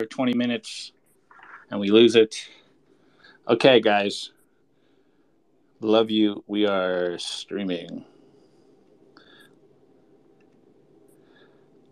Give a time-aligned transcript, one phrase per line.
[0.00, 0.90] for 20 minutes
[1.70, 2.48] and we lose it.
[3.46, 4.32] Okay, guys.
[5.80, 6.42] Love you.
[6.48, 8.04] We are streaming.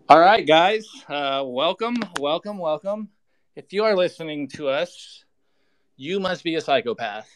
[0.09, 0.85] All right, guys.
[1.07, 3.07] Uh, welcome, welcome, welcome.
[3.55, 5.23] If you are listening to us,
[5.95, 7.29] you must be a psychopath.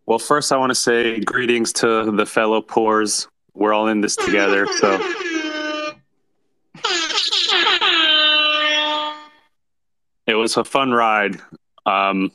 [0.06, 3.28] Well, first, I want to say greetings to the fellow poors.
[3.54, 4.66] We're all in this together.
[4.78, 4.98] So,
[10.26, 11.40] it was a fun ride.
[11.86, 12.30] Um,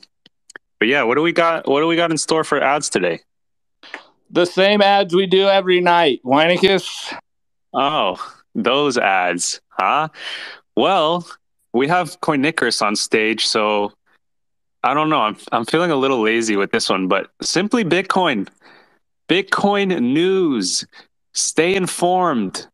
[0.78, 1.68] but yeah, what do we got?
[1.68, 3.20] What do we got in store for ads today?
[4.30, 6.20] The same ads we do every night.
[6.24, 7.14] Weinicus.
[7.72, 8.16] Oh,
[8.54, 10.08] those ads, huh?
[10.76, 11.26] Well,
[11.74, 13.92] we have Coinicarus on stage, so
[14.82, 15.20] I don't know.
[15.20, 18.48] I'm I'm feeling a little lazy with this one, but simply Bitcoin,
[19.28, 20.86] Bitcoin news.
[21.32, 22.66] Stay informed.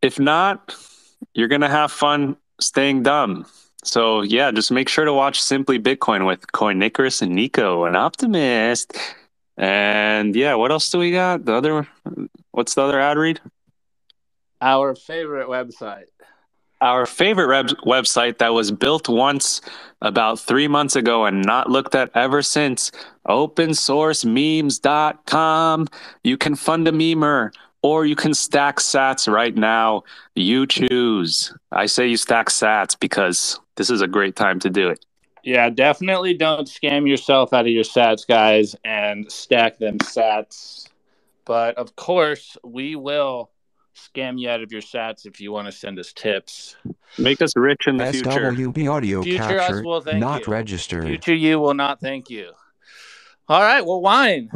[0.00, 0.74] If not,
[1.34, 3.46] you're gonna have fun staying dumb.
[3.82, 8.96] So yeah, just make sure to watch Simply Bitcoin with Coinicarus and Nico, an optimist.
[9.56, 11.44] And yeah, what else do we got?
[11.44, 11.88] The other,
[12.52, 13.40] what's the other ad read?
[14.60, 16.10] Our favorite website.
[16.80, 19.60] Our favorite web- website that was built once
[20.00, 22.92] about three months ago and not looked at ever since
[23.26, 25.88] opensourcememes.com
[26.22, 27.50] you can fund a memer
[27.82, 30.02] or you can stack sats right now.
[30.34, 31.52] You choose.
[31.72, 35.04] I say you stack sats because this is a great time to do it.
[35.44, 40.88] Yeah, definitely don't scam yourself out of your sats, guys, and stack them sats.
[41.44, 43.50] But of course, we will
[43.98, 46.76] scam you out of your sats if you want to send us tips.
[47.18, 50.52] make us rich in the future SWB audio Future us capture, will thank not you.
[50.52, 51.04] registered.
[51.04, 52.50] Future you will not thank you.
[53.48, 54.50] All right, well, wine.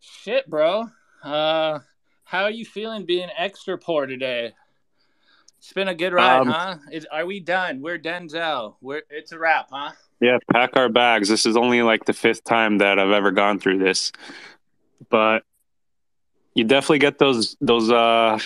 [0.00, 0.86] Shit, bro.
[1.22, 1.80] Uh,
[2.24, 4.52] how are you feeling being extra poor today?
[5.58, 6.76] It's been a good ride, Um, huh?
[6.92, 7.80] Is, are we done?
[7.80, 8.76] We're Denzel.
[8.80, 9.92] We're it's a wrap, huh?
[10.20, 11.28] Yeah, pack our bags.
[11.28, 14.12] This is only like the fifth time that I've ever gone through this.
[15.10, 15.42] But
[16.54, 18.38] you definitely get those those uh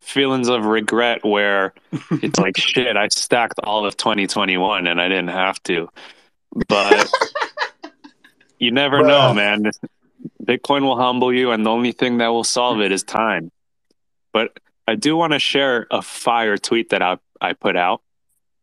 [0.00, 1.72] feelings of regret where
[2.22, 5.88] it's like shit, I stacked all of 2021 and I didn't have to.
[6.68, 7.08] But
[8.58, 9.70] you never know, man.
[10.42, 13.50] Bitcoin will humble you and the only thing that will solve it is time.
[14.32, 18.02] But I do want to share a fire tweet that I I put out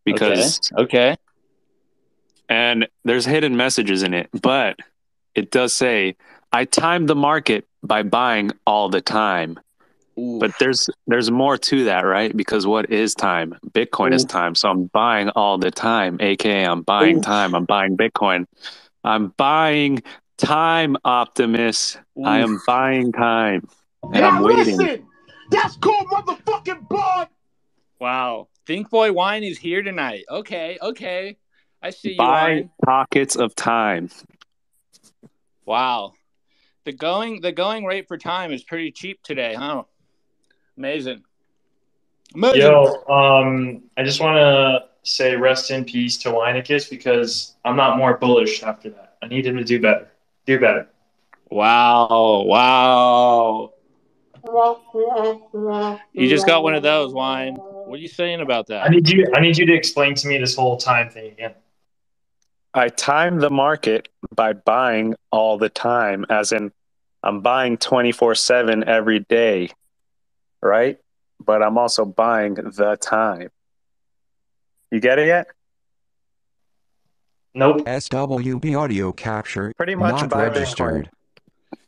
[0.06, 1.16] because Okay.
[2.50, 4.78] and there's hidden messages in it, but
[5.36, 6.16] it does say
[6.52, 9.60] I timed the market by buying all the time.
[10.18, 10.40] Ooh.
[10.40, 12.36] But there's there's more to that, right?
[12.36, 13.58] Because what is time?
[13.72, 14.56] Bitcoin is time.
[14.56, 17.22] So I'm buying all the time, aka I'm buying Ooh.
[17.22, 17.56] time.
[17.56, 18.46] I'm buying Bitcoin.
[19.04, 20.04] I'm buying
[20.38, 21.98] time, Optimus.
[22.24, 23.68] I am buying time.
[24.14, 24.78] And I'm Now waiting.
[24.78, 25.08] listen,
[25.50, 27.30] that's called motherfucking blood.
[28.00, 28.48] Wow.
[28.66, 30.26] Think Boy Wine is here tonight.
[30.30, 31.38] Okay, okay.
[31.82, 32.18] I see you.
[32.18, 32.70] Buy Wine.
[32.84, 34.10] pockets of time.
[35.66, 36.14] Wow.
[36.84, 39.84] The going the going rate for time is pretty cheap today, huh?
[40.78, 41.24] Amazing.
[42.34, 42.62] Amazing.
[42.62, 47.98] Yo, um, I just want to say rest in peace to Weinicus because I'm not
[47.98, 49.18] more bullish after that.
[49.22, 50.08] I need him to do better.
[50.46, 50.88] Do better.
[51.50, 52.46] Wow.
[52.48, 53.74] Wow.
[56.14, 57.56] You just got one of those, Wine.
[57.56, 58.86] What are you saying about that?
[58.86, 59.28] I need you.
[59.36, 61.54] I need you to explain to me this whole time thing again.
[62.74, 66.72] I time the market by buying all the time, as in
[67.24, 69.72] I'm buying 24 7 every day,
[70.62, 70.98] right?
[71.44, 73.50] But I'm also buying the time.
[74.90, 75.48] You get it yet?
[77.54, 77.86] Nope.
[77.86, 81.10] SWB audio capture, Pretty much not buy registered.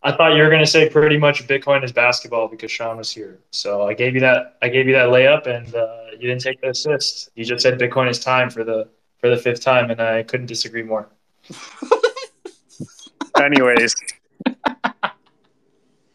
[0.02, 3.40] I thought you were gonna say pretty much Bitcoin is basketball because Sean was here.
[3.52, 4.58] So I gave you that.
[4.62, 7.30] I gave you that layup, and uh, you didn't take the assist.
[7.36, 8.90] You just said Bitcoin is time for the
[9.24, 11.08] for the fifth time, and I couldn't disagree more.
[13.42, 13.96] Anyways,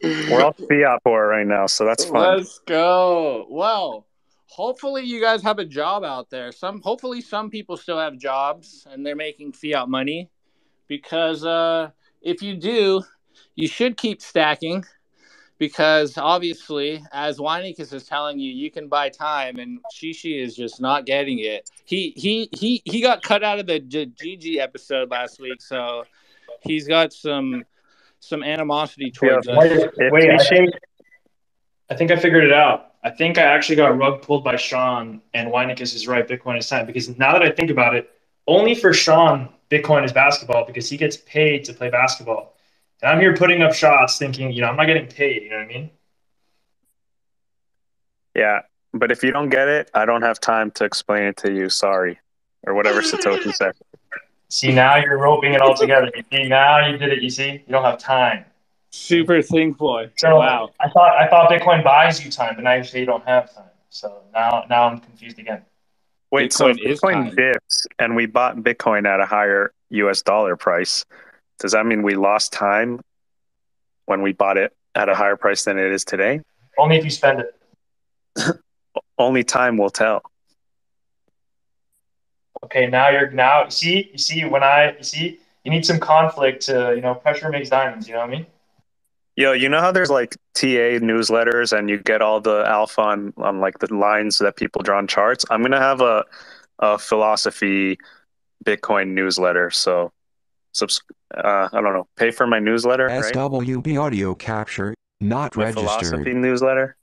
[0.03, 2.37] we're all fiat poor right now, so that's fun.
[2.37, 3.47] Let's go.
[3.49, 4.05] Well,
[4.45, 6.51] hopefully you guys have a job out there.
[6.51, 10.29] Some hopefully some people still have jobs and they're making fiat money
[10.87, 11.89] because uh,
[12.21, 13.01] if you do,
[13.55, 14.85] you should keep stacking
[15.59, 20.81] because obviously, as Weinicus is telling you, you can buy time, and Shishi is just
[20.81, 21.69] not getting it.
[21.85, 26.05] He he he he got cut out of the GG episode last week, so
[26.61, 27.65] he's got some
[28.21, 29.91] some animosity towards Yeah, us.
[29.97, 30.69] Wait, wait, I think,
[31.89, 32.93] I think I figured it out.
[33.03, 36.27] I think I actually got rug pulled by Sean, and Weinicus is right.
[36.27, 38.09] Bitcoin is time because now that I think about it,
[38.47, 42.55] only for Sean, Bitcoin is basketball because he gets paid to play basketball.
[43.01, 45.43] And I'm here putting up shots, thinking, you know, I'm not getting paid.
[45.43, 45.89] You know what I mean?
[48.35, 48.61] Yeah,
[48.93, 51.69] but if you don't get it, I don't have time to explain it to you.
[51.69, 52.19] Sorry,
[52.63, 53.73] or whatever Satoshi said.
[54.49, 56.11] See, now you're roping it all together.
[56.15, 57.21] You see, now you did it.
[57.21, 58.45] You see, you don't have time.
[58.91, 60.09] Super think boy.
[60.17, 60.71] So wow.
[60.79, 63.53] I thought I thought Bitcoin buys you time, but now you say you don't have
[63.53, 63.65] time.
[63.89, 65.63] So now now I'm confused again.
[66.31, 70.21] Wait, so if Bitcoin is Bitcoin dips and we bought Bitcoin at a higher US
[70.21, 71.05] dollar price,
[71.59, 73.01] does that mean we lost time
[74.05, 76.41] when we bought it at a higher price than it is today?
[76.77, 78.59] Only if you spend it.
[79.17, 80.23] Only time will tell.
[82.63, 85.99] Okay, now you're now you see you see when I you see you need some
[85.99, 88.07] conflict to you know pressure makes diamonds.
[88.07, 88.45] You know what I mean?
[89.35, 93.33] Yo, you know how there's like TA newsletters and you get all the alpha on,
[93.37, 95.45] on like the lines that people draw on charts?
[95.49, 96.25] I'm gonna have a
[96.79, 97.97] a philosophy
[98.65, 99.69] Bitcoin newsletter.
[99.69, 100.11] So
[100.73, 101.01] subs-
[101.35, 103.23] uh, I don't know, pay for my newsletter, right?
[103.33, 105.83] SWB audio capture, not My registered.
[105.83, 106.95] philosophy newsletter.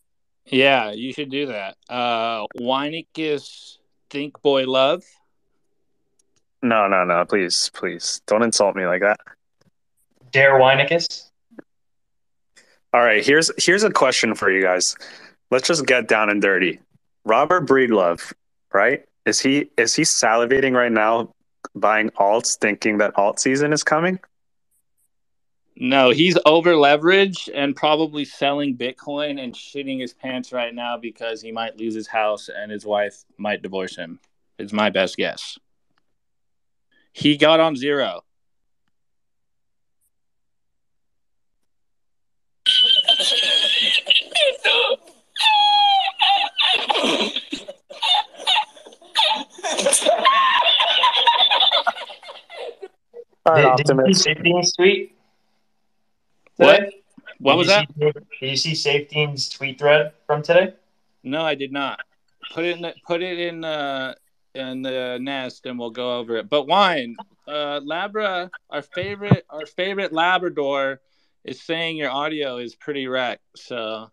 [0.46, 1.76] Yeah, you should do that.
[1.88, 3.78] Uh Weinicus
[4.10, 5.02] Think Boy Love.
[6.62, 8.20] No, no, no, please, please.
[8.26, 9.18] Don't insult me like that.
[10.32, 11.30] Dare Weinicus?
[12.92, 14.96] All right, here's here's a question for you guys.
[15.50, 16.80] Let's just get down and dirty.
[17.24, 18.32] Robert Breedlove,
[18.72, 19.04] right?
[19.26, 21.32] Is he is he salivating right now
[21.74, 24.18] buying alts thinking that alt season is coming?
[25.78, 31.42] No, he's over leveraged and probably selling Bitcoin and shitting his pants right now because
[31.42, 34.18] he might lose his house and his wife might divorce him.
[34.58, 35.58] Is my best guess.
[37.12, 38.22] He got on zero.
[53.46, 54.18] All right, Did, did you Optimus.
[54.22, 55.16] see Safety's tweet?
[56.56, 56.76] What?
[56.78, 56.90] today?
[57.38, 57.88] What Did was that?
[57.98, 60.74] see- Did you see Safety's tweet thread from today?
[61.22, 62.00] No, I did not.
[62.52, 64.14] Put it in the, put it in uh
[64.54, 66.48] in the nest and we'll go over it.
[66.48, 67.16] But wine,
[67.46, 71.00] uh Labra, our favorite our favorite Labrador
[71.44, 73.42] is saying your audio is pretty wrecked.
[73.56, 74.08] So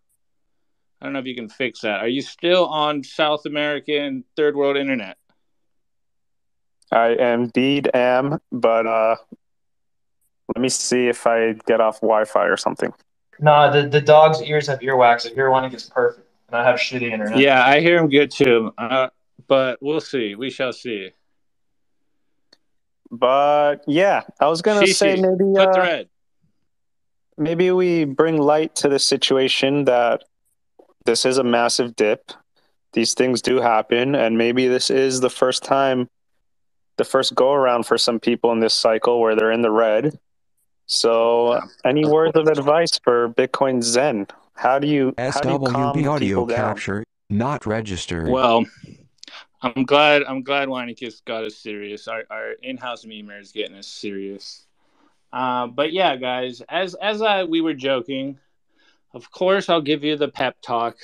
[1.02, 2.00] I don't know if you can fix that.
[2.02, 5.18] Are you still on South American third world internet?
[6.94, 9.16] I indeed am, but uh
[10.56, 12.94] let me see if I get off Wi-Fi or something.
[13.40, 15.26] Nah, the, the dog's ears have earwax.
[15.26, 17.38] If earwax is perfect, and I have shitty internet.
[17.40, 18.72] Yeah, I hear him good too.
[18.78, 19.08] Uh,
[19.48, 20.36] but we'll see.
[20.36, 21.12] We shall see.
[23.10, 26.10] But yeah, I was gonna Shishi, say maybe Put uh, thread.
[27.38, 30.24] maybe we bring light to the situation that
[31.06, 32.32] this is a massive dip.
[32.94, 36.10] These things do happen, and maybe this is the first time,
[36.98, 40.18] the first go around for some people in this cycle where they're in the red.
[40.86, 44.28] So, Yeah, any words of advice for Bitcoin Zen?
[44.56, 46.58] How do you how do you calm SWB audio people down?
[46.58, 48.30] capture, not registered.
[48.30, 48.66] Well,
[49.62, 50.24] I'm glad.
[50.24, 52.08] I'm glad Weinicus got us serious.
[52.08, 54.66] Our, our in-house memer is getting us serious.
[55.32, 58.38] Uh, but yeah, guys, as as I we were joking,
[59.14, 60.98] of course I'll give you the pep talk.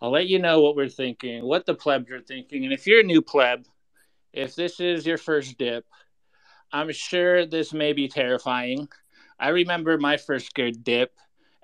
[0.00, 3.00] I'll let you know what we're thinking, what the plebs are thinking, and if you're
[3.00, 3.66] a new pleb,
[4.32, 5.84] if this is your first dip,
[6.72, 8.88] I'm sure this may be terrifying.
[9.38, 11.12] I remember my first good dip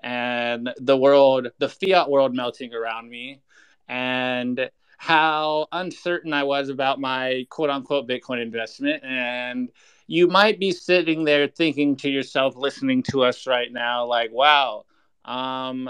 [0.01, 3.41] and the world, the fiat world melting around me,
[3.87, 9.03] and how uncertain I was about my quote unquote Bitcoin investment.
[9.03, 9.69] And
[10.07, 14.85] you might be sitting there thinking to yourself, listening to us right now, like, wow,
[15.25, 15.89] um,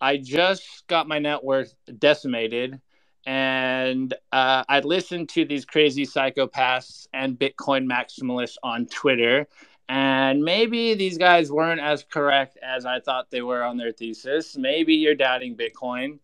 [0.00, 2.80] I just got my net worth decimated.
[3.28, 9.46] And uh, I listened to these crazy psychopaths and Bitcoin maximalists on Twitter.
[9.90, 14.56] And maybe these guys weren't as correct as I thought they were on their thesis.
[14.56, 16.20] Maybe you're doubting Bitcoin.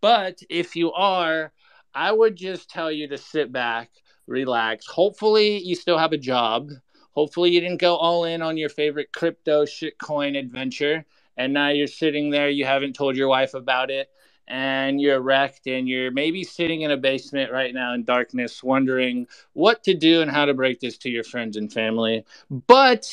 [0.00, 1.50] But if you are,
[1.92, 3.90] I would just tell you to sit back,
[4.28, 4.86] relax.
[4.86, 6.70] Hopefully, you still have a job.
[7.10, 11.06] Hopefully, you didn't go all in on your favorite crypto shitcoin adventure.
[11.36, 14.10] And now you're sitting there, you haven't told your wife about it.
[14.48, 19.26] And you're wrecked and you're maybe sitting in a basement right now in darkness wondering
[19.54, 22.24] what to do and how to break this to your friends and family.
[22.50, 23.10] But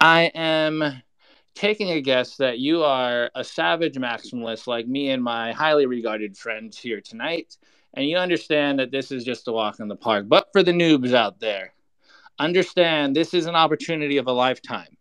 [0.00, 1.02] I am
[1.54, 6.36] taking a guess that you are a savage maximalist like me and my highly regarded
[6.36, 7.56] friends here tonight,
[7.94, 10.26] and you understand that this is just a walk in the park.
[10.28, 11.74] But for the noobs out there,
[12.38, 14.96] understand this is an opportunity of a lifetime.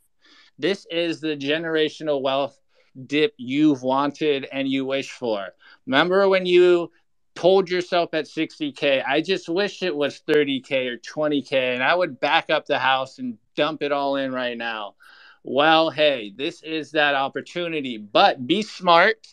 [0.57, 2.58] This is the generational wealth
[3.05, 5.49] dip you've wanted and you wish for.
[5.85, 6.91] Remember when you
[7.35, 12.19] told yourself at 60K, I just wish it was 30K or 20K, and I would
[12.19, 14.95] back up the house and dump it all in right now.
[15.43, 19.25] Well, hey, this is that opportunity, but be smart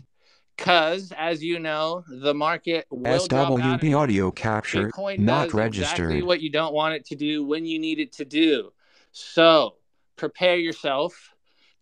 [0.56, 3.26] because, as you know, the market will.
[3.26, 6.06] SWB audio capture, Bitcoin not registered.
[6.06, 8.72] exactly what you don't want it to do when you need it to do.
[9.12, 9.75] So
[10.16, 11.34] prepare yourself.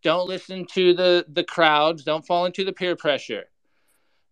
[0.05, 2.05] Don't listen to the the crowds.
[2.05, 3.45] Don't fall into the peer pressure.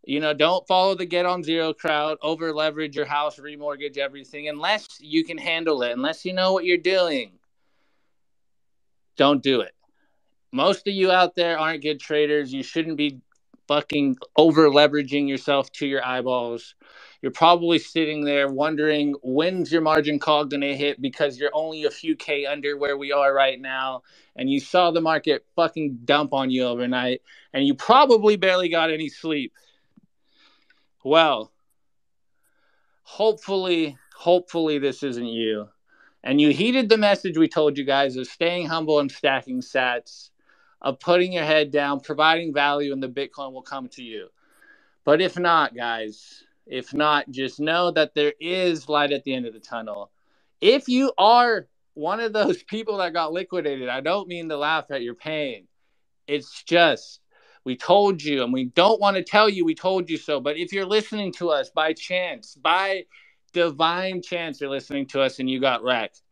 [0.05, 4.49] You know, don't follow the get on zero crowd, over leverage your house, remortgage everything
[4.49, 7.33] unless you can handle it, unless you know what you're doing.
[9.17, 9.73] Don't do it.
[10.53, 12.53] Most of you out there aren't good traders.
[12.53, 13.21] You shouldn't be
[13.69, 16.75] fucking over leveraging yourself to your eyeballs.
[17.23, 21.85] You're probably sitting there wondering when's your margin call going to hit because you're only
[21.85, 24.03] a few K under where we are right now.
[24.35, 27.23] And you saw the market fucking dump on you overnight
[27.55, 29.53] and you probably barely got any sleep.
[31.05, 31.53] Well,
[33.05, 35.69] hopefully, hopefully this isn't you.
[36.25, 40.31] And you heeded the message we told you guys of staying humble and stacking sats,
[40.81, 44.29] of putting your head down, providing value, and the Bitcoin will come to you.
[45.05, 49.47] But if not, guys, if not, just know that there is light at the end
[49.47, 50.11] of the tunnel.
[50.61, 54.87] If you are one of those people that got liquidated, I don't mean to laugh
[54.91, 55.67] at your pain.
[56.27, 57.21] It's just
[57.65, 60.41] we told you, and we don't want to tell you we told you so.
[60.41, 63.05] But if you're listening to us by chance, by
[63.53, 66.23] divine chance, you're listening to us and you got wrecked,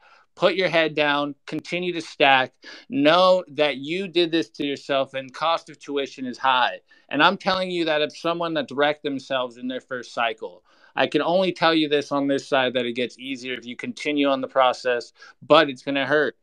[0.40, 2.54] put your head down, continue to stack.
[2.88, 6.80] Know that you did this to yourself, and cost of tuition is high.
[7.10, 10.64] And I'm telling you that if someone that's wrecked themselves in their first cycle,
[10.96, 13.76] I can only tell you this on this side that it gets easier if you
[13.76, 15.12] continue on the process,
[15.46, 16.38] but it's going to hurt.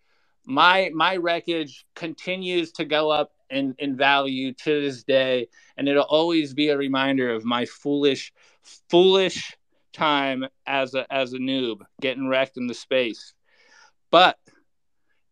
[0.45, 6.03] My my wreckage continues to go up in, in value to this day, and it'll
[6.03, 8.31] always be a reminder of my foolish,
[8.91, 9.57] foolish
[9.91, 13.33] time as a as a noob getting wrecked in the space.
[14.11, 14.37] But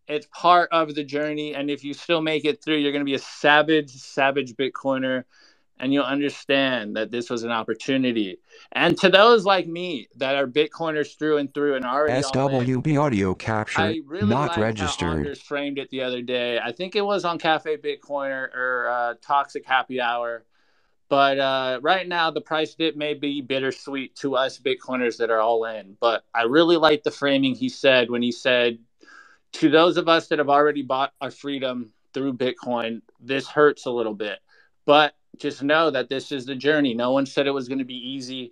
[0.08, 3.10] it's part of the journey, and if you still make it through, you're going to
[3.10, 5.24] be a savage, savage Bitcoiner
[5.79, 8.39] and you'll understand that this was an opportunity.
[8.72, 12.65] And to those like me that are Bitcoiners through and through and already all in,
[12.65, 15.10] SWB audio capture, I really not how registered.
[15.10, 16.60] Anders framed it the other day.
[16.60, 20.46] I think it was on Cafe Bitcoiner or uh, Toxic Happy Hour.
[21.10, 25.40] But uh, right now, the price dip may be bittersweet to us Bitcoiners that are
[25.40, 25.98] all in.
[26.00, 28.80] But I really like the framing he said when he said,
[29.54, 33.92] to those of us that have already bought our freedom through Bitcoin, this hurts a
[33.92, 34.40] little bit.
[34.86, 36.94] But just know that this is the journey.
[36.94, 38.52] No one said it was going to be easy.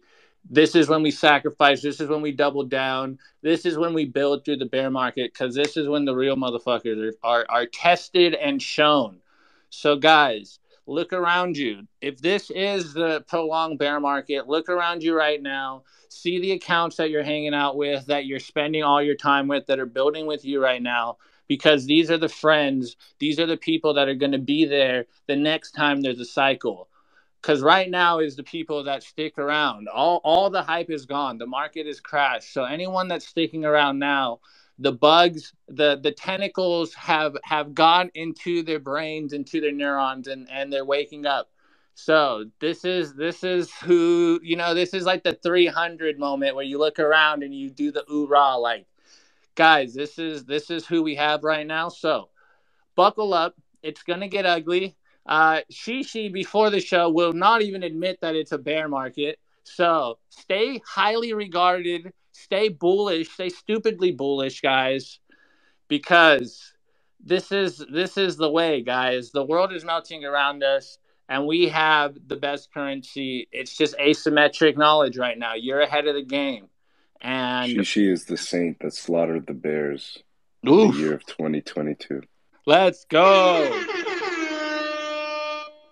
[0.50, 1.82] This is when we sacrifice.
[1.82, 3.20] This is when we double down.
[3.42, 6.36] This is when we build through the bear market because this is when the real
[6.36, 9.18] motherfuckers are, are, are tested and shown.
[9.70, 11.88] So, guys, look around you.
[12.02, 15.84] If this is the prolonged bear market, look around you right now.
[16.10, 19.66] See the accounts that you're hanging out with, that you're spending all your time with,
[19.68, 23.58] that are building with you right now because these are the friends, these are the
[23.58, 26.90] people that are going to be there the next time there's a cycle.
[27.42, 29.90] Because right now is the people that stick around.
[29.90, 31.38] All all the hype is gone.
[31.38, 32.54] The market is crashed.
[32.54, 34.40] So anyone that's sticking around now,
[34.80, 40.50] the bugs, the the tentacles have have gone into their brains, into their neurons, and
[40.52, 41.50] and they're waking up.
[41.96, 44.74] So this is this is who you know.
[44.74, 48.28] This is like the 300 moment where you look around and you do the ooh
[48.28, 48.86] rah like
[49.56, 51.90] guys, this is this is who we have right now.
[51.90, 52.30] So
[52.96, 53.56] buckle up.
[53.84, 54.98] It's gonna get ugly.
[55.26, 59.40] Uh, Shishi before the show will not even admit that it's a bear market.
[59.64, 65.20] So stay highly regarded, stay bullish, stay stupidly bullish, guys,
[65.88, 66.74] because
[67.24, 69.32] this is this is the way, guys.
[69.32, 70.98] The world is melting around us,
[71.30, 73.48] and we have the best currency.
[73.52, 75.54] It's just asymmetric knowledge right now.
[75.54, 76.68] You're ahead of the game,
[77.22, 80.18] and she is the saint that slaughtered the bears
[80.64, 82.22] in the year of 2022.
[82.66, 83.84] Let's go.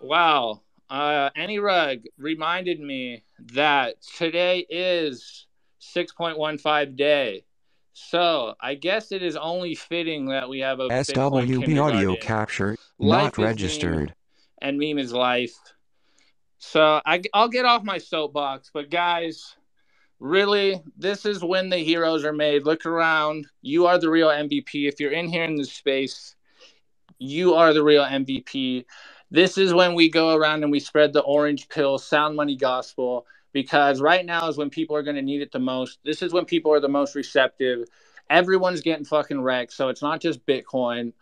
[0.02, 0.62] Wow.
[0.90, 5.48] Uh, Any Rug reminded me that today is
[5.82, 7.44] 6.15 day.
[7.94, 13.38] So I guess it is only fitting that we have a SWB audio capture, Life
[13.38, 14.14] not meme registered.
[14.62, 15.56] and meme is life.
[16.60, 19.56] So I, I'll get off my soapbox, but guys,
[20.20, 22.64] really, this is when the heroes are made.
[22.64, 23.48] Look around.
[23.62, 24.88] You are the real MVP.
[24.88, 26.36] If you're in here in this space,
[27.18, 28.86] you are the real MVP.
[29.32, 33.26] This is when we go around and we spread the orange pill, sound money gospel,
[33.54, 36.00] because right now is when people are going to need it the most.
[36.06, 37.86] This is when people are the most receptive.
[38.30, 39.74] Everyone's getting fucking wrecked.
[39.74, 41.14] So it's not just Bitcoin.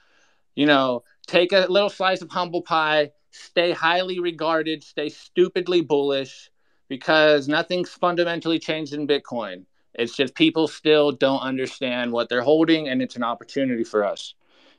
[0.55, 6.51] You know, take a little slice of humble pie, stay highly regarded, stay stupidly bullish
[6.89, 9.65] because nothing's fundamentally changed in Bitcoin.
[9.93, 14.33] It's just people still don't understand what they're holding, and it's an opportunity for us.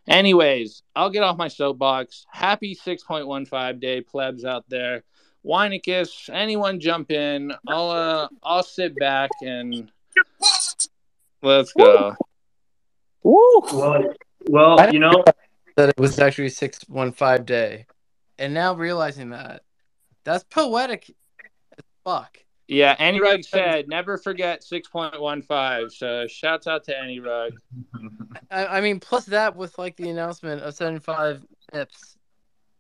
[0.09, 2.27] Anyways, I'll get off my soapbox.
[2.31, 5.05] Happy 6.15 day plebs out there.
[5.45, 7.53] Weinicus, anyone jump in.
[7.67, 9.91] I'll uh, I'll sit back and
[11.43, 12.15] let's go.
[13.23, 13.63] Woo!
[13.73, 14.15] Well,
[14.49, 15.25] well, you know,
[15.77, 17.87] that it was actually six one five day,
[18.39, 19.63] and now realizing that,
[20.25, 21.11] that's poetic
[21.77, 22.39] as fuck.
[22.71, 25.91] Yeah, Any Rug said never forget 6.15.
[25.91, 27.55] So shouts out to Any Rug.
[28.53, 32.17] I, I mean, plus that with like the announcement of seventy five pips,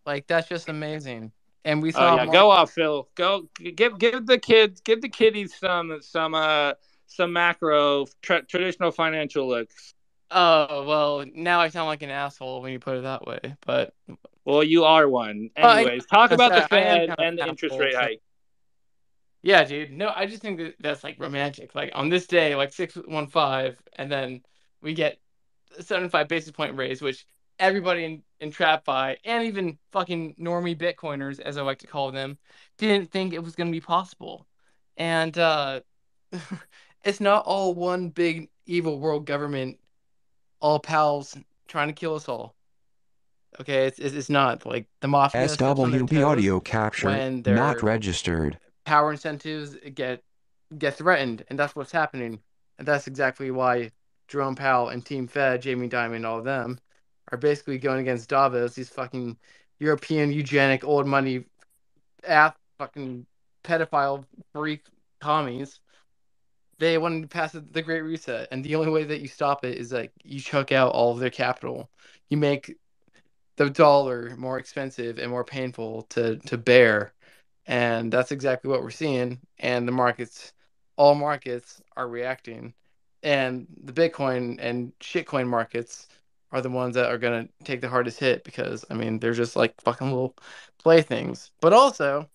[0.07, 1.33] like that's just amazing.
[1.65, 3.09] And we saw Oh yeah, Mark- go off, Phil.
[3.15, 6.73] Go give give the kids, give the kiddies some some uh
[7.07, 9.95] some macro tra- traditional financial looks.
[10.31, 13.57] Oh well, now I sound like an asshole when you put it that way.
[13.67, 13.95] But
[14.45, 15.51] Well, you are one.
[15.57, 18.23] Well, I- Anyways, talk about the Fed and the interest rate hike.
[19.43, 21.75] yeah, dude, no, I just think that that's like romantic.
[21.75, 24.43] Like on this day, like six one five, and then
[24.81, 25.19] we get
[25.81, 27.27] seventy five basis point raise, which
[27.61, 32.39] everybody in, in TradFi and even fucking normie Bitcoiners, as I like to call them,
[32.79, 34.47] didn't think it was going to be possible.
[34.97, 35.81] And uh,
[37.05, 39.79] it's not all one big evil world government,
[40.61, 41.37] all pals
[41.69, 42.57] trying to kill us all.
[43.61, 45.43] Okay, it's it's, it's not like the mafia.
[46.13, 47.09] their audio capture
[47.57, 48.59] not registered.
[48.85, 50.23] power incentives get
[50.79, 52.41] get threatened, and that's what's happening.
[52.79, 53.91] And that's exactly why
[54.29, 56.79] Jerome Powell and Team Fed, Jamie Dimon, all of them,
[57.33, 59.37] are basically going against Davos, these fucking
[59.79, 61.45] European eugenic old money
[62.27, 63.27] ass fucking
[63.65, 64.85] pedophile freak
[65.21, 65.81] commies.
[66.79, 69.77] They wanted to pass the Great Reset, and the only way that you stop it
[69.79, 71.91] is like you choke out all of their capital.
[72.31, 72.77] You make
[73.57, 77.13] the dollar more expensive and more painful to to bear
[77.67, 80.55] and that's exactly what we're seeing and the markets
[80.97, 82.73] all markets are reacting
[83.23, 86.09] and the bitcoin and shitcoin markets
[86.53, 89.33] are the ones that are going to take the hardest hit because i mean they're
[89.33, 90.35] just like fucking little
[90.79, 92.29] playthings but also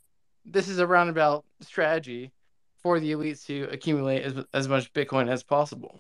[0.46, 2.32] this is a roundabout strategy
[2.78, 6.00] for the elites to accumulate as, as much bitcoin as possible.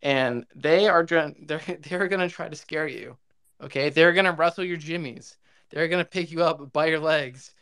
[0.00, 3.16] And they are they're they're going to try to scare you
[3.62, 3.90] okay?
[3.90, 5.36] They're going to rustle your jimmies.
[5.70, 7.52] They're going to pick you up by your legs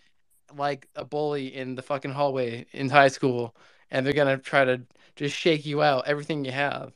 [0.57, 3.55] like a bully in the fucking hallway in high school
[3.91, 4.81] and they're gonna try to
[5.17, 6.93] just shake you out everything you have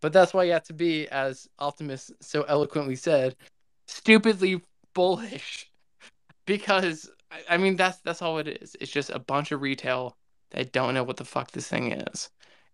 [0.00, 3.36] but that's why you have to be as optimus so eloquently said
[3.86, 4.60] stupidly
[4.94, 5.70] bullish.
[6.46, 7.10] Because
[7.50, 8.74] I- mean that's that's all it is.
[8.80, 10.16] It's just a bunch of retail
[10.52, 12.30] that don't know what the fuck this thing is.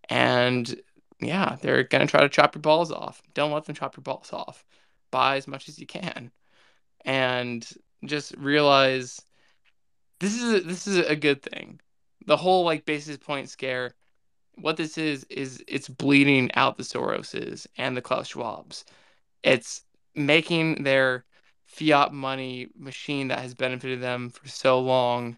[0.09, 0.79] And
[1.19, 3.21] yeah they're gonna try to chop your balls off.
[3.33, 4.63] Don't let them chop your balls off.
[5.11, 6.31] Buy as much as you can.
[7.03, 7.67] And
[8.05, 9.21] just realize
[10.19, 11.79] this is a, this is a good thing.
[12.25, 13.93] The whole like basis point scare,
[14.55, 18.83] what this is is it's bleeding out the Soroses and the Klaus Schwabs.
[19.43, 19.83] It's
[20.15, 21.25] making their
[21.65, 25.37] fiat money machine that has benefited them for so long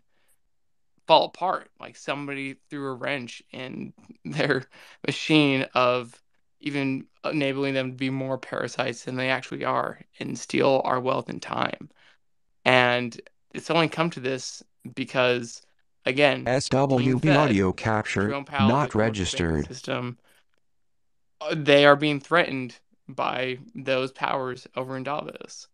[1.08, 1.70] fall apart.
[1.80, 3.94] Like somebody threw a wrench in
[4.26, 4.64] their
[5.06, 6.22] machine of
[6.60, 11.30] even enabling them to be more parasites than they actually are and steal our wealth
[11.30, 11.90] and time.
[12.66, 13.20] And
[13.54, 14.64] it's only come to this
[14.96, 15.62] because,
[16.08, 19.68] again, SWB Fed, audio capture not the commercial banking registered.
[19.68, 20.18] System,
[21.42, 25.68] uh, they are being threatened by those powers over in Davos,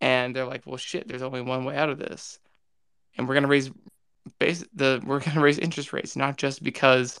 [0.00, 2.38] and they're like, "Well, shit, there's only one way out of this,
[3.16, 3.70] and we're gonna raise
[4.38, 7.20] base the we're gonna raise interest rates not just because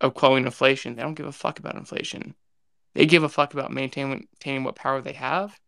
[0.00, 0.94] of quelling inflation.
[0.94, 2.34] They don't give a fuck about inflation.
[2.94, 5.58] They give a fuck about maintaining maintaining what power they have,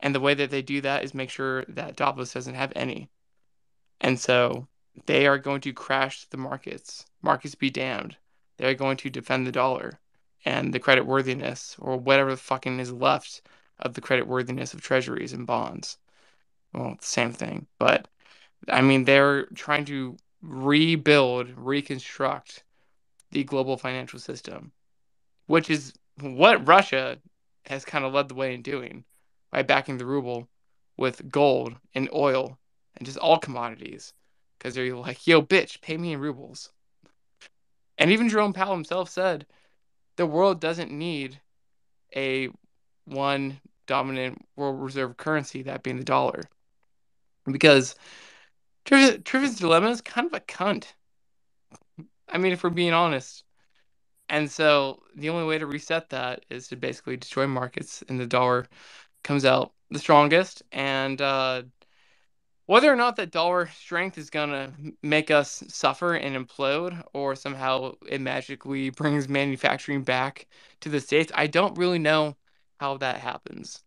[0.00, 3.10] and the way that they do that is make sure that Davos doesn't have any."
[4.00, 4.68] And so
[5.06, 7.06] they are going to crash the markets.
[7.22, 8.16] Markets be damned.
[8.56, 10.00] They're going to defend the dollar
[10.44, 13.42] and the credit worthiness or whatever the fucking is left
[13.78, 15.98] of the credit worthiness of treasuries and bonds.
[16.72, 17.66] Well, same thing.
[17.78, 18.08] But
[18.68, 22.64] I mean, they're trying to rebuild, reconstruct
[23.30, 24.72] the global financial system,
[25.46, 27.18] which is what Russia
[27.66, 29.04] has kind of led the way in doing
[29.50, 30.48] by backing the ruble
[30.96, 32.58] with gold and oil
[32.96, 34.12] and just all commodities.
[34.58, 36.72] Because they're like, "Yo, bitch, pay me in rubles."
[37.96, 39.46] And even Jerome Powell himself said,
[40.16, 41.40] "The world doesn't need
[42.14, 42.48] a
[43.04, 46.42] one dominant world reserve currency, that being the dollar,
[47.50, 47.94] because
[48.84, 50.94] Triffin's dilemma is kind of a cunt.
[52.28, 53.44] I mean, if we're being honest."
[54.28, 58.26] And so the only way to reset that is to basically destroy markets, and the
[58.26, 58.66] dollar
[59.24, 60.62] comes out the strongest.
[60.70, 61.62] And uh,
[62.68, 67.94] whether or not that dollar strength is gonna make us suffer and implode, or somehow
[68.08, 70.46] it magically brings manufacturing back
[70.82, 72.36] to the states, I don't really know
[72.80, 73.82] how that happens.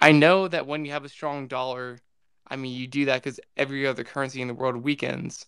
[0.00, 2.00] I know that when you have a strong dollar,
[2.48, 5.46] I mean, you do that because every other currency in the world weakens,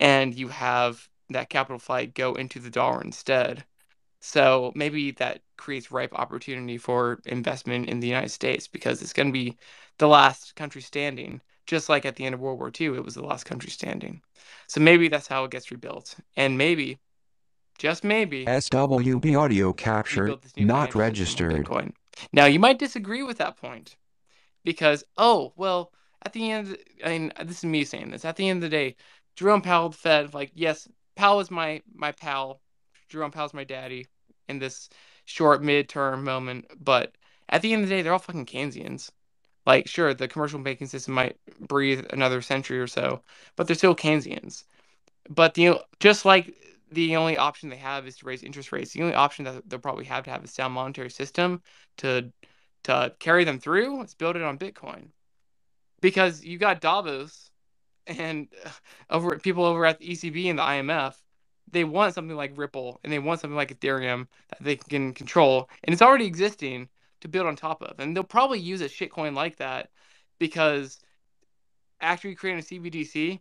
[0.00, 3.64] and you have that capital flight go into the dollar instead.
[4.20, 9.28] So maybe that creates ripe opportunity for investment in the United States because it's going
[9.28, 9.58] to be
[9.98, 11.40] the last country standing.
[11.66, 14.20] Just like at the end of World War II, it was the last country standing.
[14.66, 16.16] So maybe that's how it gets rebuilt.
[16.36, 16.98] And maybe,
[17.78, 21.92] just maybe, SWB audio capture rebuild this new not financial system on registered.
[22.32, 23.96] Now, you might disagree with that point
[24.64, 25.92] because, oh, well,
[26.24, 28.24] at the end, I mean, this is me saying this.
[28.24, 28.96] At the end of the day,
[29.36, 32.60] Jerome Powell, the Fed, like, yes, Powell is my my pal.
[33.08, 34.06] Jerome Powell's my daddy
[34.48, 34.88] in this
[35.24, 36.66] short midterm moment.
[36.80, 37.14] But
[37.48, 39.10] at the end of the day, they're all fucking Keynesians.
[39.66, 43.22] Like, sure, the commercial banking system might breathe another century or so,
[43.56, 44.64] but they're still Keynesians.
[45.28, 46.54] But the just like
[46.90, 48.92] the only option they have is to raise interest rates.
[48.92, 51.62] The only option that they'll probably have to have a sound monetary system
[51.98, 52.32] to
[52.84, 55.08] to carry them through is build it on Bitcoin,
[56.00, 57.50] because you got Davos
[58.06, 58.48] and
[59.10, 61.14] over people over at the ECB and the IMF.
[61.70, 65.70] They want something like Ripple and they want something like Ethereum that they can control,
[65.84, 66.88] and it's already existing
[67.22, 67.98] to build on top of.
[67.98, 69.90] And they'll probably use a shitcoin like that
[70.38, 71.00] because
[72.00, 73.40] actually creating a CBDC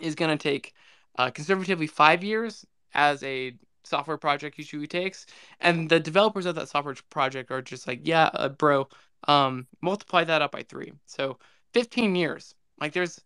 [0.00, 0.74] is going to take
[1.18, 5.26] uh, conservatively five years as a software project usually takes.
[5.60, 8.88] And the developers of that software project are just like, yeah, uh, bro,
[9.28, 10.92] um, multiply that up by three.
[11.06, 11.38] So
[11.74, 12.54] 15 years.
[12.80, 13.20] Like there's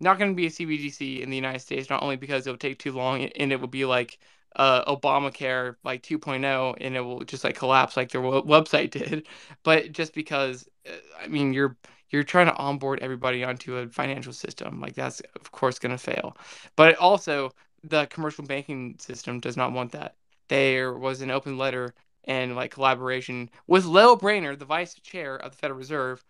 [0.00, 2.56] not going to be a CBDC in the United States, not only because it will
[2.56, 4.18] take too long and it will be like
[4.56, 9.26] uh, Obamacare like 2.0 and it will just like collapse like their website did,
[9.62, 11.76] but just because uh, I mean you're
[12.10, 15.98] you're trying to onboard everybody onto a financial system like that's of course going to
[15.98, 16.36] fail.
[16.76, 17.52] But also
[17.84, 20.16] the commercial banking system does not want that.
[20.48, 25.52] There was an open letter and like collaboration with Lael Brainard, the vice chair of
[25.52, 26.24] the Federal Reserve,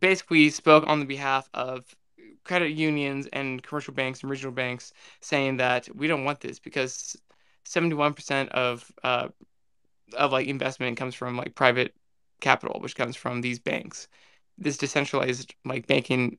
[0.00, 1.94] basically spoke on the behalf of
[2.44, 7.16] credit unions and commercial banks and regional banks saying that we don't want this because
[7.66, 9.28] 71% of uh,
[10.14, 11.94] of like investment comes from like private
[12.40, 14.06] capital which comes from these banks
[14.58, 16.38] this decentralized like banking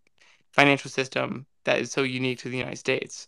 [0.52, 3.28] financial system that is so unique to the United States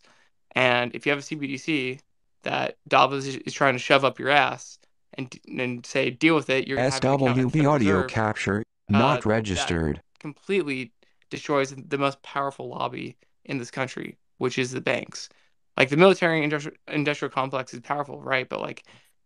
[0.51, 1.99] and if you have a CBDC
[2.43, 4.79] that Davos is, is trying to shove up your ass
[5.15, 7.95] and and say deal with it you're gonna have an account at the SWB audio
[7.95, 10.01] Reserve, capture uh, not that registered.
[10.19, 10.91] completely
[11.29, 15.29] destroys the most powerful lobby in this country, which is the banks.
[15.78, 18.50] Like the military industrial, complex is powerful, right?
[18.50, 18.84] But like,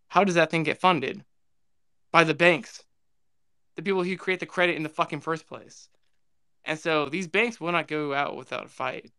[0.09, 1.23] how does that thing get funded?
[2.11, 2.83] By the banks,
[3.77, 5.87] the people who create the credit in the fucking first place.
[6.65, 9.11] And so these banks will not go out without a fight.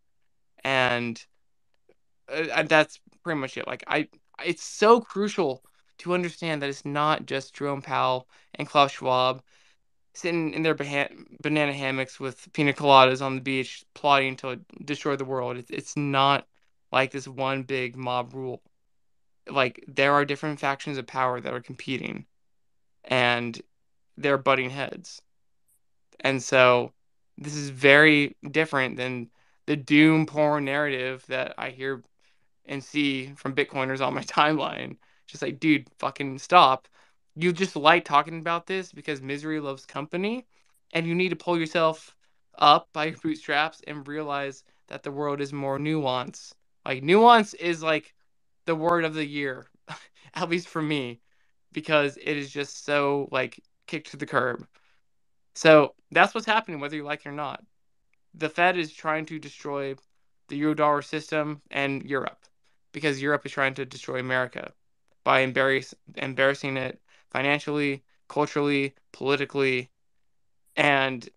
[0.62, 1.25] And
[2.29, 3.66] uh, that's pretty much it.
[3.66, 4.09] Like I,
[4.45, 5.64] it's so crucial
[5.99, 9.42] to understand that it's not just Jerome Powell and Klaus Schwab
[10.14, 15.25] sitting in their banana hammocks with pina coladas on the beach, plotting to destroy the
[15.25, 15.57] world.
[15.57, 16.47] It's it's not
[16.92, 18.62] like this one big mob rule.
[19.50, 22.26] Like there are different factions of power that are competing,
[23.05, 23.61] and
[24.16, 25.22] they're butting heads.
[26.20, 26.92] And so
[27.38, 29.31] this is very different than
[29.66, 32.02] the doom porn narrative that I hear
[32.66, 34.96] and see from Bitcoiners on my timeline.
[35.26, 36.88] Just like, dude, fucking stop.
[37.35, 40.46] You just like talking about this because misery loves company,
[40.92, 42.14] and you need to pull yourself
[42.59, 46.55] up by your bootstraps and realize that the world is more nuance.
[46.87, 48.14] Like nuance is like
[48.66, 49.66] the word of the year,
[50.35, 51.21] at least for me,
[51.73, 54.66] because it is just so like kicked to the curb.
[55.55, 57.64] So that's what's happening, whether you like it or not.
[58.35, 59.97] The Fed is trying to destroy
[60.49, 62.40] the Eurodollar system and Europe
[62.92, 64.73] because Europe is trying to destroy America
[65.25, 69.90] by embarrass- embarrassing it financially, culturally, politically.
[70.77, 71.29] And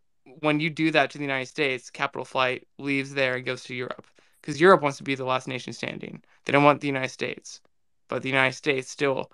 [0.42, 3.76] when you do that to the United States, capital flight leaves there and goes to
[3.76, 4.06] Europe
[4.46, 6.22] because Europe wants to be the last nation standing.
[6.46, 7.62] They don't want the United States,
[8.08, 9.32] but the United States still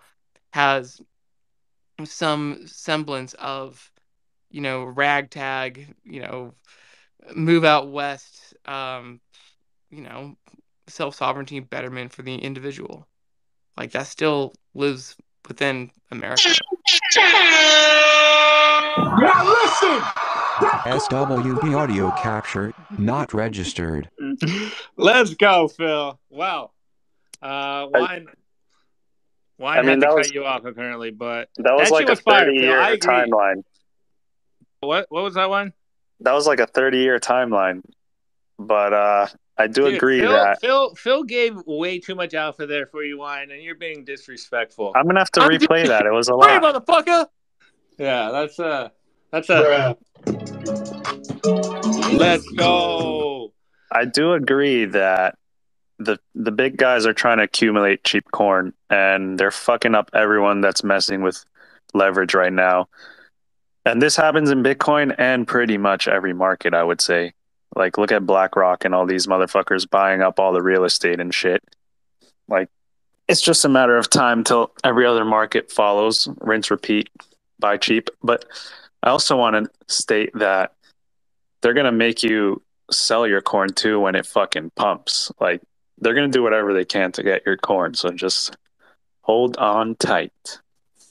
[0.53, 1.01] has
[2.05, 3.91] some semblance of,
[4.51, 6.53] you know, ragtag, you know,
[7.35, 9.19] move out west, um,
[9.89, 10.37] you know,
[10.87, 13.05] self sovereignty betterment for the individual.
[13.75, 16.55] Like that still lives within America.
[18.97, 20.30] Now listen.
[20.61, 24.09] SWB audio capture not registered.
[24.97, 26.19] Let's go, Phil.
[26.29, 26.71] Wow.
[27.41, 28.27] Uh, wine.
[29.57, 31.93] Wine I mean, had to that cut was- you off apparently, but That was That
[31.95, 33.63] like shit a was thirty-year timeline.
[34.81, 35.73] what what was that one?
[36.21, 37.81] That was like a 30 year timeline.
[38.59, 42.67] But uh, I do Dude, agree Phil, that Phil Phil gave way too much alpha
[42.67, 44.91] there for you, wine, and you're being disrespectful.
[44.95, 46.05] I'm going to have to I'm replay that.
[46.05, 46.85] It was a Hey, lot.
[46.85, 47.25] motherfucker!
[47.97, 48.91] yeah, that's a
[49.31, 49.97] that's a
[52.13, 53.53] let's go.
[53.91, 55.35] I do agree that
[55.99, 60.61] the the big guys are trying to accumulate cheap corn and they're fucking up everyone
[60.61, 61.43] that's messing with
[61.93, 62.87] leverage right now.
[63.85, 67.33] And this happens in Bitcoin and pretty much every market, I would say.
[67.75, 71.33] Like look at BlackRock and all these motherfuckers buying up all the real estate and
[71.33, 71.63] shit.
[72.47, 72.69] Like
[73.27, 77.09] it's just a matter of time till every other market follows, rinse repeat,
[77.59, 78.09] buy cheap.
[78.21, 78.45] But
[79.03, 80.73] I also want to state that
[81.61, 82.61] they're going to make you
[82.91, 85.31] sell your corn too when it fucking pumps.
[85.39, 85.61] Like
[86.01, 87.93] they're gonna do whatever they can to get your corn.
[87.93, 88.57] So just
[89.21, 90.59] hold on tight.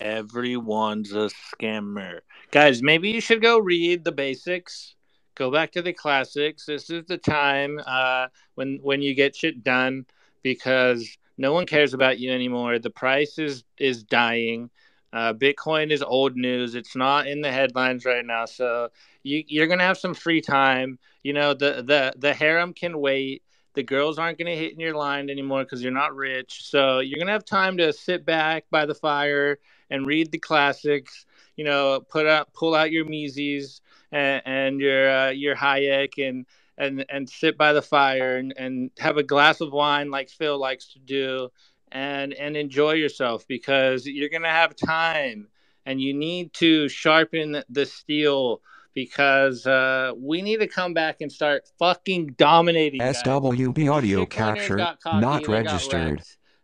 [0.01, 2.21] Everyone's a scammer.
[2.51, 4.95] Guys, maybe you should go read the basics.
[5.37, 6.67] Go back to the classics.
[6.67, 8.27] This is the time uh,
[8.57, 10.05] when when you get shit done
[10.43, 12.79] because no one cares about you anymore.
[12.79, 14.71] The price is is dying.
[15.13, 16.75] Uh, Bitcoin is old news.
[16.75, 18.45] It's not in the headlines right now.
[18.45, 18.91] So
[19.23, 20.99] you, you're gonna have some free time.
[21.23, 23.43] You know the the the harem can wait.
[23.75, 26.65] The girls aren't gonna hit in your line anymore because you're not rich.
[26.65, 29.59] So you're gonna have time to sit back by the fire
[29.91, 31.27] and read the classics.
[31.57, 33.81] You know, put out, pull out your Mises
[34.13, 36.47] and, and your uh, your Hayek and
[36.79, 40.59] and and sit by the fire and, and have a glass of wine like Phil
[40.59, 41.51] likes to do,
[41.93, 45.49] and and enjoy yourself because you're gonna have time
[45.87, 48.61] and you need to sharpen the steel
[48.95, 52.99] because uh, we need to come back and start fucking dominating.
[52.99, 53.23] guys.
[53.23, 56.23] SWB audio capture not and they got registered.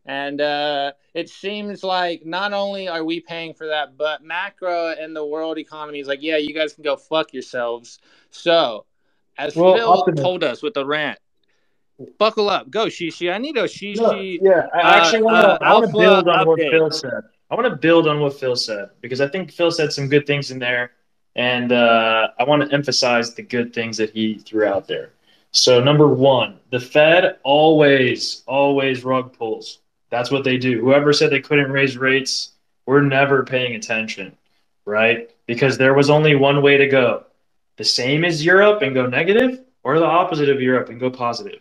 [0.08, 5.16] And uh, it seems like not only are we paying for that, but macro and
[5.16, 7.98] the world economy is like, yeah, you guys can go fuck yourselves.
[8.30, 8.86] So,
[9.36, 11.18] as Well, Phil Optimus- told us with the rant,
[12.18, 13.32] buckle up, go Shishi.
[13.32, 14.38] I need a No, Shishi.
[14.42, 15.64] yeah, I uh, actually want uh, to.
[15.64, 16.61] I want to alpha build on what.
[16.61, 17.22] Phil said.
[17.50, 20.26] I want to build on what Phil said because I think Phil said some good
[20.26, 20.92] things in there,
[21.37, 25.11] and uh, I want to emphasize the good things that he threw out there.
[25.52, 29.78] So number one, the Fed always, always rug pulls.
[30.11, 30.80] That's what they do.
[30.80, 32.52] Whoever said they couldn't raise rates,
[32.85, 34.37] we're never paying attention,
[34.85, 35.30] right?
[35.46, 37.24] Because there was only one way to go.
[37.76, 41.61] The same as Europe and go negative, or the opposite of Europe and go positive.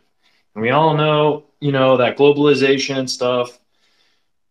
[0.56, 3.60] And we all know, you know, that globalization and stuff,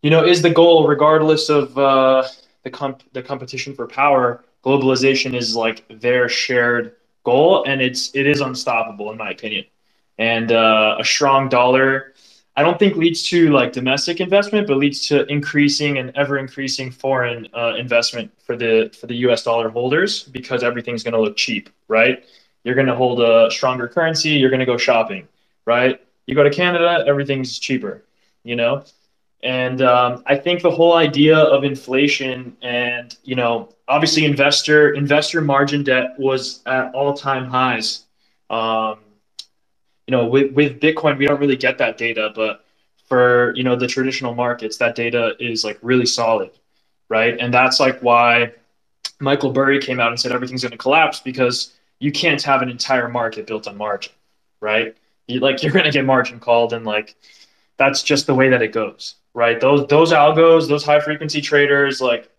[0.03, 2.25] you know, is the goal regardless of uh,
[2.63, 4.45] the comp- the competition for power.
[4.65, 9.65] Globalization is like their shared goal, and it's it is unstoppable in my opinion.
[10.19, 12.13] And uh, a strong dollar,
[12.57, 16.91] I don't think leads to like domestic investment, but leads to increasing and ever increasing
[16.93, 19.43] foreign uh, investment for the for the U.S.
[19.43, 22.25] dollar holders because everything's going to look cheap, right?
[22.63, 24.31] You're going to hold a stronger currency.
[24.31, 25.29] You're going to go shopping,
[25.67, 26.01] right?
[26.27, 28.03] You go to Canada, everything's cheaper,
[28.43, 28.85] you know.
[29.43, 35.41] And um, I think the whole idea of inflation and you know, obviously, investor investor
[35.41, 38.05] margin debt was at all time highs.
[38.49, 39.01] Um,
[40.07, 42.65] you know, with with Bitcoin, we don't really get that data, but
[43.07, 46.51] for you know the traditional markets, that data is like really solid,
[47.09, 47.37] right?
[47.39, 48.53] And that's like why
[49.21, 52.69] Michael Burry came out and said everything's going to collapse because you can't have an
[52.69, 54.13] entire market built on margin,
[54.61, 54.97] right?
[55.27, 57.17] You, like you're going to get margin called, and like
[57.77, 59.61] that's just the way that it goes, right?
[59.61, 62.31] Those those algos, those high frequency traders, like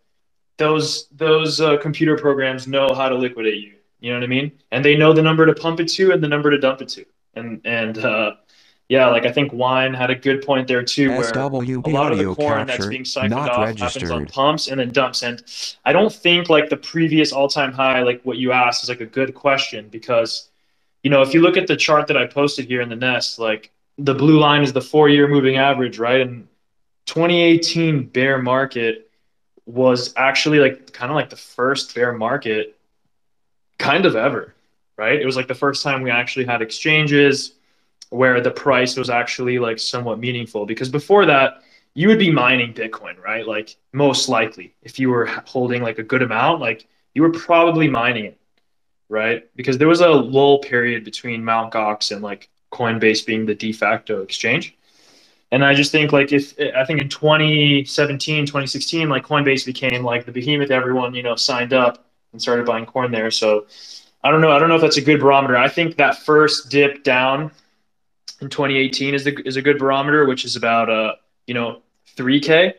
[0.58, 3.74] those those uh, computer programs know how to liquidate you.
[4.00, 4.52] You know what I mean?
[4.72, 6.90] And they know the number to pump it to and the number to dump it
[6.90, 7.06] to.
[7.36, 8.36] And and uh,
[8.88, 11.32] yeah, like I think Wine had a good point there too, where
[11.86, 15.24] a lot of the corn that's being siphoned off happens on pumps and then dumps.
[15.24, 15.44] And
[15.86, 19.06] I don't think like the previous all-time high, like what you asked, is like a
[19.08, 20.50] good question because,
[21.06, 23.38] you know, if you look at the chart that I posted here in the nest,
[23.38, 26.20] like the blue line is the four-year moving average, right?
[26.20, 26.48] And
[27.06, 29.12] 2018 bear market
[29.68, 32.76] was actually like kind of like the first bear market
[33.78, 34.56] kind of ever,
[34.98, 35.22] right?
[35.22, 37.54] It was like the first time we actually had exchanges
[38.10, 41.62] where the price was actually like somewhat meaningful because before that
[41.94, 46.04] you would be mining bitcoin right like most likely if you were holding like a
[46.04, 48.38] good amount like you were probably mining it
[49.10, 51.72] right because there was a lull period between Mt.
[51.72, 54.76] Gox and like Coinbase being the de facto exchange.
[55.52, 60.26] And I just think like if I think in 2017, 2016, like Coinbase became like
[60.26, 63.32] the behemoth everyone, you know, signed up and started buying corn there.
[63.32, 63.68] So
[64.24, 64.52] I don't know.
[64.52, 65.56] I don't know if that's a good barometer.
[65.56, 67.52] I think that first dip down
[68.42, 71.14] in 2018 is the is a good barometer, which is about uh,
[71.48, 71.82] you know,
[72.18, 72.74] 3k.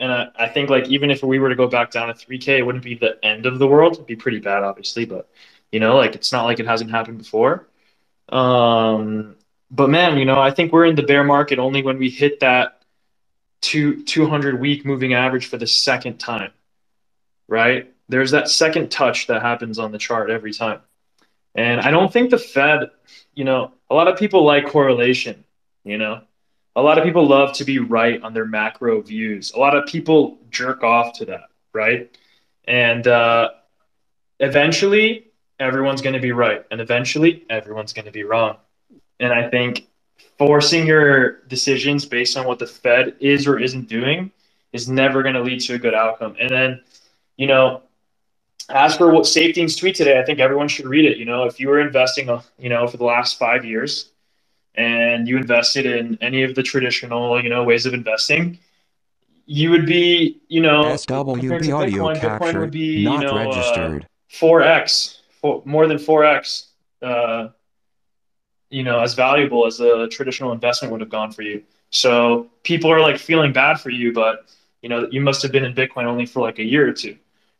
[0.00, 2.58] And I, I think like even if we were to go back down to 3k,
[2.58, 3.94] it wouldn't be the end of the world.
[3.94, 5.28] It'd be pretty bad obviously, but
[5.72, 7.66] you know, like it's not like it hasn't happened before.
[8.28, 9.36] Um
[9.70, 12.40] but man, you know, I think we're in the bear market only when we hit
[12.40, 12.82] that
[13.60, 16.52] two 200 week moving average for the second time,
[17.48, 17.92] right?
[18.08, 20.80] There's that second touch that happens on the chart every time.
[21.54, 22.90] And I don't think the Fed,
[23.34, 25.44] you know, a lot of people like correlation,
[25.84, 26.22] you know,
[26.76, 29.52] a lot of people love to be right on their macro views.
[29.52, 32.16] A lot of people jerk off to that, right?
[32.66, 33.50] And uh,
[34.40, 35.28] eventually,
[35.60, 36.64] everyone's going to be right.
[36.70, 38.56] And eventually, everyone's going to be wrong.
[39.20, 39.86] And I think
[40.36, 44.32] forcing your decisions based on what the Fed is or isn't doing
[44.72, 46.34] is never going to lead to a good outcome.
[46.40, 46.82] And then,
[47.36, 47.82] you know,
[48.68, 51.18] as for what Saifedean's tweet today, I think everyone should read it.
[51.18, 54.10] You know, if you were investing, you know, for the last five years
[54.74, 58.58] and you invested in any of the traditional, you know, ways of investing,
[59.46, 63.36] you would be, you know, SWB audio Bitcoin, Bitcoin capture would be, not you know,
[63.36, 64.08] uh, registered.
[64.30, 66.66] 4x, four, more than 4x,
[67.02, 67.48] uh,
[68.70, 71.62] you know, as valuable as a traditional investment would have gone for you.
[71.90, 74.46] So people are like feeling bad for you, but
[74.82, 77.16] you know, you must have been in Bitcoin only for like a year or two,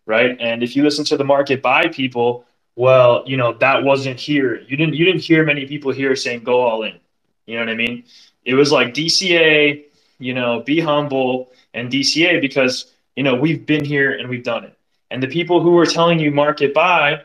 [0.07, 0.37] right?
[0.40, 2.44] And if you listen to the market buy people,
[2.77, 4.61] well, you know, that wasn't here.
[4.61, 6.98] You didn't you didn't hear many people here saying go all in.
[7.46, 8.04] You know what I mean?
[8.44, 9.85] It was like DCA,
[10.18, 14.64] you know, be humble and DCA because, you know, we've been here and we've done
[14.64, 14.76] it.
[15.11, 17.22] And the people who were telling you market buy,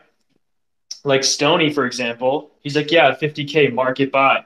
[1.03, 4.45] like Stony, for example, he's like, yeah, 50K market buy.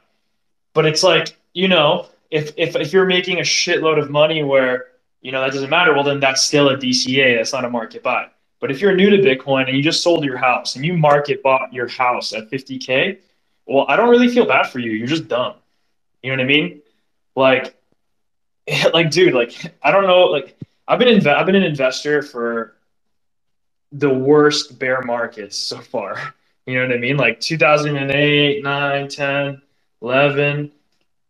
[0.73, 4.88] But it's like, you know, if, if, if you're making a shitload of money where,
[5.21, 7.38] you know, that doesn't matter, well, then that's still a DCA.
[7.38, 8.27] That's not a market buy.
[8.59, 11.43] But if you're new to Bitcoin and you just sold your house and you market
[11.43, 13.17] bought your house at 50K,
[13.65, 14.91] well, I don't really feel bad for you.
[14.91, 15.55] You're just dumb.
[16.23, 16.81] You know what I mean?
[17.36, 17.75] Like,
[18.93, 20.25] like, dude, like, I don't know.
[20.25, 20.57] Like,
[20.88, 22.75] I've been inv- I've been an investor for
[23.91, 26.33] the worst bear markets so far.
[26.65, 27.17] You know what I mean?
[27.17, 29.62] Like 2008, 9, 10,
[30.01, 30.71] 11,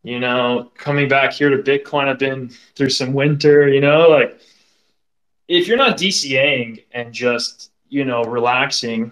[0.04, 4.40] you know, coming back here to Bitcoin, I've been through some winter, you know, like
[5.48, 9.12] if you're not DCAing and just, you know, relaxing,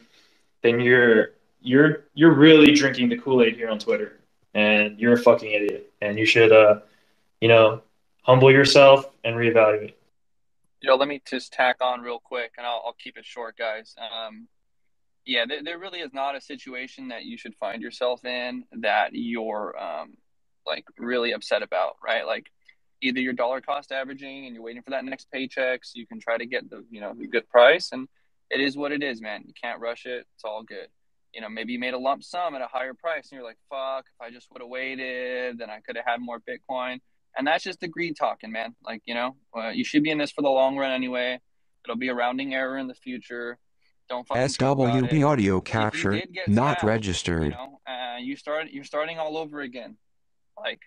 [0.61, 4.20] then you're you're you're really drinking the Kool-Aid here on Twitter
[4.53, 6.79] and you're a fucking idiot and you should uh
[7.41, 7.81] you know,
[8.21, 9.95] humble yourself and reevaluate.
[10.79, 13.95] Yo, let me just tack on real quick, and I'll, I'll keep it short, guys.
[13.99, 14.47] Um,
[15.25, 19.09] yeah, there, there really is not a situation that you should find yourself in that
[19.13, 20.13] you're um,
[20.65, 22.25] like really upset about, right?
[22.25, 22.47] Like
[23.01, 26.19] either you're dollar cost averaging and you're waiting for that next paycheck, so you can
[26.19, 28.07] try to get the you know the good price, and
[28.49, 29.43] it is what it is, man.
[29.45, 30.25] You can't rush it.
[30.35, 30.87] It's all good.
[31.33, 33.57] You know, maybe you made a lump sum at a higher price, and you're like,
[33.69, 34.05] "Fuck!
[34.07, 36.99] If I just would have waited, then I could have had more Bitcoin."
[37.37, 38.75] and that's just the greed talking, man.
[38.83, 41.39] Like you know, uh, you should be in this for the long run anyway.
[41.85, 43.57] It'll be a rounding error in the future.
[44.09, 47.51] Don't SWB audio capture not You registered.
[47.51, 49.97] know, uh, you start you're starting all over again.
[50.57, 50.81] Like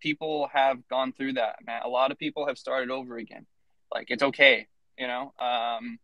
[0.00, 1.82] people have gone through that, man.
[1.84, 3.46] A lot of people have started over again.
[3.92, 5.32] Like it's okay, you know.
[5.40, 5.98] Um,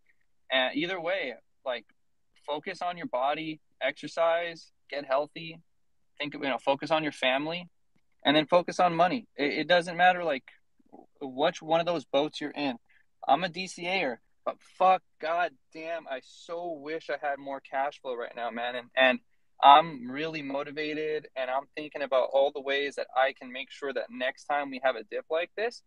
[0.51, 1.87] and either way, like
[2.45, 5.61] focus on your body, exercise, get healthy.
[6.19, 7.69] Think you know, focus on your family
[8.25, 9.27] and then focus on money.
[9.37, 10.45] It, it doesn't matter like
[11.21, 12.77] which one of those boats you're in.
[13.27, 18.15] I'm a DCAer, but fuck, god damn, I so wish I had more cash flow
[18.15, 18.77] right now, man.
[18.77, 19.19] And and
[19.63, 23.93] I'm really motivated, and I'm thinking about all the ways that I can make sure
[23.93, 25.83] that next time we have a dip like this,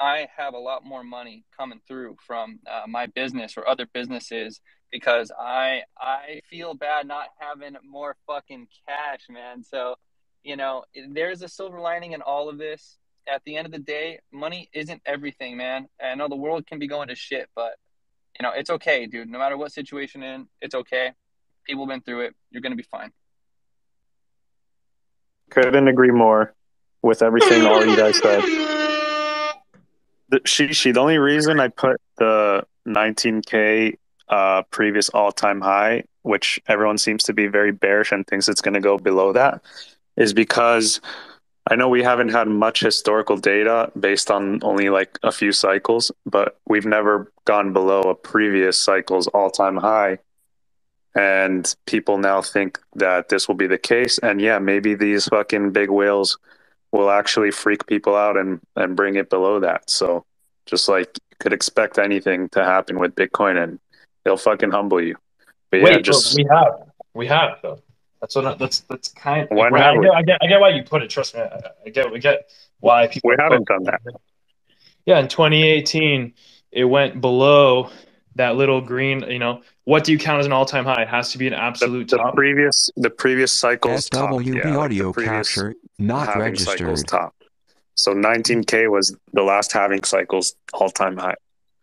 [0.00, 4.60] I have a lot more money coming through from uh, my business or other businesses
[4.90, 9.62] because I I feel bad not having more fucking cash, man.
[9.62, 9.96] So
[10.42, 12.96] you know, there's a silver lining in all of this.
[13.30, 15.88] At the end of the day, money isn't everything, man.
[16.02, 17.74] I know the world can be going to shit, but
[18.38, 19.28] you know, it's okay, dude.
[19.28, 21.12] No matter what situation in, it's okay.
[21.66, 22.34] People have been through it.
[22.50, 23.12] You're gonna be fine.
[25.50, 26.54] Couldn't agree more
[27.02, 28.42] with everything all you guys said.
[30.30, 33.96] The, she, she, the only reason I put the 19K
[34.30, 38.62] uh, previous all time high, which everyone seems to be very bearish and thinks it's
[38.62, 39.62] going to go below that,
[40.16, 41.00] is because
[41.70, 46.10] I know we haven't had much historical data based on only like a few cycles,
[46.24, 50.18] but we've never gone below a previous cycle's all time high.
[51.14, 54.18] and people now think that this will be the case.
[54.18, 56.38] And yeah, maybe these fucking big whales
[56.92, 59.90] will actually freak people out and and bring it below that.
[59.90, 60.24] So
[60.66, 63.80] just like you could expect anything to happen with Bitcoin, and
[64.28, 65.16] they'll fucking humble you.
[65.70, 66.72] But Wait, yeah, but just we have,
[67.14, 67.80] we have though.
[68.20, 68.46] That's what.
[68.46, 69.48] I, that's that's kind.
[69.50, 69.96] Of, Why like, not?
[69.96, 71.08] I, get, I get, I get why you put it.
[71.08, 72.50] Trust me, I, I get, we get
[72.80, 73.30] why people.
[73.30, 74.00] we haven't done that.
[75.06, 76.34] Yeah, in 2018,
[76.72, 77.90] it went below
[78.34, 79.20] that little green.
[79.20, 81.02] You know, what do you count as an all-time high?
[81.02, 82.34] It has to be an absolute the top.
[82.34, 84.30] previous the previous cycle's top.
[84.30, 87.08] SWB Yeah, audio previous capture not halving cycle's registered.
[87.08, 87.34] top.
[87.94, 91.34] So 19k was the last halving cycle's all time high.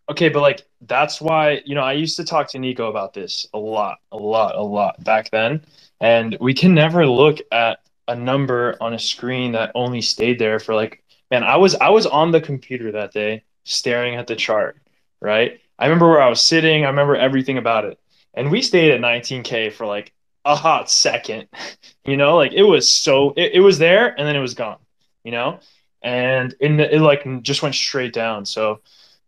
[0.09, 3.47] Okay, but like that's why you know I used to talk to Nico about this
[3.53, 5.65] a lot, a lot, a lot back then,
[5.99, 10.59] and we can never look at a number on a screen that only stayed there
[10.59, 11.43] for like man.
[11.43, 14.77] I was I was on the computer that day staring at the chart,
[15.21, 15.59] right?
[15.79, 16.85] I remember where I was sitting.
[16.85, 17.99] I remember everything about it,
[18.35, 20.13] and we stayed at 19k for like
[20.45, 21.47] a hot second,
[22.05, 24.79] you know, like it was so it, it was there and then it was gone,
[25.23, 25.59] you know,
[26.03, 28.45] and in it like just went straight down.
[28.45, 28.81] So.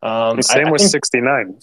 [0.07, 1.59] Um, I- same I with think- 69.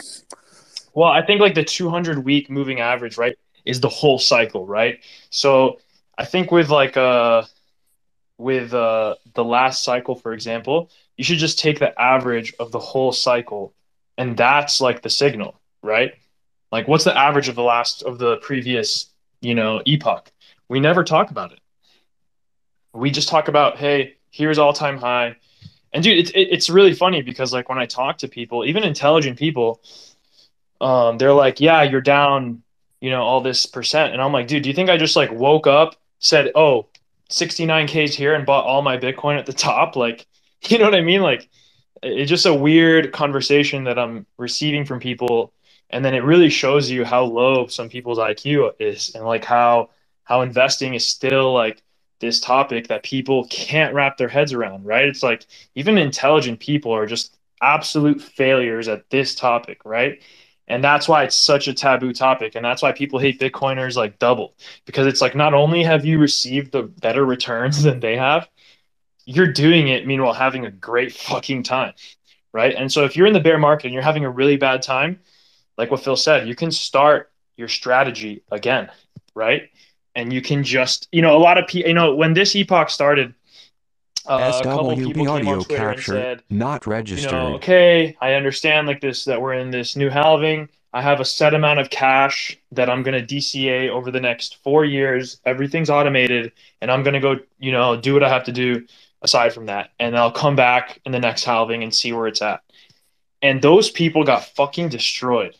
[0.94, 5.00] well, I think like the 200 week moving average, right, is the whole cycle, right?
[5.30, 5.78] So
[6.18, 7.42] I think with like uh
[8.38, 12.78] with uh the last cycle, for example, you should just take the average of the
[12.78, 13.72] whole cycle,
[14.18, 16.12] and that's like the signal, right?
[16.72, 19.06] Like, what's the average of the last of the previous,
[19.40, 20.30] you know, epoch?
[20.68, 21.60] We never talk about it.
[22.92, 25.36] We just talk about, hey, here's all time high.
[25.94, 29.38] And dude, it's it's really funny because like when I talk to people, even intelligent
[29.38, 29.80] people,
[30.80, 32.64] um, they're like, yeah, you're down,
[33.00, 34.12] you know, all this percent.
[34.12, 36.88] And I'm like, dude, do you think I just like woke up, said, oh,
[37.30, 39.94] 69K's here and bought all my Bitcoin at the top?
[39.94, 40.26] Like,
[40.68, 41.22] you know what I mean?
[41.22, 41.48] Like,
[42.02, 45.52] it's just a weird conversation that I'm receiving from people.
[45.90, 49.90] And then it really shows you how low some people's IQ is and like how
[50.24, 51.82] how investing is still like
[52.20, 55.06] this topic that people can't wrap their heads around, right?
[55.06, 60.22] It's like even intelligent people are just absolute failures at this topic, right?
[60.66, 62.54] And that's why it's such a taboo topic.
[62.54, 64.54] And that's why people hate Bitcoiners like double
[64.86, 68.48] because it's like not only have you received the better returns than they have,
[69.26, 71.94] you're doing it meanwhile having a great fucking time,
[72.52, 72.74] right?
[72.74, 75.20] And so if you're in the bear market and you're having a really bad time,
[75.76, 78.90] like what Phil said, you can start your strategy again,
[79.34, 79.70] right?
[80.14, 82.90] And you can just, you know, a lot of people, you know, when this epoch
[82.90, 83.34] started,
[84.26, 87.32] uh, a couple people SWB came audio on Twitter and capture said, not you registered.
[87.32, 90.68] know, okay, I understand like this that we're in this new halving.
[90.94, 94.62] I have a set amount of cash that I'm going to DCA over the next
[94.62, 95.40] four years.
[95.44, 98.86] Everything's automated, and I'm going to go, you know, do what I have to do
[99.20, 99.90] aside from that.
[99.98, 102.62] And I'll come back in the next halving and see where it's at.
[103.42, 105.56] And those people got fucking destroyed.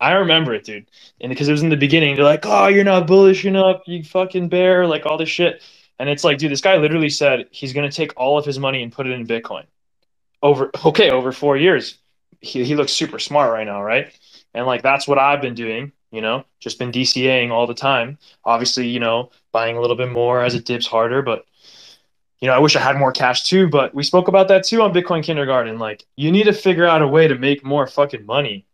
[0.00, 0.90] I remember it, dude.
[1.20, 4.02] And because it was in the beginning, they're like, oh, you're not bullish enough, you
[4.02, 5.62] fucking bear, like all this shit.
[5.98, 8.82] And it's like, dude, this guy literally said he's to take all of his money
[8.82, 9.64] and put it in Bitcoin.
[10.42, 11.98] Over okay over four years.
[12.40, 14.10] He, he looks super smart right now right?
[14.54, 16.44] And like that's what i've been doing you know?
[16.58, 18.18] Just been dcaing all the time.
[18.44, 21.44] Obviously you know buying a little bit more as it dips harder but
[22.40, 24.82] you know i wish i had more cash too but we spoke about that too
[24.82, 25.78] on bitcoin kindergarten.
[25.78, 28.64] Like you need to figure out a way to make more fucking money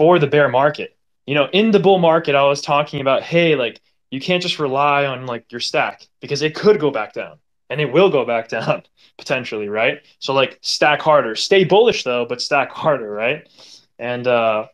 [0.00, 0.96] for the bear market
[1.26, 4.58] you know in the bull market i was talking about hey like you can't just
[4.58, 7.38] rely on like your stack because it could go back down
[7.68, 8.82] and it will go back down
[9.16, 10.02] potentially, right?
[10.18, 13.48] So like stack harder, stay bullish though, but stack harder, right?
[13.98, 14.66] And uh,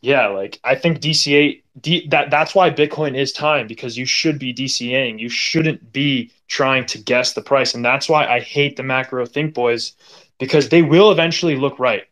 [0.00, 4.38] yeah, like I think DCA D, that that's why Bitcoin is time because you should
[4.38, 5.18] be DCAing.
[5.18, 9.26] You shouldn't be trying to guess the price, and that's why I hate the macro
[9.26, 9.94] think boys
[10.38, 12.04] because they will eventually look right,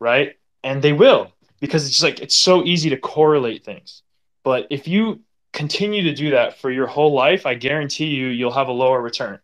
[0.00, 0.36] right?
[0.64, 4.02] And they will because it's like it's so easy to correlate things.
[4.44, 5.20] But if you
[5.52, 9.00] continue to do that for your whole life, I guarantee you you'll have a lower
[9.00, 9.40] return.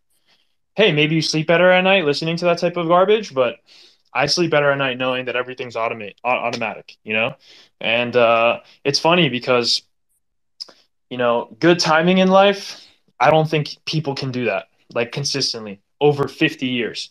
[0.77, 3.57] Hey, maybe you sleep better at night listening to that type of garbage, but
[4.13, 7.35] I sleep better at night knowing that everything's automate automatic, you know?
[7.81, 9.83] And uh, it's funny because
[11.11, 12.87] you know, good timing in life,
[13.21, 17.11] I don't think people can do that like consistently over 50 years.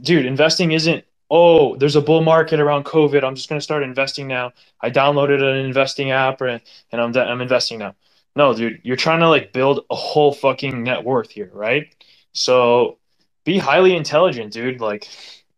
[0.00, 3.24] Dude, investing isn't oh, there's a bull market around COVID.
[3.24, 4.52] I'm just going to start investing now.
[4.80, 6.60] I downloaded an investing app and,
[6.92, 7.94] and I'm, I'm investing now.
[8.36, 11.88] No, dude, you're trying to like build a whole fucking net worth here, right?
[12.32, 12.98] So
[13.44, 14.80] be highly intelligent, dude.
[14.80, 15.08] Like,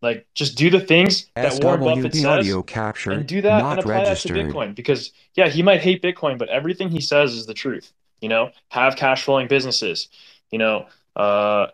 [0.00, 3.52] like just do the things that Warren Buffett SWB says audio capture and do that
[3.52, 4.36] and not apply registered.
[4.36, 4.74] that to Bitcoin.
[4.76, 7.92] Because yeah, he might hate Bitcoin, but everything he says is the truth.
[8.20, 10.08] You know, have cash flowing businesses.
[10.52, 11.68] You know, uh,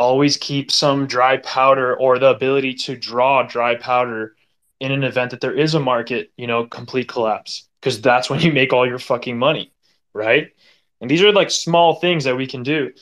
[0.00, 4.34] always keep some dry powder or the ability to draw dry powder
[4.80, 7.68] in an event that there is a market, you know, complete collapse.
[7.80, 9.70] because that's when you make all your fucking money,
[10.14, 10.52] right?
[11.02, 12.92] And these are like small things that we can do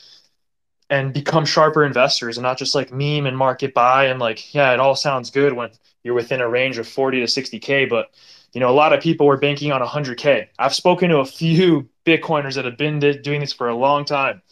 [0.90, 4.72] and become sharper investors and not just like meme and market buy and like, yeah,
[4.72, 5.70] it all sounds good when
[6.02, 8.10] you're within a range of 40 to 60K, but
[8.54, 10.48] you know, a lot of people were banking on 100K.
[10.58, 14.42] I've spoken to a few Bitcoiners that have been doing this for a long time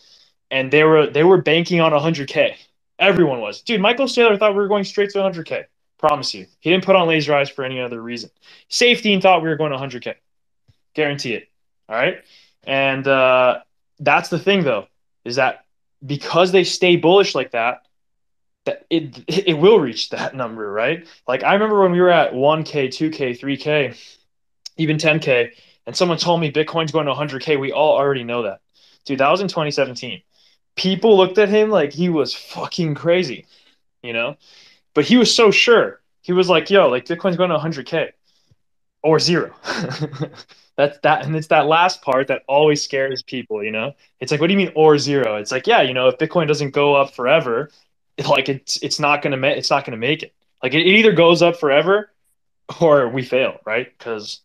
[0.50, 2.54] and they were they were banking on 100K.
[2.98, 3.62] Everyone was.
[3.62, 5.64] Dude, Michael Saylor thought we were going straight to 100K.
[5.98, 6.46] Promise you.
[6.60, 8.30] He didn't put on laser eyes for any other reason.
[8.70, 10.14] Saifedean thought we were going to 100K.
[10.94, 11.48] Guarantee it.
[11.88, 12.18] All right.
[12.64, 13.60] And uh,
[13.98, 14.88] that's the thing, though,
[15.24, 15.64] is that
[16.04, 17.82] because they stay bullish like that,
[18.64, 21.06] that it it will reach that number, right?
[21.26, 24.16] Like I remember when we were at 1K, 2K, 3K,
[24.76, 25.50] even 10K,
[25.86, 27.58] and someone told me Bitcoin's going to 100K.
[27.58, 28.60] We all already know that.
[29.04, 30.20] Dude, that was in 2017.
[30.76, 33.46] People looked at him like he was fucking crazy,
[34.02, 34.36] you know?
[34.94, 36.00] But he was so sure.
[36.22, 38.10] He was like, yo, like Bitcoin's going to 100K
[39.02, 39.54] or zero.
[40.76, 43.64] That's that, and it's that last part that always scares people.
[43.64, 45.36] You know, it's like, what do you mean or zero?
[45.36, 47.70] It's like, yeah, you know, if Bitcoin doesn't go up forever,
[48.18, 50.34] it, like it's it's not gonna ma- it's not gonna make it.
[50.62, 52.12] Like it, it either goes up forever,
[52.80, 53.88] or we fail, right?
[53.96, 54.40] Because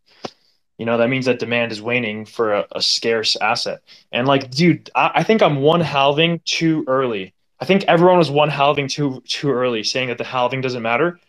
[0.81, 3.83] you know that means that demand is waning for a, a scarce asset.
[4.11, 7.35] And like, dude, I, I think I'm one halving too early.
[7.59, 11.19] I think everyone was one halving too too early, saying that the halving doesn't matter.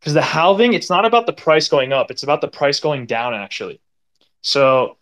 [0.00, 3.04] Because the halving, it's not about the price going up; it's about the price going
[3.04, 3.34] down.
[3.34, 3.78] Actually,
[4.40, 4.96] so,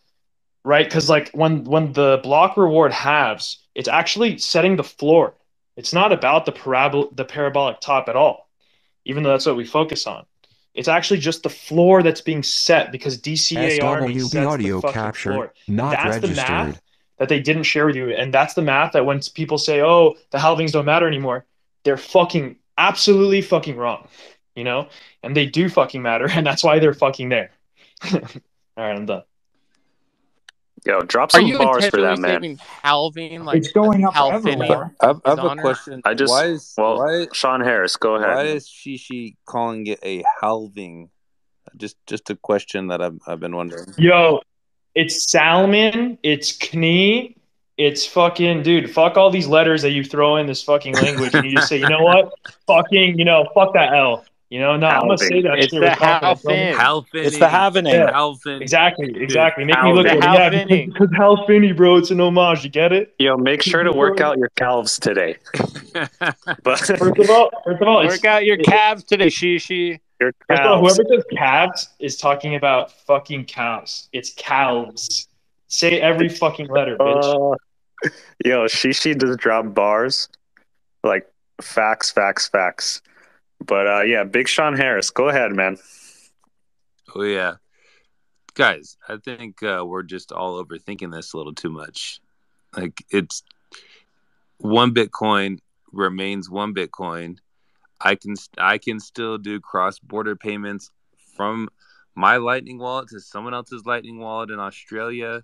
[0.65, 5.35] right, because like when when the block reward halves, it's actually setting the floor.
[5.77, 8.51] It's not about the parabol the parabolic top at all,
[9.05, 10.27] even though that's what we focus on.
[10.75, 14.95] It's actually just the floor that's being set because DCA Army sets audio the fucking
[14.95, 15.53] capture floor.
[15.69, 16.81] not that's the math
[17.19, 20.17] that they didn't share with you, and that's the math that when people say, "Oh,
[20.31, 21.45] the halvings don't matter anymore,"
[21.85, 24.09] they're fucking absolutely fucking wrong,
[24.57, 24.89] you know.
[25.23, 27.51] And they do fucking matter, and that's why they're fucking there.
[28.13, 28.21] All
[28.77, 29.23] right, I'm done.
[30.85, 32.43] Yo, drop Are some you bars for that, intentionally man.
[32.43, 34.95] saving halving like It's going up halving forever.
[35.01, 36.03] I have, I have a question.
[36.05, 38.29] I just why is well, why Sean Harris, go ahead.
[38.29, 38.57] why man.
[38.57, 41.11] is Shishi calling it a halving?
[41.77, 43.95] Just just a question that I've I've been wondering.
[43.97, 44.41] Yo,
[44.95, 47.37] it's Salmon, it's Knee,
[47.79, 48.91] it's fucking dude.
[48.91, 51.79] Fuck all these letters that you throw in this fucking language, and you just say,
[51.79, 52.33] you know what?
[52.67, 54.25] Fucking, you know, fuck that L.
[54.53, 56.43] You know, no, I'm gonna say that It's the with confidence.
[56.43, 56.55] bro.
[56.55, 56.75] halving.
[56.75, 57.25] Halfing.
[57.27, 58.11] It's the having Yeah.
[58.13, 58.61] Halfing.
[58.61, 59.65] Exactly, exactly.
[59.65, 60.25] Make me look Hal- good.
[60.25, 62.63] Yeah, because, because Hal bro, it's an homage.
[62.63, 63.15] You get it?
[63.19, 65.37] Yo, make sure to work out your calves today.
[66.63, 69.99] But First of all, first of all, Work out your calves today, Shishi.
[70.21, 70.97] your first of all, calves.
[70.99, 74.11] whoever says calves is talking about fucking cows.
[74.13, 75.29] It's calves.
[75.69, 77.55] Say every fucking letter, bitch.
[78.05, 78.09] Uh,
[78.45, 80.29] yo, Shishi just dropped bars,
[81.03, 81.27] like
[81.63, 83.01] facts, facts, facts.
[83.67, 85.79] But uh, yeah, Big Sean Harris, go ahead, man.
[87.15, 87.55] Oh yeah,
[88.55, 88.97] guys.
[89.09, 92.21] I think uh, we're just all overthinking this a little too much.
[92.77, 93.43] Like it's
[94.59, 95.59] one Bitcoin
[95.93, 97.39] remains one Bitcoin.
[98.01, 100.91] I can I can still do cross border payments
[101.37, 101.69] from
[102.15, 105.43] my Lightning wallet to someone else's Lightning wallet in Australia.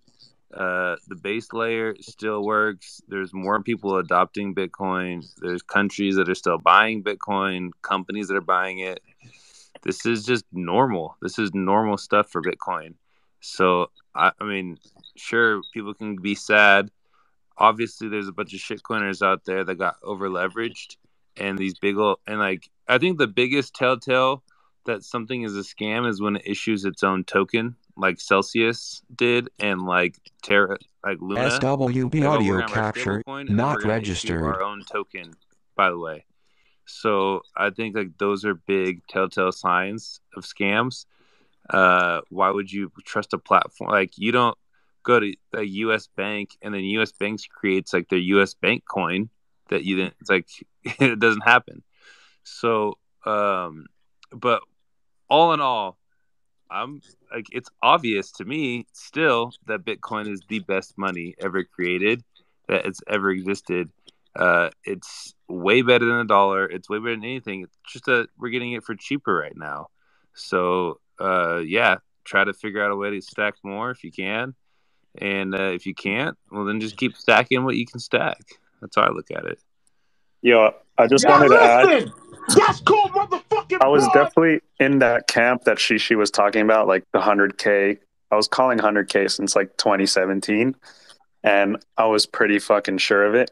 [0.54, 3.02] Uh, the base layer still works.
[3.08, 5.26] There's more people adopting Bitcoin.
[5.38, 9.00] There's countries that are still buying Bitcoin, companies that are buying it.
[9.82, 11.16] This is just normal.
[11.20, 12.94] This is normal stuff for Bitcoin.
[13.40, 14.78] So, I, I mean,
[15.16, 16.90] sure, people can be sad.
[17.56, 20.96] Obviously, there's a bunch of shitcoiners out there that got over leveraged,
[21.36, 24.42] and these big old and like I think the biggest telltale
[24.86, 29.50] that something is a scam is when it issues its own token, like Celsius did,
[29.58, 31.40] and like Terra, like Luna.
[31.50, 34.44] SWB audio gonna have our capture stablecoin, and then not we're gonna issue registered.
[34.44, 35.34] Our own token,
[35.76, 36.24] by the way.
[36.86, 41.04] So I think like those are big telltale signs of scams.
[41.68, 44.56] Uh, why would you trust a platform like you don't
[45.02, 46.08] go to a U.S.
[46.16, 47.12] bank and then U.S.
[47.12, 48.54] banks creates like their U.S.
[48.54, 49.28] bank coin
[49.68, 50.14] that you didn't.
[50.20, 50.48] It's like
[50.84, 51.82] it doesn't happen.
[52.44, 52.96] So,
[53.26, 53.86] um,
[54.32, 54.62] but
[55.28, 55.98] all in all,
[56.70, 57.00] I'm
[57.32, 62.22] like it's obvious to me still that Bitcoin is the best money ever created
[62.68, 63.90] that it's ever existed.
[64.36, 66.66] Uh, it's way better than a dollar.
[66.66, 67.62] It's way better than anything.
[67.62, 69.88] It's just that we're getting it for cheaper right now.
[70.34, 74.54] So uh, yeah, try to figure out a way to stack more if you can,
[75.16, 78.38] and uh, if you can't, well then just keep stacking what you can stack.
[78.80, 79.58] That's how I look at it.
[80.42, 82.12] Yeah, I just Yeah, wanted to add.
[82.56, 83.47] That's cool, motherfucking
[83.80, 87.98] I was definitely in that camp that Shishi was talking about, like the 100K.
[88.30, 90.74] I was calling 100K since like 2017,
[91.44, 93.50] and I was pretty fucking sure of it.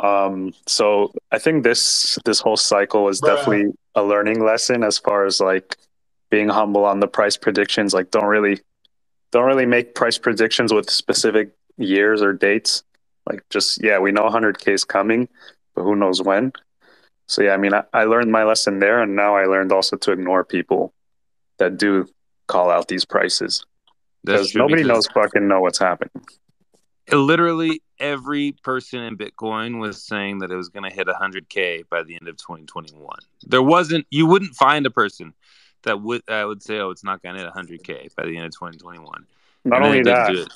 [0.00, 3.36] Um, so I think this this whole cycle is Bruh.
[3.36, 5.76] definitely a learning lesson as far as like
[6.30, 7.92] being humble on the price predictions.
[7.92, 8.60] Like, don't really
[9.32, 12.84] don't really make price predictions with specific years or dates.
[13.28, 15.28] Like just yeah, we know 100k is coming,
[15.74, 16.52] but who knows when.
[17.30, 19.96] So yeah, I mean, I, I learned my lesson there, and now I learned also
[19.96, 20.92] to ignore people
[21.58, 22.08] that do
[22.48, 23.64] call out these prices
[24.24, 26.24] because nobody because knows fucking know what's happening.
[27.12, 32.02] literally every person in Bitcoin was saying that it was going to hit 100k by
[32.02, 33.08] the end of 2021.
[33.46, 35.32] There wasn't you wouldn't find a person
[35.84, 38.46] that would I would say, "Oh, it's not going to hit 100k by the end
[38.46, 39.24] of 2021."
[39.64, 40.48] Not And only that,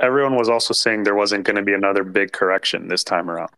[0.00, 3.50] everyone was also saying there wasn't going to be another big correction this time around.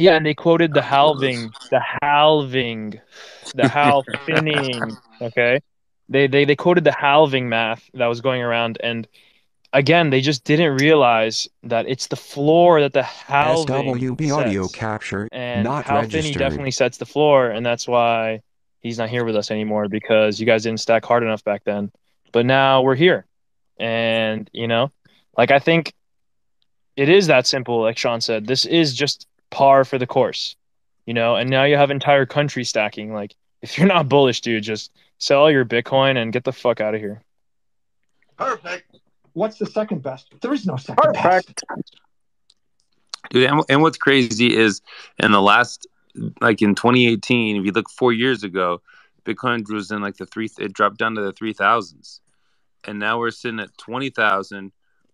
[0.00, 3.00] Yeah, and they quoted the halving, the halving,
[3.54, 4.96] the halving.
[5.20, 5.60] Okay,
[6.08, 9.06] they they they quoted the halving math that was going around, and
[9.74, 15.28] again, they just didn't realize that it's the floor that the halving SWB audio capture
[15.32, 18.40] and not Hal Finney definitely sets the floor, and that's why
[18.80, 21.92] he's not here with us anymore because you guys didn't stack hard enough back then.
[22.32, 23.26] But now we're here,
[23.78, 24.92] and you know,
[25.36, 25.92] like I think
[26.96, 27.82] it is that simple.
[27.82, 30.56] Like Sean said, this is just par for the course,
[31.06, 31.36] you know.
[31.36, 33.12] And now you have entire country stacking.
[33.12, 36.80] Like if you're not bullish, dude, just sell all your Bitcoin and get the fuck
[36.80, 37.22] out of here.
[38.36, 38.96] Perfect.
[39.32, 40.32] What's the second best?
[40.40, 41.62] There is no second best.
[43.30, 44.80] Dude, and, and what's crazy is
[45.18, 45.86] in the last,
[46.40, 48.80] like in 2018, if you look four years ago,
[49.24, 52.20] Bitcoin was in like the three, it dropped down to the three thousands,
[52.84, 54.72] and now we're sitting at twenty thousand.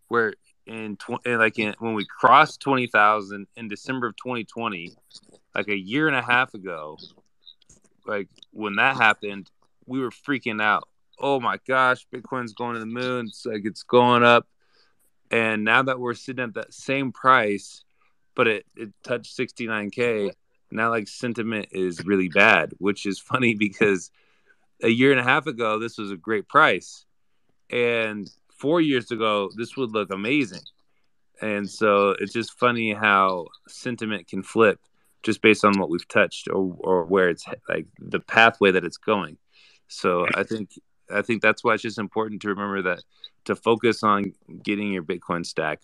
[0.08, 0.34] Where
[0.66, 4.94] in tw- in, like in, when we crossed twenty thousand in December of 2020,
[5.54, 6.98] like a year and a half ago,
[8.06, 9.50] like when that happened,
[9.86, 10.88] we were freaking out.
[11.18, 13.26] Oh my gosh, Bitcoin's going to the moon!
[13.28, 14.46] It's like it's going up,
[15.30, 17.82] and now that we're sitting at that same price
[18.34, 20.30] but it, it touched 69k
[20.70, 24.10] now like sentiment is really bad which is funny because
[24.82, 27.04] a year and a half ago this was a great price
[27.70, 30.62] and four years ago this would look amazing
[31.42, 34.80] and so it's just funny how sentiment can flip
[35.22, 38.96] just based on what we've touched or, or where it's like the pathway that it's
[38.96, 39.36] going
[39.88, 40.70] so i think
[41.10, 43.02] i think that's why it's just important to remember that
[43.44, 44.32] to focus on
[44.62, 45.80] getting your bitcoin stack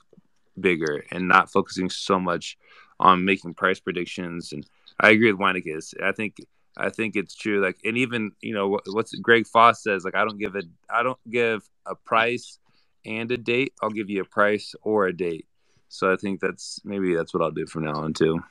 [0.61, 2.57] bigger and not focusing so much
[3.01, 4.53] on making price predictions.
[4.53, 4.67] And
[5.01, 5.95] I agree with Weinicus.
[6.03, 6.37] I think
[6.77, 7.63] I think it's true.
[7.63, 10.05] Like, and even you know what- what's Greg Foss says.
[10.05, 12.59] Like, I don't give a I don't give a price
[13.05, 13.75] and a date.
[13.83, 15.47] I'll give you a price or a date.
[15.89, 18.43] So I think that's maybe that's what I'll do from now on too.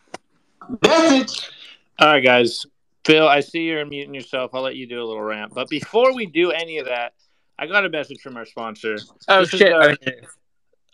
[0.84, 2.66] All right, guys.
[3.04, 4.52] Phil, I see you're muting yourself.
[4.54, 5.54] I'll let you do a little rant.
[5.56, 7.14] But before we do any of that,
[7.58, 8.98] I got a message from our sponsor.
[9.28, 9.74] Oh This shit!
[9.74, 10.22] uh, okay.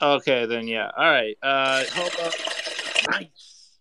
[0.01, 0.89] Okay, then yeah.
[0.95, 1.37] All right.
[1.41, 2.33] Uh, hold up.
[3.11, 3.71] Nice.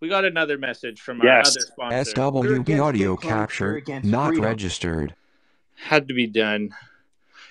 [0.00, 1.48] We got another message from our Yes.
[1.48, 2.12] other sponsor.
[2.12, 5.14] SWB audio capture not registered.
[5.76, 6.74] Had to be done.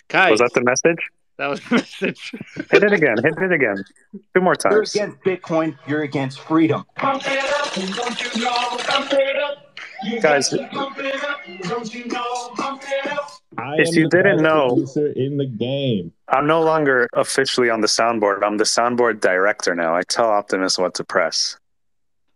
[0.07, 0.99] Guys, Was that the message?
[1.37, 2.31] That was the message.
[2.71, 3.17] Hit it again.
[3.23, 3.83] Hit it again.
[4.35, 4.95] Two more times.
[4.95, 5.77] You're against Bitcoin.
[5.87, 6.85] You're against freedom.
[10.21, 10.57] Guys, I
[13.77, 16.11] If am you the didn't know- in the game.
[16.27, 18.43] I'm no longer officially on the soundboard.
[18.43, 19.95] I'm the soundboard director now.
[19.95, 21.57] I tell Optimus what to press.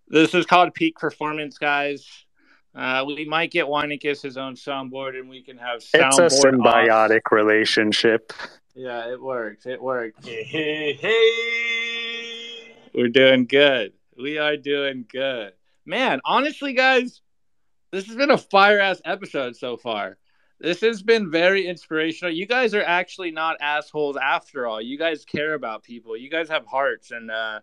[0.08, 2.08] This is called peak performance, guys.
[2.78, 6.25] Uh, we might get Weinicus his own soundboard, and we can have soundboard.
[6.25, 6.65] It's a soundboard.
[6.65, 7.09] off.
[7.09, 8.32] symbiotic relationship.
[8.75, 9.65] Yeah, it works.
[9.65, 10.23] It works.
[10.23, 12.75] Hey, hey.
[12.93, 13.93] We're doing good.
[14.15, 15.53] We are doing good.
[15.86, 17.21] Man, honestly, guys,
[17.91, 20.17] this has been a fire ass episode so far.
[20.59, 22.34] This has been very inspirational.
[22.34, 24.82] You guys are actually not assholes after all.
[24.82, 26.15] You guys care about people.
[26.15, 27.61] You guys have hearts, and uh,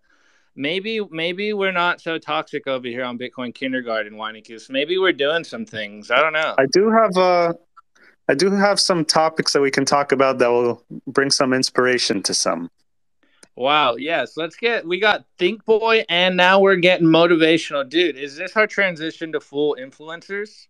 [0.57, 4.71] maybe maybe we're not so toxic over here on Bitcoin Kindergarten, Weinicus.
[4.71, 6.11] Maybe we're doing some things.
[6.11, 6.55] I don't know.
[6.59, 7.53] I do have uh,
[8.29, 12.23] I do have some topics that we can talk about that will bring some inspiration
[12.25, 12.71] to some.
[13.57, 13.97] Wow.
[13.97, 14.37] Yes.
[14.37, 14.87] Let's get.
[14.87, 17.89] We got Think Boy, and now we're getting motivational.
[17.89, 20.67] Dude, is this our transition to full influencers?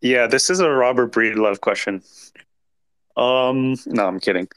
[0.00, 2.02] Yeah, this is a Robert Breedlove question.
[3.16, 4.48] Um, no, I'm kidding.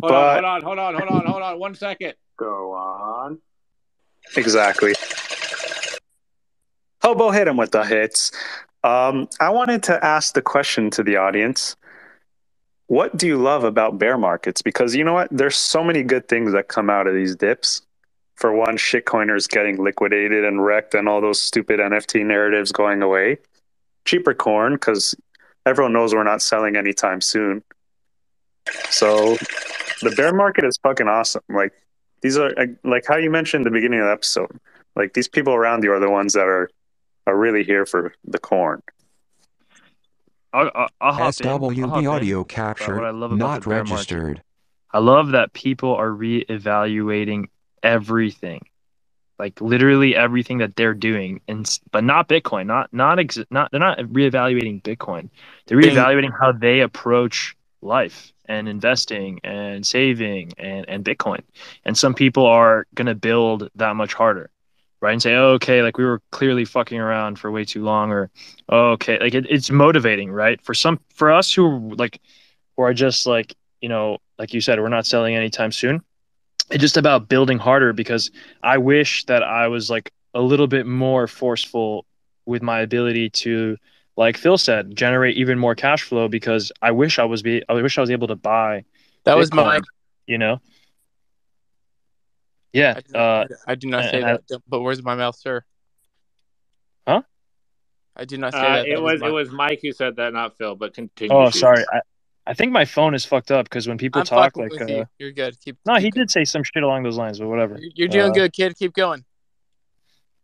[0.00, 0.62] Hold but on.
[0.62, 0.94] Hold on.
[0.94, 1.08] Hold on.
[1.08, 1.26] Hold on.
[1.30, 1.58] Hold on.
[1.60, 2.14] One second.
[2.36, 3.38] go on.
[4.36, 4.94] Exactly.
[7.02, 8.32] Hobo hit him with the hits.
[8.82, 11.76] Um, I wanted to ask the question to the audience.
[12.88, 14.62] What do you love about bear markets?
[14.62, 15.28] Because you know what?
[15.30, 17.82] There's so many good things that come out of these dips.
[18.36, 23.38] For one, shitcoiners getting liquidated and wrecked and all those stupid NFT narratives going away.
[24.04, 25.16] Cheaper corn, because
[25.64, 27.62] everyone knows we're not selling anytime soon.
[28.90, 29.36] So
[30.02, 31.42] the bear market is fucking awesome.
[31.48, 31.72] Like
[32.26, 32.52] these are
[32.82, 34.58] like how you mentioned at the beginning of the episode.
[34.96, 36.68] Like these people around you are the ones that are
[37.24, 38.82] are really here for the corn.
[40.52, 41.46] I'll, I'll, I'll hop in.
[41.48, 43.92] I'll hop SWB in audio about capture what I love not the bear market.
[43.92, 44.42] registered.
[44.90, 47.44] I love that people are reevaluating
[47.84, 48.66] everything,
[49.38, 53.78] like literally everything that they're doing, and but not Bitcoin, not not ex- not they're
[53.78, 55.28] not reevaluating Bitcoin.
[55.66, 61.40] They're Thing- reevaluating how they approach life and investing and saving and and Bitcoin.
[61.84, 64.50] And some people are gonna build that much harder,
[65.00, 65.12] right?
[65.12, 68.30] And say, oh, okay, like we were clearly fucking around for way too long, or
[68.68, 70.60] oh, okay, like it, it's motivating, right?
[70.62, 72.20] For some, for us who like
[72.76, 76.02] who are just like you know, like you said, we're not selling anytime soon.
[76.70, 78.30] It's just about building harder because
[78.62, 82.04] I wish that I was like a little bit more forceful
[82.44, 83.76] with my ability to,
[84.16, 87.74] like Phil said, generate even more cash flow because I wish I was be I
[87.74, 88.84] wish I was able to buy.
[89.24, 89.80] That was Bitcoin, my.
[90.26, 90.60] you know.
[92.72, 92.94] Yeah.
[92.96, 94.60] I do Uh, not, I do not say and I- that.
[94.68, 95.64] But where's my mouth, sir?
[97.06, 97.22] Huh?
[98.14, 98.86] I did not say Uh, that.
[98.86, 100.74] it that was my- it was Mike who said that, not Phil.
[100.76, 101.34] But continue.
[101.34, 101.60] oh, Shoots.
[101.60, 101.84] sorry.
[101.92, 102.00] I,
[102.48, 104.86] I think my phone is fucked up because when people I'm talk, like, with uh,
[104.86, 105.04] you.
[105.18, 105.58] You're good.
[105.60, 105.78] Keep.
[105.86, 106.22] no, keep he going.
[106.22, 107.78] did say some shit along those lines, but whatever.
[107.94, 108.76] You're doing Uh, good, kid.
[108.76, 109.24] Keep going.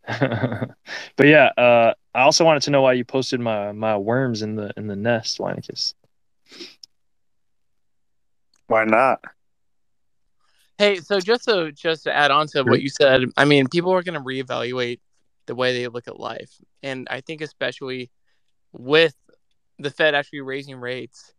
[0.09, 0.75] but
[1.21, 4.73] yeah, uh, I also wanted to know why you posted my my worms in the
[4.77, 5.95] in the nest, Weinicus.
[8.67, 9.21] Why not?
[10.79, 13.93] Hey, so just to just to add on to what you said, I mean, people
[13.93, 15.01] are going to reevaluate
[15.47, 16.51] the way they look at life,
[16.83, 18.11] and I think especially
[18.73, 19.15] with
[19.79, 21.35] the Fed actually raising rates,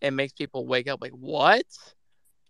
[0.00, 1.64] it makes people wake up like, what?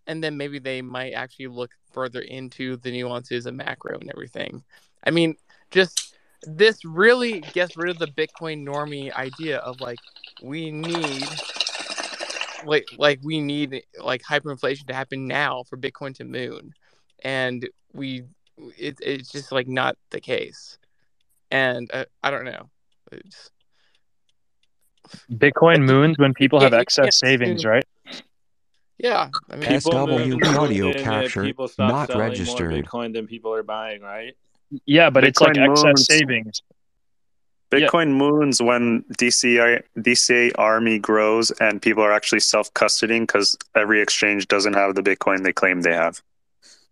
[0.07, 4.63] And then maybe they might actually look further into the nuances of macro and everything.
[5.03, 5.35] I mean,
[5.71, 9.99] just this really gets rid of the Bitcoin normie idea of like
[10.41, 11.27] we need
[12.65, 16.73] like like we need like hyperinflation to happen now for Bitcoin to moon,
[17.23, 18.23] and we
[18.77, 20.77] it, it's just like not the case,
[21.51, 22.69] and uh, I don't know.
[23.11, 23.51] It's,
[25.31, 27.85] Bitcoin moons when people have can't- excess savings, right?
[28.97, 32.71] yeah, I mean, People SWB move, audio capture not registered.
[32.71, 34.35] More Bitcoin than people are buying, right?
[34.85, 36.61] Yeah, but it's like Bitcoin excess savings.
[37.71, 44.01] Bitcoin moons when DCI DCA army grows and people are actually self custodying because every
[44.01, 46.21] exchange doesn't have the Bitcoin they claim they have.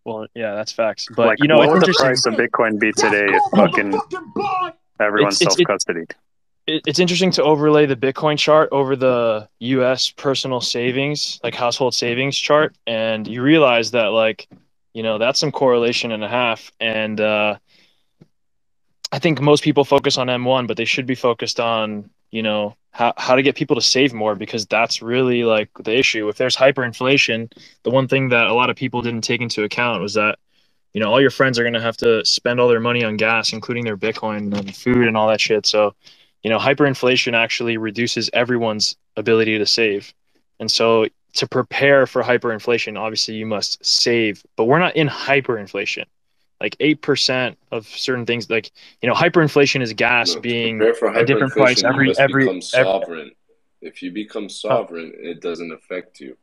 [0.05, 1.07] Well, yeah, that's facts.
[1.15, 2.05] But like, you know, what it's would the interesting.
[2.05, 3.99] price of Bitcoin be today if fucking
[4.99, 6.11] everyone's It's- self it's- custodied?
[6.69, 12.37] it's interesting to overlay the Bitcoin chart over the US personal savings, like household savings
[12.37, 12.75] chart.
[12.85, 14.47] And you realize that, like,
[14.97, 16.71] you know, that's some correlation and a half.
[16.79, 17.59] And uh,
[19.11, 22.75] I think most people focus on M1, but they should be focused on, you know,
[22.89, 26.27] how, how to get people to save more because that's really like the issue.
[26.29, 30.01] If there's hyperinflation, the one thing that a lot of people didn't take into account
[30.01, 30.39] was that
[30.93, 33.17] you know all your friends are going to have to spend all their money on
[33.17, 35.93] gas including their bitcoin and food and all that shit so
[36.41, 40.11] you know hyperinflation actually reduces everyone's ability to save
[40.59, 46.05] and so to prepare for hyperinflation obviously you must save but we're not in hyperinflation
[46.59, 48.71] like 8% of certain things like
[49.01, 53.31] you know hyperinflation is gas No, being a different price every every, become every sovereign.
[53.81, 54.47] If you become oh.
[54.47, 56.37] sovereign, it doesn't affect you.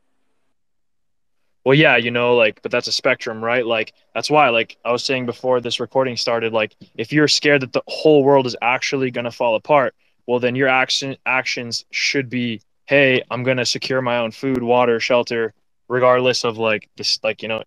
[1.65, 3.65] Well, yeah, you know, like, but that's a spectrum, right?
[3.65, 7.61] Like, that's why, like, I was saying before this recording started, like, if you're scared
[7.61, 9.95] that the whole world is actually going to fall apart,
[10.27, 14.61] well, then your action actions should be, hey, I'm going to secure my own food,
[14.61, 15.53] water, shelter,
[15.87, 17.63] regardless of like this, like, you know,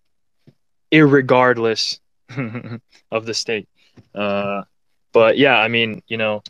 [0.91, 1.99] irregardless
[3.11, 3.67] of the state.
[4.13, 4.63] Uh,
[5.11, 6.43] but yeah, I mean, you know,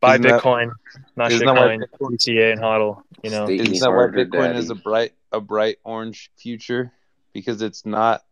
[0.00, 0.72] buy Isn't Bitcoin,
[1.16, 3.48] not isn't that why shitcoin, DCA and HODL, you know.
[3.48, 6.92] Isn't that why harder, Bitcoin is a bright a bright orange future?
[7.32, 8.22] Because it's not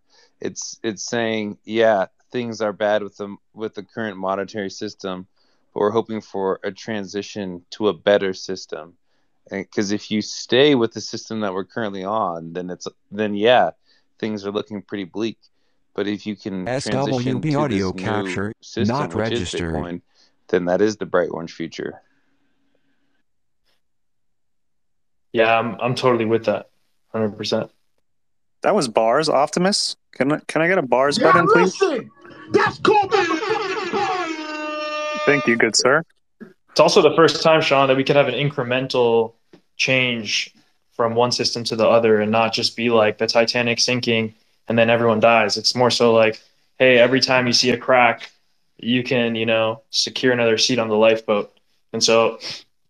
[0.40, 5.26] it's it's saying, yeah, things are bad with the with the current monetary system,
[5.72, 8.94] but we're hoping for a transition to a better system.
[9.50, 13.70] Because if you stay with the system that we're currently on, then it's then yeah,
[14.18, 15.38] things are looking pretty bleak.
[15.94, 19.40] But if you can transition SWB to audio this capture new system, not which is
[19.40, 19.74] registered.
[19.74, 20.00] Bitcoin,
[20.48, 22.00] then that is the bright orange future.
[25.32, 26.70] Yeah, I'm, I'm totally with that.
[27.12, 27.68] 100%.
[28.62, 29.96] That was bars, Optimus.
[30.12, 31.76] Can I, can I get a bars button, please?
[32.52, 33.08] That's cool.
[35.26, 36.02] Thank you, good sir.
[36.74, 39.34] It's also the first time, Sean, that we could have an incremental
[39.76, 40.52] change
[40.90, 44.34] from one system to the other and not just be like the Titanic sinking
[44.66, 45.56] and then everyone dies.
[45.56, 46.42] It's more so like,
[46.80, 48.28] hey, every time you see a crack,
[48.76, 51.56] you can, you know, secure another seat on the lifeboat.
[51.92, 52.40] And so,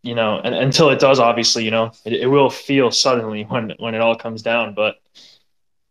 [0.03, 3.75] you know, and until it does, obviously, you know, it, it will feel suddenly when
[3.79, 4.73] when it all comes down.
[4.73, 4.97] But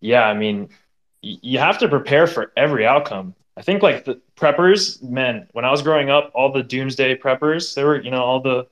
[0.02, 0.70] yeah, I mean,
[1.22, 3.36] you have to prepare for every outcome.
[3.56, 7.76] I think like the preppers, man, when I was growing up, all the doomsday preppers,
[7.76, 8.68] they were, you know, all the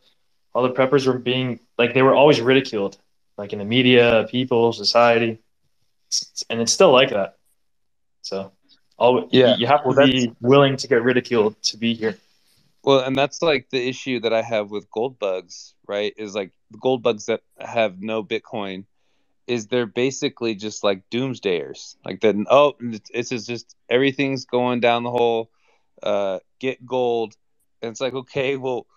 [0.54, 2.98] all the preppers were being like they were always ridiculed,
[3.38, 5.40] like in the media, people, society,
[6.50, 7.38] and it's still like that.
[8.22, 8.52] So,
[8.98, 9.56] all Yeah.
[9.58, 12.18] you have to Well, be willing to get ridiculed to be here.
[12.84, 16.14] Well, and that's like the issue that I have with gold bugs, right?
[16.18, 18.86] Is like the gold bugs that have no Bitcoin
[19.52, 21.98] is they're basically just like doomsdayers.
[22.06, 22.76] Like then oh
[23.14, 25.52] this is just everything's going down the hole,
[26.04, 27.36] uh get gold.
[27.82, 28.88] And it's like, okay, well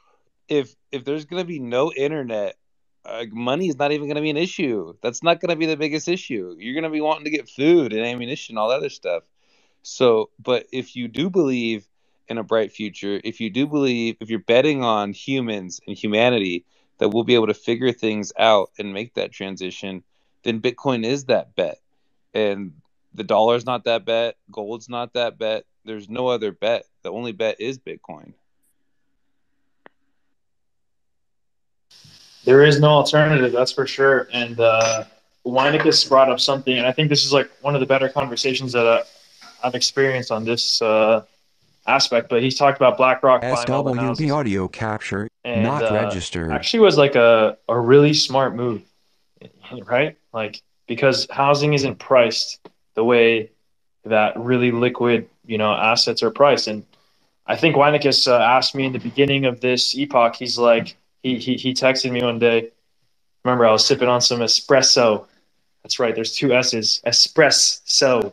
[0.49, 2.57] if if there's gonna be no internet,
[3.05, 4.95] uh, money is not even gonna be an issue.
[5.03, 6.57] That's not gonna be the biggest issue.
[6.59, 9.25] You're gonna be wanting to get food and ammunition, all that other stuff.
[9.83, 11.89] So, but if you do believe
[12.29, 16.65] in a bright future, if you do believe, if you're betting on humans and humanity
[16.99, 20.05] that we'll be able to figure things out and make that transition,
[20.45, 21.79] then Bitcoin is that bet.
[22.33, 22.73] And
[23.15, 25.65] the dollar's not that bet, gold's not that bet.
[25.85, 26.87] There's no other bet.
[27.03, 28.33] The only bet is Bitcoin.
[32.45, 34.29] There is no alternative, that's for sure.
[34.33, 35.05] And uh,
[35.47, 38.73] Weinicus brought up something, and I think this is like one of the better conversations
[38.73, 39.05] that uh,
[39.63, 41.25] I've experienced on this uh,
[41.87, 42.29] aspect.
[42.29, 43.93] But he's talked about BlackRock buying all the.
[43.93, 46.51] SWB audio capture, and, not uh, registered.
[46.51, 48.83] Actually, was like a, a really smart move,
[49.87, 50.19] right?
[50.35, 52.59] Like because housing isn't priced
[52.95, 53.51] the way
[54.05, 56.67] that really liquid, you know, assets are priced.
[56.67, 56.85] And
[57.47, 60.37] I think Weinicus uh, asked me in the beginning of this epoch.
[60.37, 62.71] He's like, he he he texted me one day.
[63.45, 65.27] Remember, I was sipping on some espresso.
[65.83, 66.15] That's right.
[66.15, 67.01] There's two S's.
[67.07, 68.33] Espresso.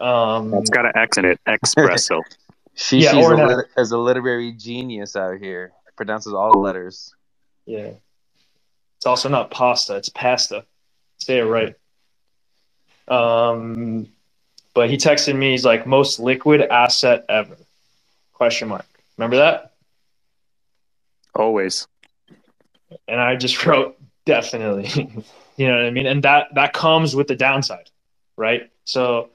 [0.00, 1.40] Um, It's got an X in it.
[1.46, 2.20] Espresso.
[2.74, 3.48] She Yeah, she's or a not.
[3.48, 5.72] lit- as a literary genius out here.
[5.96, 7.12] Pronounces all the letters.
[7.66, 7.90] Yeah.
[8.96, 10.64] It's also not pasta, it's pasta.
[11.20, 11.74] Say it right.
[13.08, 14.08] Um
[14.74, 17.56] but he texted me, he's like, most liquid asset ever.
[18.32, 18.86] Question mark.
[19.18, 19.72] Remember that?
[21.34, 21.86] Always.
[23.08, 24.88] And I just wrote definitely.
[25.56, 26.06] you know what I mean?
[26.06, 27.90] And that that comes with the downside,
[28.36, 28.70] right?
[28.84, 29.30] So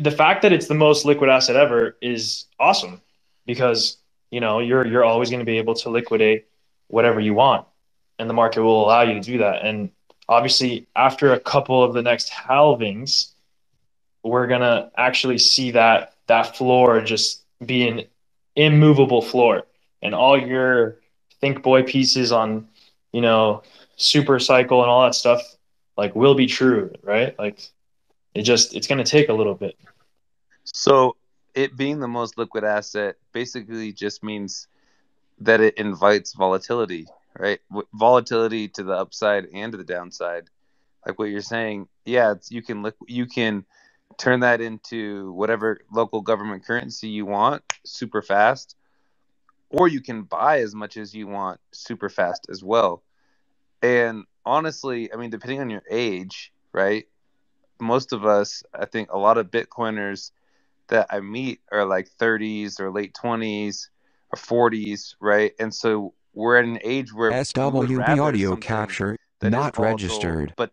[0.00, 3.00] the fact that it's the most liquid asset ever is awesome
[3.46, 3.96] because
[4.30, 6.46] you know you're you're always going to be able to liquidate
[6.86, 7.66] whatever you want
[8.18, 9.90] and the market will allow you to do that and
[10.28, 13.32] obviously after a couple of the next halvings
[14.22, 18.04] we're going to actually see that that floor just be an
[18.56, 19.64] immovable floor.
[20.02, 20.98] And all your
[21.40, 22.68] think boy pieces on
[23.12, 23.62] you know
[23.96, 25.40] super cycle and all that stuff
[25.96, 27.38] like will be true right?
[27.38, 27.60] Like
[28.34, 29.76] it just it's going to take a little bit.
[30.64, 31.16] So
[31.54, 34.68] it being the most liquid asset basically just means
[35.40, 37.06] that it invites volatility,
[37.38, 37.60] right?
[37.94, 40.50] Volatility to the upside and to the downside.
[41.06, 43.64] Like what you're saying, yeah, you can liq- you can
[44.18, 48.74] turn that into whatever local government currency you want super fast,
[49.70, 53.02] or you can buy as much as you want super fast as well.
[53.80, 57.06] And honestly, I mean, depending on your age, right?
[57.80, 60.32] Most of us, I think, a lot of Bitcoiners
[60.88, 63.88] that I meet are like 30s or late 20s
[64.30, 65.52] or 40s, right?
[65.60, 70.54] And so we're at an age where SWB audio capture, not volatile, registered.
[70.56, 70.72] But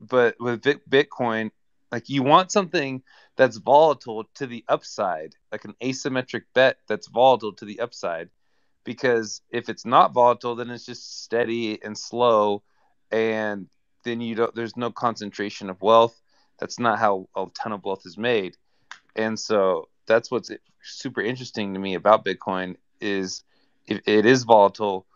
[0.00, 1.50] but with Bitcoin,
[1.92, 3.02] like you want something
[3.36, 8.30] that's volatile to the upside, like an asymmetric bet that's volatile to the upside.
[8.84, 12.62] Because if it's not volatile, then it's just steady and slow,
[13.10, 13.68] and
[14.04, 14.54] then you don't.
[14.54, 16.20] There's no concentration of wealth.
[16.58, 18.56] That's not how a ton of wealth is made
[19.18, 20.50] and so that's what's
[20.82, 23.42] super interesting to me about bitcoin is
[23.88, 25.06] it, it is volatile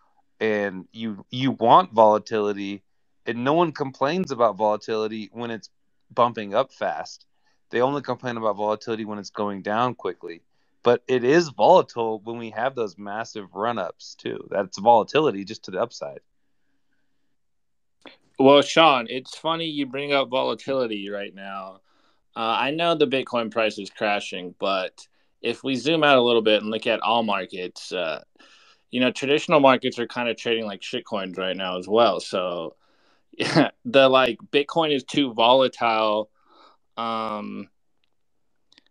[0.40, 2.82] and you you want volatility
[3.26, 5.70] and no one complains about volatility when it's
[6.12, 7.26] bumping up fast.
[7.70, 10.42] They only complain about volatility when it's going down quickly.
[10.82, 14.48] But it is volatile when we have those massive run-ups too.
[14.50, 16.18] That's volatility just to the upside.
[18.38, 21.80] Well, Sean, it's funny you bring up volatility right now.
[22.34, 25.06] Uh, I know the Bitcoin price is crashing, but
[25.42, 28.22] if we zoom out a little bit and look at all markets, uh,
[28.92, 32.20] you know, traditional markets are kind of trading like shitcoins right now as well.
[32.20, 32.76] So,
[33.36, 36.30] yeah, the like Bitcoin is too volatile.
[36.96, 37.68] Um,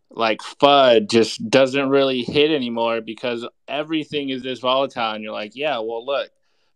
[0.10, 5.56] like FUD just doesn't really hit anymore because everything is this volatile, and you're like,
[5.56, 6.32] yeah, well, look,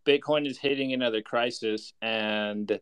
[0.05, 2.79] Bitcoin is hitting another crisis, and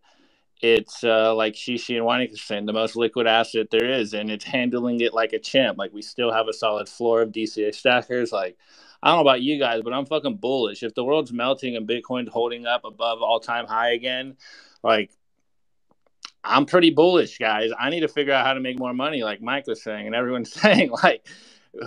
[0.62, 5.00] it's uh, like Shishi and saying, the most liquid asset there is, and it's handling
[5.00, 5.78] it like a champ.
[5.78, 8.32] Like we still have a solid floor of DCA stackers.
[8.32, 8.58] Like
[9.04, 10.84] I don't know about you guys, but I'm fucking bullish.
[10.84, 14.38] If the world's melting and Bitcoin's holding up above all time high again,
[14.84, 15.12] like
[16.44, 17.72] I'm pretty bullish, guys.
[17.78, 20.16] I need to figure out how to make more money, like Mike was saying, and
[20.16, 21.28] everyone's saying, like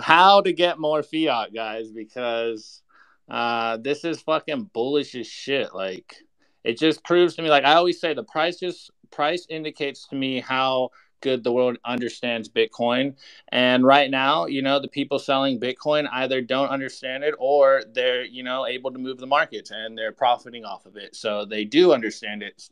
[0.01, 2.81] how to get more fiat, guys, because
[3.29, 5.73] Uh, this is fucking bullish as shit.
[5.73, 6.15] Like,
[6.63, 10.15] it just proves to me, like I always say, the price just price indicates to
[10.15, 10.91] me how
[11.21, 13.15] good the world understands Bitcoin.
[13.49, 18.23] And right now, you know, the people selling Bitcoin either don't understand it or they're,
[18.25, 21.15] you know, able to move the markets and they're profiting off of it.
[21.15, 22.69] So they do understand it.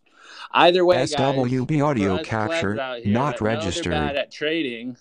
[0.52, 3.92] Either way, SWB guys, audio capture, here not that know they're registered.
[3.92, 4.98] bad at trading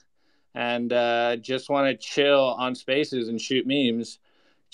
[0.54, 4.18] and uh, just want to chill on spaces and shoot memes.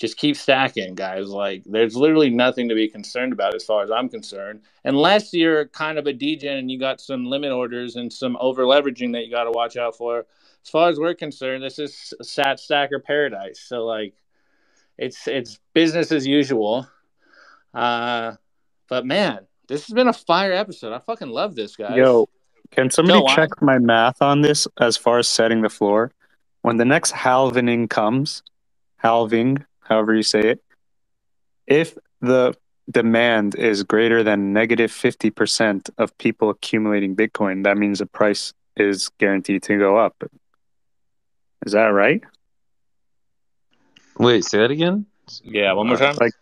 [0.01, 1.29] Just keep stacking, guys.
[1.29, 5.67] Like, there's literally nothing to be concerned about as far as I'm concerned, unless you're
[5.67, 9.25] kind of a DJ and you got some limit orders and some over leveraging that
[9.25, 10.25] you got to watch out for.
[10.63, 13.59] As far as we're concerned, this is sat stacker paradise.
[13.59, 14.15] So, like,
[14.97, 16.87] it's it's business as usual.
[17.71, 18.37] Uh,
[18.89, 20.93] but man, this has been a fire episode.
[20.93, 21.95] I fucking love this, guys.
[21.95, 22.27] Yo,
[22.71, 26.11] can somebody check my math on this as far as setting the floor?
[26.63, 28.41] When the next halvening comes,
[28.97, 30.63] halving, however you say it,
[31.67, 32.55] if the
[32.89, 39.09] demand is greater than negative 50% of people accumulating Bitcoin, that means the price is
[39.19, 40.23] guaranteed to go up.
[41.65, 42.21] Is that right?
[44.17, 45.05] Wait, say that again.
[45.43, 46.15] Yeah, one more uh, time.
[46.19, 46.33] Like,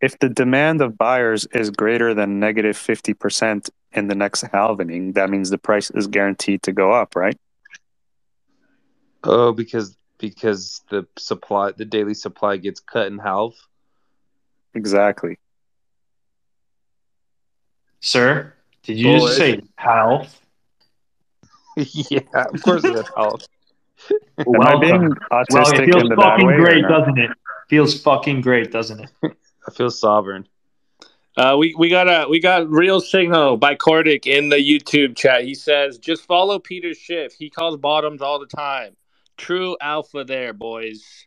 [0.00, 5.30] if the demand of buyers is greater than negative 50% in the next halvening, that
[5.30, 7.36] means the price is guaranteed to go up, right?
[9.24, 13.54] Oh, because because the supply, the daily supply gets cut in half.
[14.74, 15.38] Exactly.
[18.00, 20.40] Sir, did you just say half?
[21.76, 23.42] yeah, of course it's half.
[24.38, 26.56] Am I being Well, autistic it feels in the bad fucking way?
[26.56, 26.88] great, no?
[26.88, 27.30] doesn't it?
[27.68, 29.10] Feels fucking great, doesn't it?
[29.66, 30.46] I feel sovereign.
[31.36, 35.44] Uh, we we got a we got real signal by Cordic in the YouTube chat.
[35.44, 37.34] He says just follow Peter Schiff.
[37.34, 38.96] He calls bottoms all the time.
[39.38, 41.26] True alpha there, boys,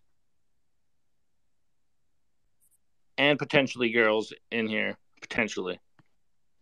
[3.17, 5.79] and potentially girls in here potentially.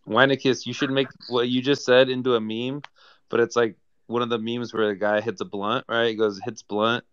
[0.08, 2.82] Weinicus, you should make what you just said into a meme,
[3.30, 3.76] but it's like
[4.08, 6.10] one of the memes where a guy hits a blunt, right?
[6.10, 7.04] He goes, hits blunt,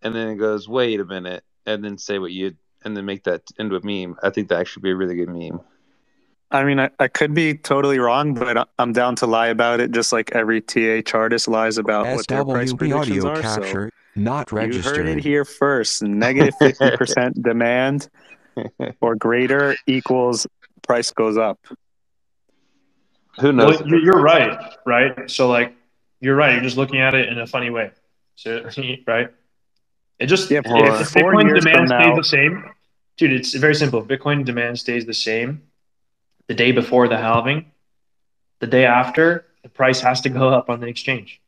[0.00, 2.54] and then it goes, wait a minute, and then say what you,
[2.84, 4.16] and then make that into a meme.
[4.22, 5.60] I think that should be a really good meme.
[6.52, 9.80] I mean, I, I could be totally wrong, but I- I'm down to lie about
[9.80, 13.36] it, just like every TH artist lies about what their price SWB predictions audio are.
[13.36, 16.02] So capture, not you heard it here first.
[16.02, 18.08] Negative 50% demand
[19.00, 20.46] or greater equals
[20.82, 21.58] price goes up.
[23.40, 25.30] Who Well, you- you're right, right?
[25.30, 25.74] So like,
[26.20, 26.52] you're right.
[26.52, 27.90] You're just looking at it in a funny way,
[28.36, 28.68] so,
[29.06, 29.28] right?
[30.18, 30.66] It just Yeah, if,
[31.00, 32.70] if Bitcoin demand stays now- the same,
[33.16, 34.00] dude, it's very simple.
[34.02, 35.62] If Bitcoin demand stays the same
[36.52, 37.64] the day before the halving.
[38.58, 41.40] The day after, the price has to go up on the exchange.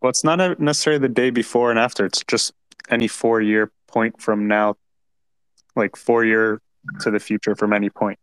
[0.00, 2.04] Well, it's not necessarily the day before and after.
[2.04, 2.52] It's just
[2.90, 4.74] any four year point from now,
[5.76, 6.60] like four year
[7.02, 8.18] to the future from any point.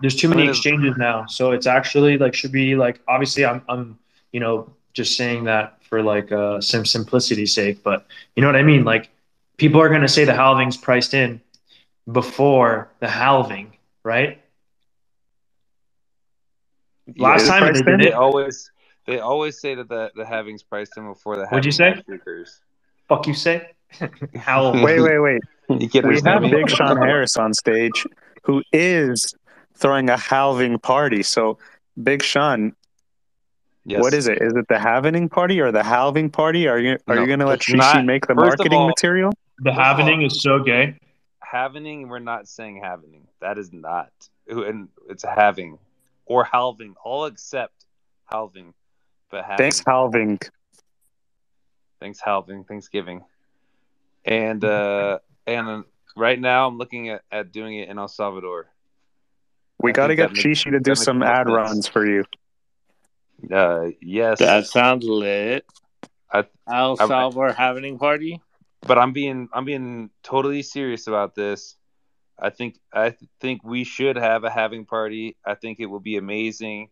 [0.00, 3.98] There's too many exchanges now, so it's actually like should be like obviously I'm I'm
[4.30, 8.06] you know just saying that for like uh some simplicity's sake, but
[8.36, 8.84] you know what I mean.
[8.84, 9.10] Like
[9.56, 11.40] people are gonna say the halving's priced in
[12.12, 13.72] before the halving,
[14.04, 14.40] right?
[17.16, 18.70] Last time they did they it, always
[19.06, 22.12] they always say that the the having's priced in before the What'd you halving say?
[22.18, 22.48] streakers.
[23.08, 23.68] fuck you say?
[24.36, 24.72] How?
[24.82, 25.40] Wait, wait, wait.
[25.80, 26.42] You can't we have?
[26.42, 28.04] Big Sean Harris on stage,
[28.42, 29.34] who is
[29.74, 31.22] throwing a halving party.
[31.22, 31.56] So,
[32.02, 32.74] Big Sean,
[33.86, 34.02] Yes.
[34.02, 34.42] what is it?
[34.42, 36.68] Is it the halving party or the halving party?
[36.68, 38.04] Are you are No, you going to let it's Shishi not.
[38.04, 39.32] make the marketing all- material?
[39.60, 40.98] The halving is so gay.
[41.40, 43.26] Having, we're not saying having.
[43.40, 44.10] That is not.
[44.48, 45.78] And it's having
[46.26, 46.94] or halving.
[47.04, 47.86] All except
[48.30, 48.74] halving.
[49.30, 49.56] But having.
[49.58, 50.38] Thanks, halving.
[52.00, 52.64] Thanks, halving.
[52.64, 53.24] Thanksgiving.
[54.24, 55.84] And uh and
[56.16, 58.66] right now I'm looking at, at doing it in El Salvador.
[59.80, 61.54] We I got to get that makes- Shishi to do some ad sense.
[61.54, 62.24] runs for you.
[63.52, 64.38] Uh yes.
[64.38, 65.66] That sounds lit.
[66.32, 68.40] I, El I- Salvador having party.
[68.82, 71.76] but I'm being I'm being totally serious about this.
[72.38, 75.36] I think I th- think we should have a having party.
[75.44, 76.90] I think it will be amazing.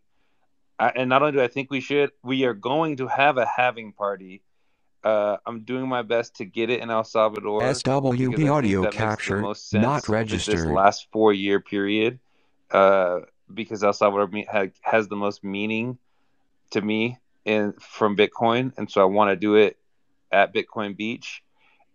[0.79, 3.45] I, and not only do I think we should, we are going to have a
[3.45, 4.41] having party.
[5.03, 7.61] Uh, I'm doing my best to get it in El Salvador.
[7.61, 9.41] SWB audio that makes the capture,
[9.73, 10.55] not registered.
[10.55, 12.19] This last four year period,
[12.71, 13.19] uh,
[13.53, 15.97] because El Salvador me- ha- has the most meaning
[16.71, 19.77] to me in from Bitcoin, and so I want to do it
[20.31, 21.43] at Bitcoin Beach,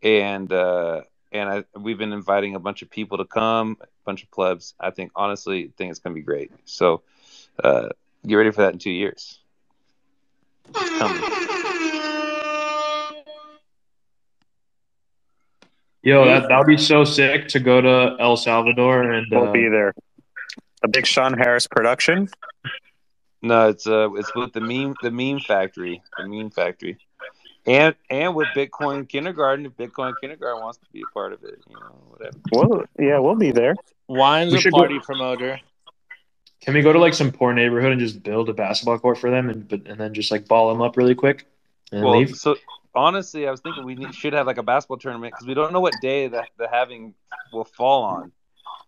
[0.03, 1.03] and uh,
[1.33, 4.75] and I, we've been inviting a bunch of people to come, a bunch of plebs.
[4.81, 6.51] I think honestly, I think it's gonna be great.
[6.65, 7.03] So
[7.63, 7.89] uh,
[8.27, 9.41] get ready for that in two years.
[10.75, 11.23] It's coming.
[16.03, 19.53] Yo, that that would be so sick to go to El Salvador and We'll uh,
[19.53, 19.93] be there.
[20.83, 22.29] A big Sean Harris production.
[23.43, 26.99] No, it's uh, it's with the meme, the meme factory, the meme factory,
[27.69, 29.67] and and with Bitcoin Kindergarten.
[29.67, 32.37] If Bitcoin Kindergarten wants to be a part of it, you know, whatever.
[32.53, 33.77] Well, yeah, we'll be there.
[34.09, 35.61] Wine's We a should go- party promoter.
[36.61, 39.31] Can we go to like some poor neighborhood and just build a basketball court for
[39.31, 41.47] them and but and then just like ball them up really quick
[41.93, 42.37] and Well, leave?
[42.37, 42.57] so
[42.95, 45.73] honestly, I was thinking we need, should have like a basketball tournament because we don't
[45.73, 47.15] know what day the the having
[47.53, 48.33] will fall on.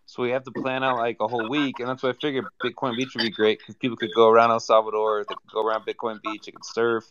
[0.05, 2.45] So we have to plan out like a whole week, and that's why I figured
[2.61, 5.65] Bitcoin Beach would be great because people could go around El Salvador, they could go
[5.65, 7.05] around Bitcoin Beach, they could surf.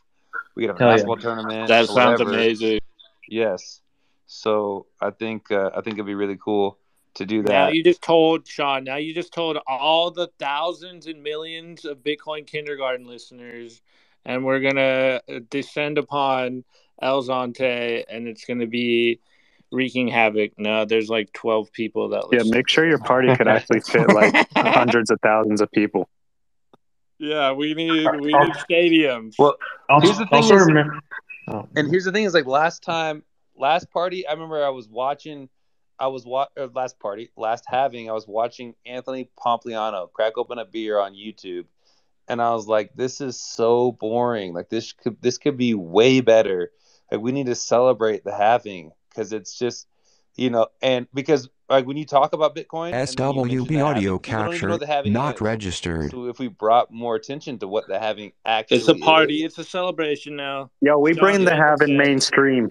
[0.55, 0.95] We get a Hell yeah.
[0.95, 1.69] basketball tournament.
[1.69, 2.31] That sounds whatever.
[2.31, 2.81] amazing.
[3.29, 3.81] Yes.
[4.27, 6.79] So I think uh, I think it'd be really cool
[7.15, 7.75] to do Now that.
[7.75, 8.85] you just told Sean.
[8.85, 13.83] Now you just told all the thousands and millions of Bitcoin kindergarten listeners,
[14.25, 15.21] and we're gonna
[15.51, 16.63] descend upon
[17.03, 19.19] El Zonte, and it's gonna be
[19.73, 20.53] wreaking havoc.
[20.59, 24.35] No, there's like twelve people that Yeah, make sure your party could actually fit like
[24.57, 26.09] hundreds of thousands of people.
[27.21, 29.39] Yeah, we need we need stadiums.
[29.39, 29.57] Well,
[29.89, 31.01] Also, here's the thing also is- remember,
[31.77, 33.23] And here's the thing: is like last time,
[33.57, 35.49] last party, I remember I was watching,
[35.99, 40.59] I was wa- or last party, last having, I was watching Anthony Pompliano crack open
[40.59, 41.67] a beer on YouTube,
[42.27, 44.55] and I was like, this is so boring.
[44.55, 46.71] Like this could this could be way better.
[47.13, 49.87] Like we need to celebrate the having because it's just,
[50.37, 53.85] you know, and because like when you talk about Bitcoin, and then you mention SWB
[53.87, 55.41] audio people don't capture what the halving not is.
[55.41, 56.11] registered.
[56.11, 59.45] So if we brought more attention to what the having actually It's a party.
[59.45, 60.71] is, It's a celebration now.
[60.81, 62.71] Yo, we John bring the having have mainstream.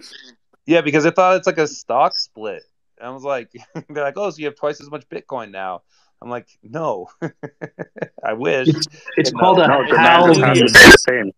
[0.66, 2.62] Yeah, because I thought it's like a stock split.
[3.02, 3.50] I was like,
[3.88, 5.82] they're like, oh, so you have twice as much Bitcoin now.
[6.22, 7.08] I'm like, no,
[8.22, 8.68] I wish.
[8.68, 8.86] it's
[9.16, 10.64] it's No, called a No, demand is not halving.
[10.66, 11.32] the same.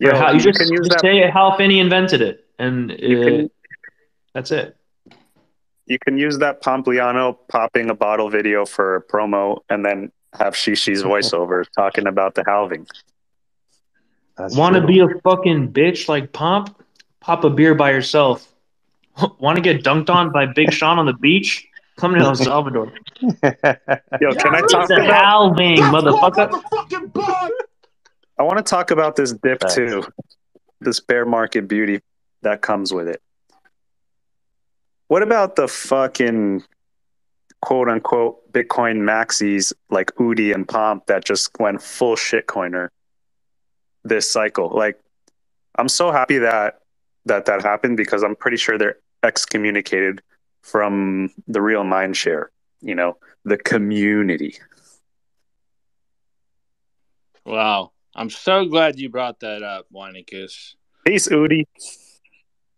[0.00, 1.00] Yo, Or how- you you just, can use just that.
[1.02, 3.50] say Hal Finney invented it, and You uh, can
[4.32, 4.74] that's it.
[5.86, 10.54] You can use that Pompliano popping a bottle video for a promo, and then have
[10.54, 12.86] Shishi's voiceover talking about the halving.
[14.38, 16.76] Want to be a fucking bitch like Pomp?
[17.20, 18.48] Pop a beer by yourself.
[19.38, 21.68] Want to get dunked on by Big Sean on the beach?
[21.96, 22.92] Come to El Salvador.
[23.20, 25.06] Yo, can I talk a about?
[25.06, 26.50] halving, motherfucker.
[26.50, 27.50] Motherfucking!
[28.38, 30.02] I want to talk about this dip too,
[30.80, 32.00] this bear market beauty
[32.40, 33.20] that comes with it.
[35.12, 36.64] What about the fucking
[37.60, 42.88] quote unquote Bitcoin maxis like Udi and Pomp that just went full shitcoiner
[44.04, 44.70] this cycle?
[44.70, 44.98] Like,
[45.76, 46.78] I'm so happy that
[47.26, 50.22] that that happened because I'm pretty sure they're excommunicated
[50.62, 52.50] from the real mind share.
[52.80, 54.56] You know, the community.
[57.44, 61.66] Wow, I'm so glad you brought that up, Weinicus, Peace, Udi.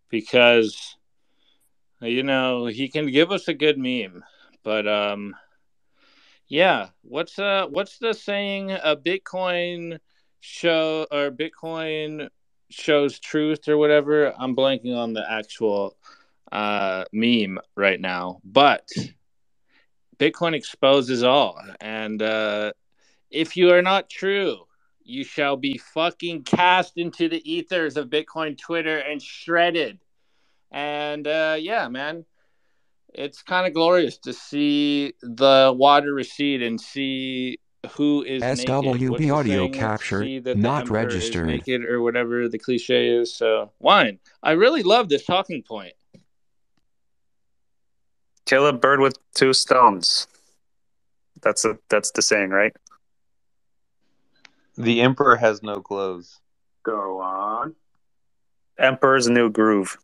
[0.09, 0.97] because
[2.05, 4.23] you know he can give us a good meme,
[4.63, 5.35] but um,
[6.47, 6.89] yeah.
[7.01, 8.71] What's uh, what's the saying?
[8.71, 9.99] A Bitcoin
[10.39, 12.29] show or Bitcoin
[12.69, 14.33] shows truth or whatever.
[14.37, 15.95] I'm blanking on the actual
[16.51, 18.87] uh meme right now, but
[20.17, 22.71] Bitcoin exposes all, and uh,
[23.31, 24.65] if you are not true,
[25.03, 29.99] you shall be fucking cast into the ethers of Bitcoin Twitter and shredded.
[30.75, 32.25] And uh, yeah, man,
[33.13, 37.59] it's kind of glorious to see the water recede and see
[37.91, 41.47] who is SWB What's the audio capture, See that the not emperor is registered.
[41.47, 43.33] naked or whatever the cliche is.
[43.33, 44.19] So wine.
[44.43, 45.93] I really love this talking point.
[48.45, 50.27] Kill a bird with two stones.
[51.41, 52.75] That's a that's the saying, right?
[54.77, 56.41] the emperor has no clothes.
[56.83, 57.75] Go on.
[58.77, 59.97] Emperor's New Groove.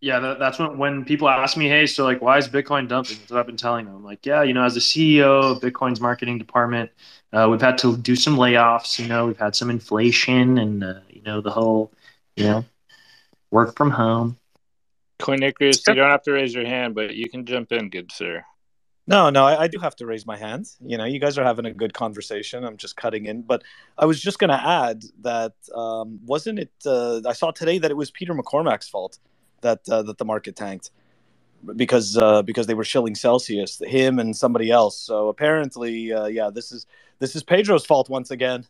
[0.00, 3.18] Yeah, that, that's when when people ask me, hey, so like, why is Bitcoin dumping?
[3.18, 4.02] That's what I've been telling them.
[4.02, 6.90] Like, yeah, you know, as the CEO of Bitcoin's marketing department,
[7.34, 8.98] uh, we've had to do some layoffs.
[8.98, 11.92] You know, we've had some inflation, and uh, you know, the whole,
[12.34, 12.64] you know,
[13.50, 14.38] work from home.
[15.18, 18.10] Coin Icarus, you don't have to raise your hand, but you can jump in, good
[18.10, 18.42] sir.
[19.06, 20.70] No, no, I, I do have to raise my hand.
[20.80, 22.64] You know, you guys are having a good conversation.
[22.64, 23.64] I'm just cutting in, but
[23.98, 26.70] I was just going to add that um, wasn't it?
[26.86, 29.18] Uh, I saw today that it was Peter McCormack's fault
[29.62, 30.90] that uh, that the market tanked
[31.76, 34.98] because uh, because they were shilling Celsius, him and somebody else.
[34.98, 36.86] So apparently, uh, yeah, this is
[37.18, 38.66] this is Pedro's fault once again.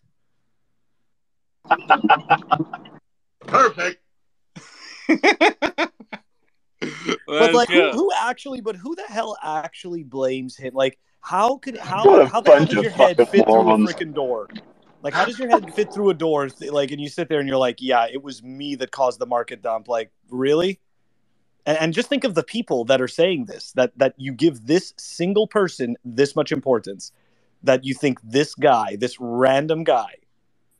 [3.47, 4.03] Perfect.
[7.27, 8.61] but like, who, who actually?
[8.61, 10.75] But who the hell actually blames him?
[10.75, 13.79] Like, how could how What how the hell bunch does your head fit through a
[13.79, 14.49] freaking door?
[15.03, 16.49] Like, how does your head fit through a door?
[16.61, 19.27] Like, and you sit there and you're like, yeah, it was me that caused the
[19.27, 19.89] market dump.
[19.89, 20.79] Like, really?
[21.65, 24.67] And, and just think of the people that are saying this that that you give
[24.67, 27.13] this single person this much importance
[27.63, 30.15] that you think this guy, this random guy,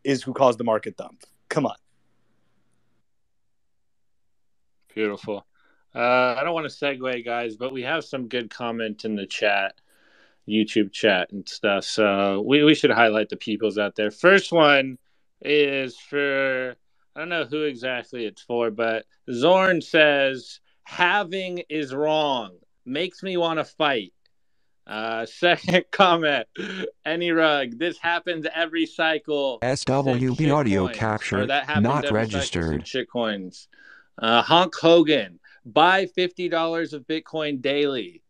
[0.05, 1.25] is who caused the market dump.
[1.49, 1.77] Come on.
[4.95, 5.47] Beautiful.
[5.95, 9.27] Uh, I don't want to segue, guys, but we have some good comment in the
[9.27, 9.75] chat,
[10.51, 11.85] YouTube chat and stuff.
[11.85, 14.11] So we, we should highlight the peoples out there.
[14.11, 14.99] First one
[15.41, 16.75] is for,
[17.15, 22.57] I don't know who exactly it's for, but Zorn says, having is wrong.
[22.85, 24.13] Makes me want to fight.
[24.87, 26.47] Uh, second comment,
[27.05, 27.79] any rug.
[27.79, 29.59] This happens every cycle.
[29.63, 32.81] SWB audio Or capture that happens not registered.
[32.81, 33.69] since Shit coins.
[34.19, 38.23] Uh, Honk Hogan, buy fifty dollars of Bitcoin daily.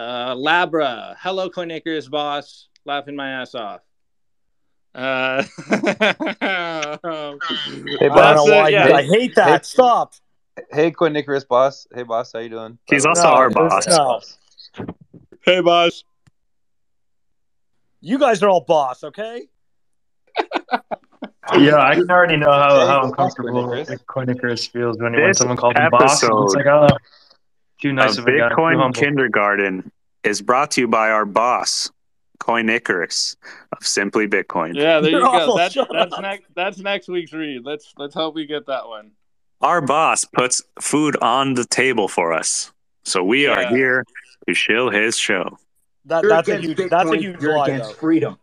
[0.00, 3.82] Uh, Labra, hello, Coin Icarus boss, laughing my ass off.
[4.94, 5.76] Uh, Hey,
[8.08, 8.48] that's boss.
[8.48, 8.92] it, yeah.
[8.94, 9.66] I hate that.
[9.66, 10.14] Stop.
[10.72, 11.86] Hey, Coin Icarus, boss.
[11.94, 12.32] Hey, boss.
[12.32, 12.78] How you doing?
[12.88, 13.34] He's By the also way.
[13.36, 13.86] our boss.
[13.86, 14.20] No.
[15.44, 16.02] Hey, boss.
[18.00, 19.48] You guys are all boss, okay?
[21.58, 25.26] Yeah, I can already know how, Hey, how uncomfortable Coin Coin Icarus feels when, when
[25.28, 26.22] This someone calls him boss.
[26.22, 26.96] and It's episode like, oh,
[27.80, 29.00] too nice of of a Bitcoin humble.
[29.00, 29.90] Kindergarten
[30.24, 31.90] is brought to you by our boss,
[32.38, 33.36] Coin Icarus
[33.72, 34.74] of Simply Bitcoin.
[34.74, 35.28] Yeah, there you You're go.
[35.28, 35.56] awful.
[35.56, 36.46] That's that's next.
[36.54, 37.64] That's next week's read.
[37.64, 39.12] Let's let's hope we get that one.
[39.60, 42.72] Our boss puts food on the table for us.
[43.04, 44.04] So we are here
[44.48, 45.58] to shill his show.
[46.06, 46.90] That, that's a against huge.
[46.90, 47.96] That's a huge You're lie, against though.
[47.96, 48.38] freedom.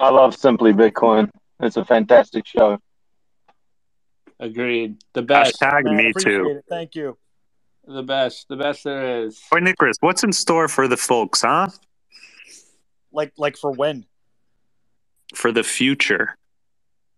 [0.00, 1.30] I love Simply Bitcoin.
[1.60, 2.78] It's a fantastic show.
[4.40, 4.96] Agreed.
[5.14, 5.60] The best.
[5.60, 6.48] Hashtag Man, me too.
[6.50, 6.64] it.
[6.68, 7.16] Thank you.
[7.86, 8.48] The best.
[8.48, 9.40] The best there is.
[9.50, 11.68] Coin Icarus, what's in store for the folks, huh?
[13.12, 14.06] Like, like for when?
[15.34, 16.36] For the future.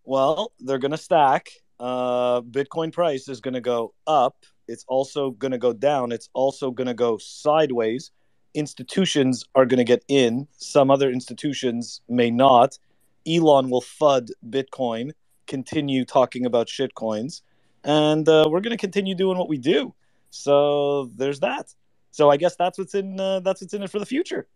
[0.05, 1.49] Well, they're gonna stack.
[1.79, 4.37] Uh, Bitcoin price is gonna go up.
[4.69, 6.13] It's also gonna go down.
[6.13, 8.11] It's also gonna go sideways.
[8.55, 10.47] Institutions are gonna get in.
[10.57, 12.79] Some other institutions may not.
[13.27, 15.13] Elon will fud Bitcoin.
[15.47, 17.43] Continue talking about shitcoins,
[17.83, 19.95] and uh, we're gonna continue doing what we do.
[20.35, 21.73] So there's that.
[22.11, 23.19] So I guess that's what's in.
[23.19, 24.47] Uh, that's what's in it for the future.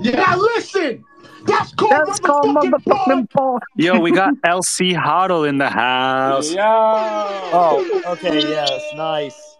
[0.00, 1.04] Yeah, listen.
[1.46, 3.60] That's called motherfucking porn.
[3.76, 6.52] Yo, we got LC Huddle in the house.
[6.52, 6.62] Yo.
[6.64, 8.40] Oh, okay.
[8.40, 9.56] Yes, nice.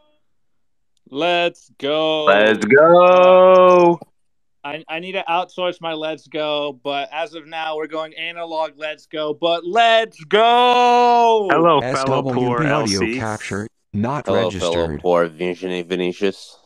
[1.09, 2.25] Let's go.
[2.25, 4.01] Let's go.
[4.65, 8.73] I, I need to outsource my let's go, but as of now, we're going analog
[8.77, 11.49] let's go, but let's go.
[11.51, 13.19] Hello, fellow poor SWB audio LC.
[13.19, 15.01] capture not Hello, fellow registered.
[15.01, 16.59] poor Vinci- Vinicius.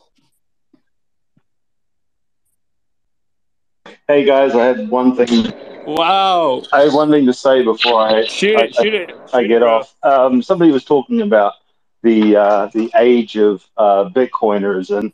[4.07, 5.53] Hey guys, I had one thing.
[5.85, 6.63] Wow.
[6.73, 9.11] I had one thing to say before I Shoot I, it, shoot it.
[9.31, 9.95] I, I get it, off.
[10.03, 11.53] Um, somebody was talking about
[12.01, 15.13] the uh, the age of uh, Bitcoiners, and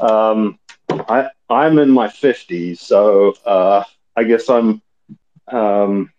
[0.00, 0.58] um,
[0.90, 3.84] I I'm in my fifties, so uh,
[4.16, 4.82] I guess I'm
[5.48, 6.12] um,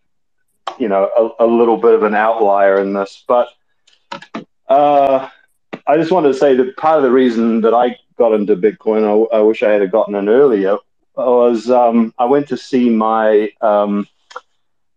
[0.80, 3.50] you know a, a little bit of an outlier in this, but
[4.70, 5.30] uh,
[5.88, 9.04] I just wanted to say that part of the reason that I got into Bitcoin,
[9.04, 10.78] I, I wish I had gotten in earlier,
[11.16, 14.08] was um, I went to see my um,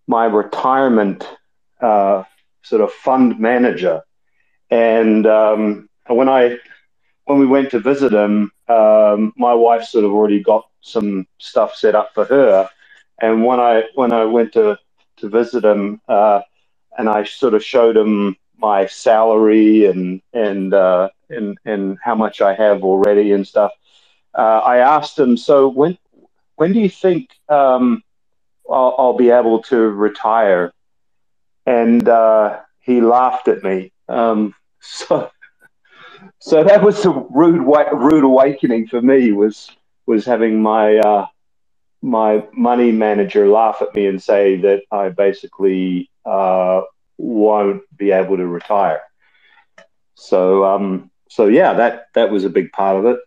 [0.06, 1.26] my retirement
[1.80, 2.24] uh,
[2.62, 4.02] sort of fund manager,
[4.70, 6.58] and um, when I
[7.24, 11.74] when we went to visit him, um, my wife sort of already got some stuff
[11.74, 12.68] set up for her,
[13.20, 14.78] and when I when I went to
[15.18, 16.42] to visit him, uh,
[16.98, 22.40] and I sort of showed him my salary and and uh, and and how much
[22.40, 23.72] I have already and stuff.
[24.34, 25.98] Uh, I asked him, so when
[26.56, 28.02] when do you think um,
[28.70, 30.72] I'll, I'll be able to retire?
[31.66, 33.92] And uh, he laughed at me.
[34.08, 35.30] Um, so
[36.38, 37.62] so that was a rude
[37.92, 39.32] rude awakening for me.
[39.32, 39.70] Was
[40.06, 41.26] was having my uh,
[42.02, 46.82] my money manager laugh at me and say that I basically uh,
[47.22, 49.00] won't be able to retire.
[50.14, 53.18] So um, so yeah, that that was a big part of it.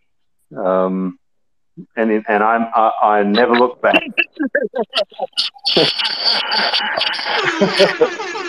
[0.58, 1.18] Um,
[1.98, 4.02] and it- and I'm I, I never look back.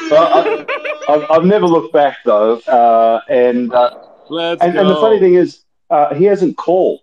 [0.09, 0.65] Well, I,
[1.09, 3.91] I've, I've never looked back though, uh, and uh,
[4.63, 7.01] and, and the funny thing is, uh, he hasn't called.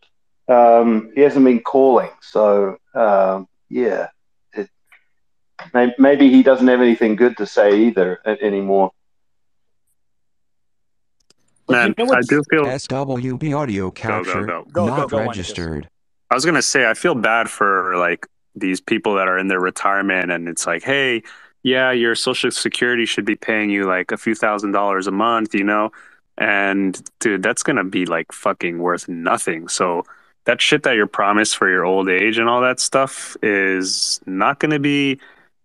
[0.48, 2.10] Um, he hasn't been calling.
[2.22, 4.08] So um, yeah,
[5.98, 8.92] maybe he doesn't have anything good to say either uh, anymore.
[11.70, 14.86] Man, I do feel SWB audio capture go, go.
[14.86, 15.88] not Go, go, registered.
[16.30, 19.60] I was gonna say I feel bad for like these people that are in their
[19.60, 21.24] retirement and it's like, hey,
[21.64, 25.56] yeah, your social security should be paying you like a few thousand dollars a month,
[25.56, 25.92] you know.
[26.38, 29.68] and dude, that's gonna be like fucking worth nothing.
[29.68, 30.04] So
[30.46, 34.60] that shit that you're promised for your old age and all that stuff is not
[34.60, 35.20] gonna be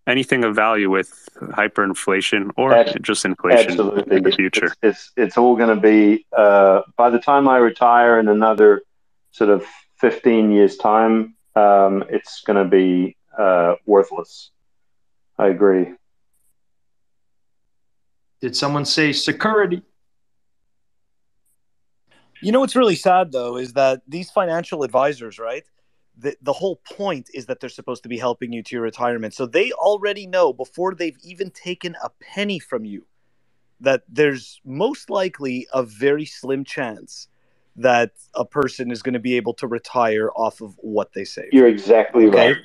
[0.09, 4.17] anything of value with hyperinflation or Ab- just inflation Absolutely.
[4.17, 4.67] in the future.
[4.67, 8.81] It's it's, it's all going to be uh, by the time I retire in another
[9.31, 9.63] sort of
[9.95, 14.51] fifteen years time, um, it's going to be uh, worthless.
[15.37, 15.93] I agree.
[18.41, 19.81] Did someone say security?
[22.41, 25.63] You know what's really sad though is that these financial advisors, right?
[26.19, 29.33] The the whole point is that they're supposed to be helping you to your retirement.
[29.33, 33.05] So they already know before they've even taken a penny from you
[33.79, 37.27] that there's most likely a very slim chance
[37.75, 41.49] that a person is going to be able to retire off of what they save.
[41.53, 42.57] You're exactly right.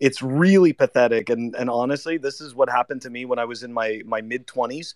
[0.00, 3.62] It's really pathetic, and and honestly, this is what happened to me when I was
[3.62, 4.94] in my my mid twenties,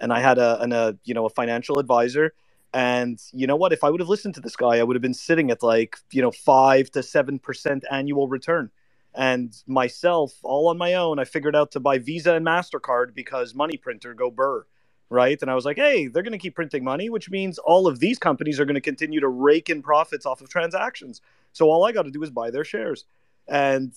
[0.00, 2.32] and I had a, an, a you know a financial advisor,
[2.74, 3.72] and you know what?
[3.72, 5.96] If I would have listened to this guy, I would have been sitting at like
[6.12, 8.70] you know five to seven percent annual return.
[9.14, 13.54] And myself, all on my own, I figured out to buy Visa and Mastercard because
[13.54, 14.64] money printer go burr
[15.10, 15.40] right?
[15.40, 18.00] And I was like, hey, they're going to keep printing money, which means all of
[18.00, 21.20] these companies are going to continue to rake in profits off of transactions.
[21.52, 23.04] So all I got to do is buy their shares.
[23.48, 23.92] And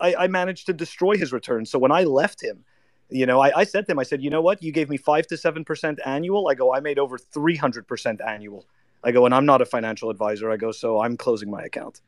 [0.00, 1.66] I, I managed to destroy his return.
[1.66, 2.64] So when I left him,
[3.12, 4.62] you know, I, I said to him, I said, you know what?
[4.62, 6.48] You gave me five to seven percent annual.
[6.48, 8.64] I go, I made over three hundred percent annual.
[9.04, 10.50] I go, and I'm not a financial advisor.
[10.50, 12.00] I go, so I'm closing my account.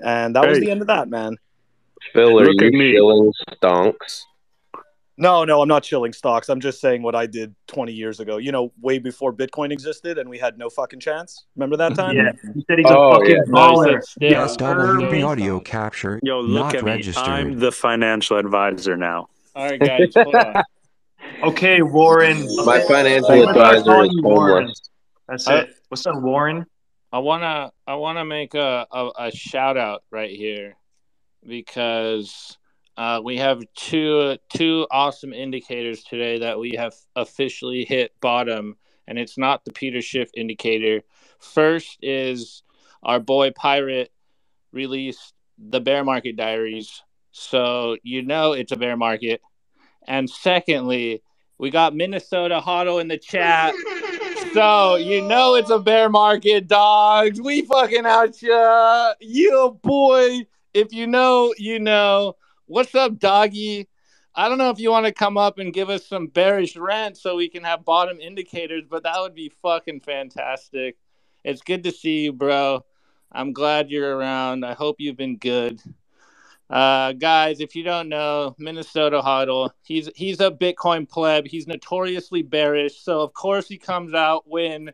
[0.00, 1.36] And that was the end of that, man.
[2.12, 2.92] Phil, are Look you me.
[2.92, 4.22] shilling stonks?
[5.20, 6.48] No, no, I'm not chilling stocks.
[6.48, 8.36] I'm just saying what I did 20 years ago.
[8.36, 11.46] You know, way before Bitcoin existed and we had no fucking chance.
[11.56, 12.14] Remember that time?
[12.16, 13.42] Yeah, he said he's Oh, a fucking yeah.
[13.52, 14.00] baller.
[14.20, 16.92] SWB audio capture Yo, look not at me.
[16.92, 17.24] registered.
[17.24, 19.28] I'm the financial advisor now.
[19.54, 20.62] All right, guys, hold on.
[21.42, 22.48] Okay, Warren.
[22.64, 24.64] My financial I'm advisor is Warren.
[24.64, 24.80] homeless.
[25.28, 25.76] That's Uh, it.
[25.88, 26.66] What's up, Warren?
[27.12, 30.76] I wanna I wanna make a, a, a shout out right here
[31.46, 32.56] because
[32.96, 38.76] uh, we have two two awesome indicators today that we have officially hit bottom,
[39.06, 41.02] and it's not the Peter Schiff indicator.
[41.38, 42.62] First is
[43.02, 44.10] our boy Pirate
[44.72, 47.02] released the bear market diaries,
[47.38, 49.40] so you know it's a bear market.
[50.06, 51.22] And secondly,
[51.58, 53.74] we got Minnesota hodl in the chat.
[54.54, 57.40] So you know it's a bear market, dogs.
[57.40, 59.14] We fucking out ya.
[59.20, 60.46] Yeah, boy.
[60.74, 62.36] If you know, you know.
[62.70, 63.88] What's up, doggy?
[64.34, 67.16] I don't know if you want to come up and give us some bearish rent
[67.16, 70.98] so we can have bottom indicators, but that would be fucking fantastic.
[71.44, 72.84] It's good to see you, bro.
[73.32, 74.66] I'm glad you're around.
[74.66, 75.80] I hope you've been good.
[76.70, 81.46] Uh, guys, if you don't know, Minnesota hodl, he's he's a Bitcoin pleb.
[81.46, 84.92] He's notoriously bearish, so of course he comes out when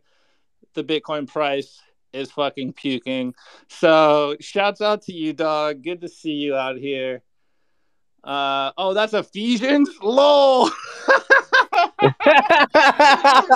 [0.74, 1.80] the Bitcoin price
[2.12, 3.34] is fucking puking.
[3.68, 5.82] So shouts out to you, dog.
[5.82, 7.22] Good to see you out here.
[8.22, 9.90] Uh, oh, that's Ephesians.
[10.01, 10.70] Lol.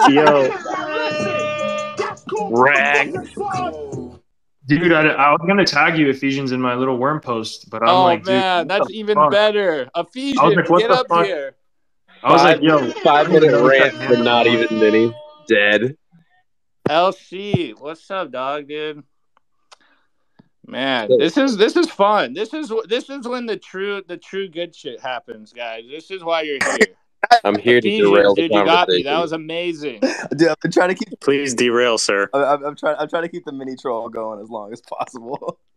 [0.09, 0.51] Yo,
[2.51, 3.15] rag.
[4.69, 7.89] Dude, I, I was gonna tag you Ephesians in my little worm post, but I'm
[7.89, 9.31] oh like, dude, man, what that's even fuck?
[9.31, 9.89] better.
[9.97, 11.25] Ephesians, like, get up fuck?
[11.25, 11.57] here.
[12.23, 15.15] I was like, yo, five minute rant but not even mini.
[15.49, 15.97] Dead.
[16.87, 19.03] LC, what's up, dog, dude?
[20.67, 22.35] Man, this is this is fun.
[22.35, 25.85] This is this is when the true the true good shit happens, guys.
[25.91, 26.95] This is why you're here.
[27.45, 29.03] I'm here to Ephesians, derail the dude, you got me.
[29.03, 30.01] That was amazing.
[30.37, 31.21] Dude, I've been trying to keep.
[31.21, 32.29] Please derail, sir.
[32.33, 32.97] I- I'm, I'm trying.
[32.99, 35.59] I'm trying to keep the mini troll going as long as possible.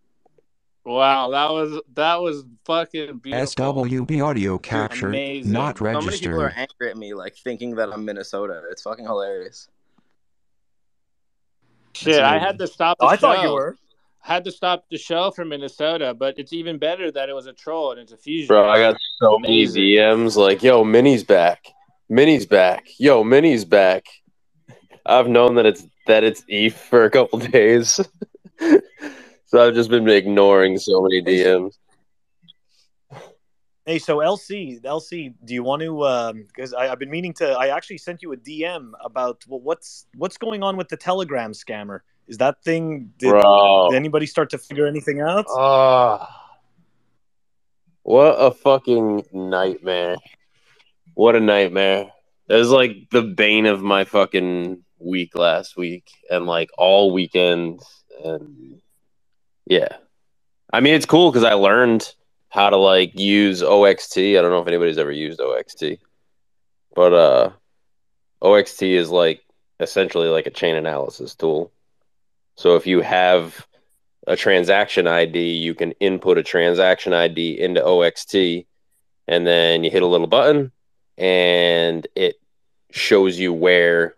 [0.84, 3.46] Wow, that was that was fucking beautiful.
[3.46, 5.54] SWB audio capture amazing.
[5.54, 8.64] not So many people are angry at me, like thinking that I'm Minnesota.
[8.72, 9.68] It's fucking hilarious.
[11.94, 13.78] Shit, I had to stop the Oh, I thought you were.
[14.22, 17.54] Had to stop the show for Minnesota, but it's even better that it was a
[17.54, 18.48] troll and it's a fusion.
[18.48, 21.66] Bro, I got so many DMs like, yo, Minnie's back.
[22.08, 22.88] Minnie's back.
[23.00, 24.06] Yo, Minnie's back.
[25.06, 28.00] I've known that it's that it's ETH for a couple days.
[29.46, 31.78] so I've just been ignoring so many DMs.
[33.86, 36.06] Hey, so LC, LC, do you want to?
[36.06, 37.50] Um, because I I've been meaning to.
[37.54, 41.52] I actually sent you a DM about well, what's what's going on with the Telegram
[41.52, 42.02] scammer.
[42.32, 43.12] Is that thing?
[43.18, 45.46] Did, did anybody start to figure anything out?
[48.04, 50.16] What a fucking nightmare.
[51.14, 52.10] What a nightmare.
[52.48, 57.82] It was like the bane of my fucking week last week and like all weekend
[58.24, 58.82] and
[59.66, 59.98] yeah.
[60.72, 62.14] I mean it's cool cuz I learned
[62.48, 64.18] how to like use OXT.
[64.20, 66.00] I don't know if anybody's ever used OXT.
[66.96, 67.50] But uh
[68.42, 69.42] OXT is like
[69.82, 71.74] essentially like a chain analysis tool.
[72.56, 73.66] So if you have
[74.28, 78.66] a transaction ID, you can input a transaction ID into OXT
[79.28, 80.72] and then you hit a little button
[81.18, 82.36] and it
[82.92, 84.16] shows you where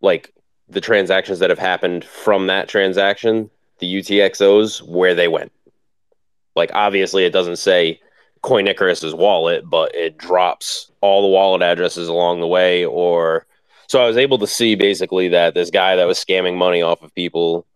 [0.00, 0.32] like
[0.68, 5.52] the transactions that have happened from that transaction, the UTXOs, where they went.
[6.54, 8.00] Like obviously it doesn't say
[8.42, 13.46] Coin Icarus's wallet, but it drops all the wallet addresses along the way or
[13.88, 17.02] so I was able to see basically that this guy that was scamming money off
[17.02, 17.66] of people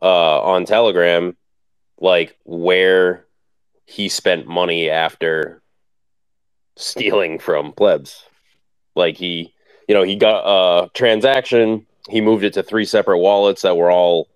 [0.00, 1.36] uh, on Telegram,
[2.00, 3.26] like where
[3.86, 5.62] he spent money after
[6.76, 8.24] stealing from plebs.
[8.94, 9.54] Like he,
[9.88, 13.90] you know, he got a transaction, he moved it to three separate wallets that were
[13.90, 14.28] all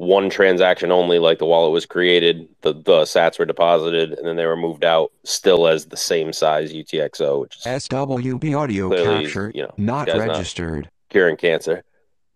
[0.00, 4.36] one transaction only, like the wallet was created, the, the sats were deposited, and then
[4.36, 9.24] they were moved out still as the same size UTXO, which is SWB audio Clearly,
[9.24, 10.88] capture you know, not guy's not- registered.
[11.10, 11.84] curing cancer.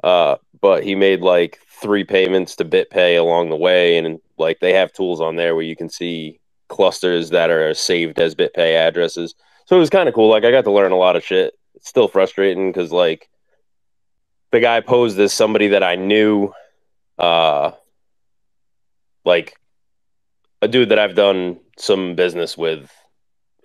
[0.03, 4.75] Uh, but he made like three payments to BitPay along the way, and like they
[4.75, 6.39] have tools on there where you can see
[6.69, 9.35] clusters that are saved as BitPay addresses.
[9.65, 10.29] So it was kind of cool.
[10.29, 11.55] Like I got to learn a lot of shit.
[11.77, 13.31] It's still frustrating because like
[14.51, 16.53] the guy posed as somebody that I knew,
[17.19, 17.73] uh,
[19.25, 19.57] like
[20.63, 22.91] a dude that I've done some business with,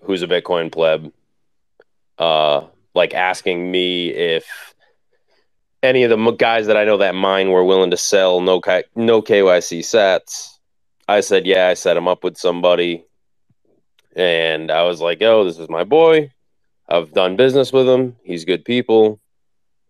[0.04, 1.12] who's a Bitcoin pleb,
[2.18, 4.74] uh, like asking me if
[5.82, 8.84] any of the guys that I know that mine were willing to sell no K-
[8.96, 10.58] no KYC sats.
[11.08, 13.06] I said, yeah, I set him up with somebody.
[14.16, 16.32] And I was like, oh, this is my boy.
[16.88, 18.16] I've done business with him.
[18.24, 19.20] He's good people.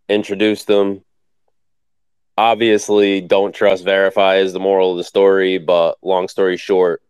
[0.07, 1.03] Introduced them.
[2.40, 5.57] Obviously, don't trust, verify is the moral of the story.
[5.57, 7.02] But long story short,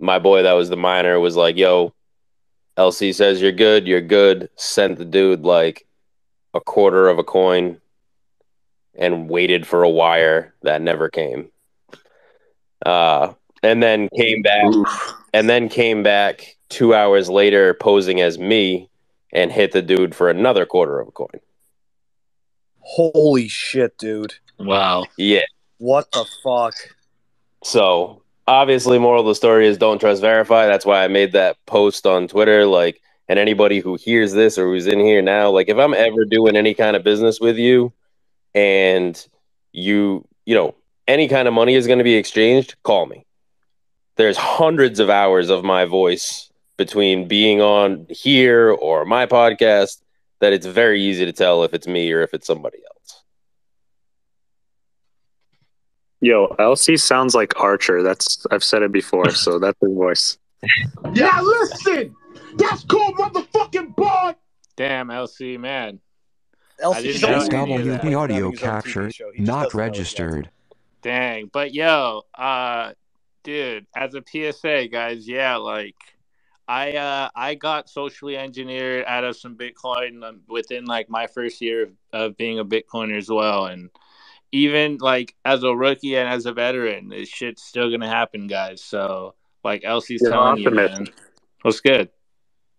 [0.00, 1.94] my boy that was the miner was like, yo,
[2.76, 4.50] LC says you're good, you're good.
[4.56, 5.86] Sent the dude like
[6.52, 7.80] a quarter of a coin
[8.96, 11.48] and waited for a wire that never came.
[12.84, 14.64] Uh, and then came back,
[15.32, 18.90] and then came back two hours later, posing as me,
[19.32, 21.40] and hit the dude for another quarter of a coin.
[22.80, 24.34] Holy shit, dude.
[24.58, 25.04] Wow.
[25.16, 25.42] Yeah.
[25.78, 26.74] What the fuck?
[27.62, 30.66] So obviously, moral of the story is don't trust, verify.
[30.66, 32.66] That's why I made that post on Twitter.
[32.66, 36.24] Like, and anybody who hears this or who's in here now, like, if I'm ever
[36.24, 37.92] doing any kind of business with you,
[38.54, 39.26] and
[39.72, 40.74] you, you know,
[41.06, 43.26] any kind of money is going to be exchanged, call me.
[44.16, 50.00] There's hundreds of hours of my voice between being on here or my podcast
[50.40, 53.15] that it's very easy to tell if it's me or if it's somebody else.
[56.26, 58.02] Yo, LC sounds like Archer.
[58.02, 60.38] That's I've said it before, so that's his voice.
[61.14, 62.16] yeah, listen,
[62.56, 64.34] that's called motherfucking boy.
[64.74, 66.00] Damn, LC, man.
[66.82, 68.02] LC I didn't know any of that.
[68.02, 70.50] SWB audio capture not registered.
[71.00, 72.94] Dang, but yo, uh,
[73.44, 75.94] dude, as a PSA, guys, yeah, like
[76.66, 81.60] I uh I got socially engineered out of some Bitcoin um, within like my first
[81.60, 83.90] year of, of being a Bitcoiner as well, and
[84.52, 88.82] even like as a rookie and as a veteran, this shit's still gonna happen, guys.
[88.82, 91.06] So like LC's You're telling you, man,
[91.62, 92.08] what's good?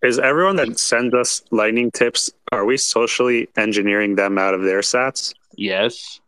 [0.04, 4.82] Is everyone that sends us lightning tips, are we socially engineering them out of their
[4.82, 5.34] sats?
[5.56, 6.22] Yes.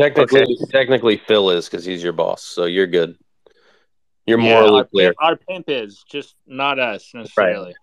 [0.00, 3.18] Technically, technically, Phil is because he's your boss, so you're good.
[4.26, 5.08] You're Yeah, morally our, clear.
[5.08, 7.74] pimp, our pimp is just not us necessarily.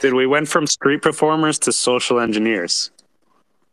[0.00, 2.90] Did we went from street performers to social engineers?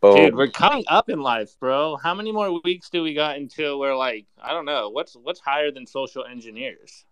[0.05, 0.17] Oh.
[0.17, 1.95] Dude, we're coming up in life, bro.
[1.95, 5.39] How many more weeks do we got until we're like, I don't know, what's what's
[5.39, 7.05] higher than social engineers?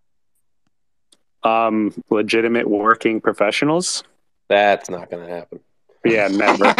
[1.42, 4.04] Um, legitimate working professionals?
[4.48, 5.60] That's not going to happen.
[6.04, 6.74] Yeah, never.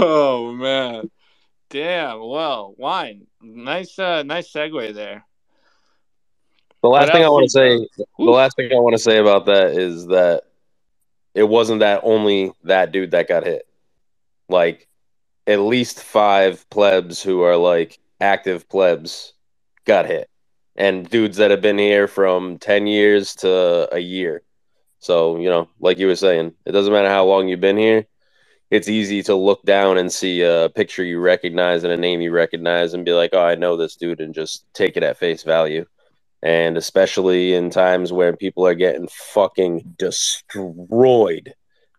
[0.00, 1.12] oh man,
[1.70, 2.18] damn.
[2.18, 3.28] Well, wine.
[3.40, 5.24] Nice, uh, nice segue there.
[6.82, 9.02] The last But thing I want to LC, say, the last thing I want to
[9.02, 10.42] say about that is that
[11.34, 13.66] it wasn't that only that dude that got hit.
[14.48, 14.88] Like
[15.46, 19.34] at least five plebs who are like active plebs
[19.84, 20.28] got hit,
[20.76, 24.42] and dudes that have been here from ten years to a year.
[24.98, 28.06] So you know, like you were saying, it doesn't matter how long you've been here.
[28.70, 32.32] It's easy to look down and see a picture you recognize and a name you
[32.32, 35.42] recognize and be like, "Oh, I know this dude," and just take it at face
[35.42, 35.86] value
[36.42, 41.54] and especially in times where people are getting fucking destroyed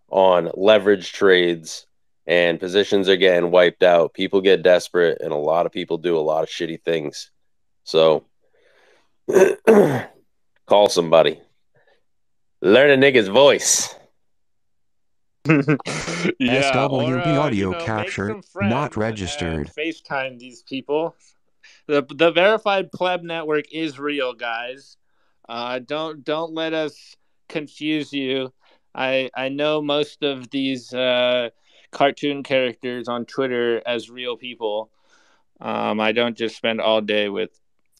[0.10, 1.88] on leverage trades
[2.26, 6.18] and positions are getting wiped out people get desperate and a lot of people do
[6.18, 7.32] a lot of shitty things
[7.84, 8.26] so
[10.68, 11.40] call somebody
[12.64, 13.94] Learn a nigga's voice.
[15.49, 19.70] yeah, SWB or, uh, audio you know, make capture not registered.
[19.78, 21.14] FaceTime these people.
[21.88, 24.98] The the verified pleb network is real, guys.
[25.48, 27.15] Uh, don't don't let us
[27.49, 28.53] confuse you.
[28.95, 31.49] I I know most of these uh,
[31.91, 34.90] cartoon characters on Twitter as real people.
[35.61, 37.52] Um, I don't just spend all day with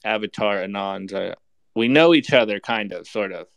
[0.04, 1.14] Avatar Anons.
[1.14, 1.36] I,
[1.76, 3.48] we know each other, kind of, sort of.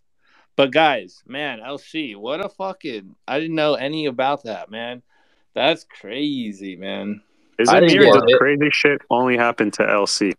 [0.56, 3.14] But guys, man, LC, what a fucking!
[3.28, 5.02] I didn't know any about that, man.
[5.54, 7.22] That's crazy, man.
[7.58, 10.34] Is I it weird get that crazy shit only happened to LC?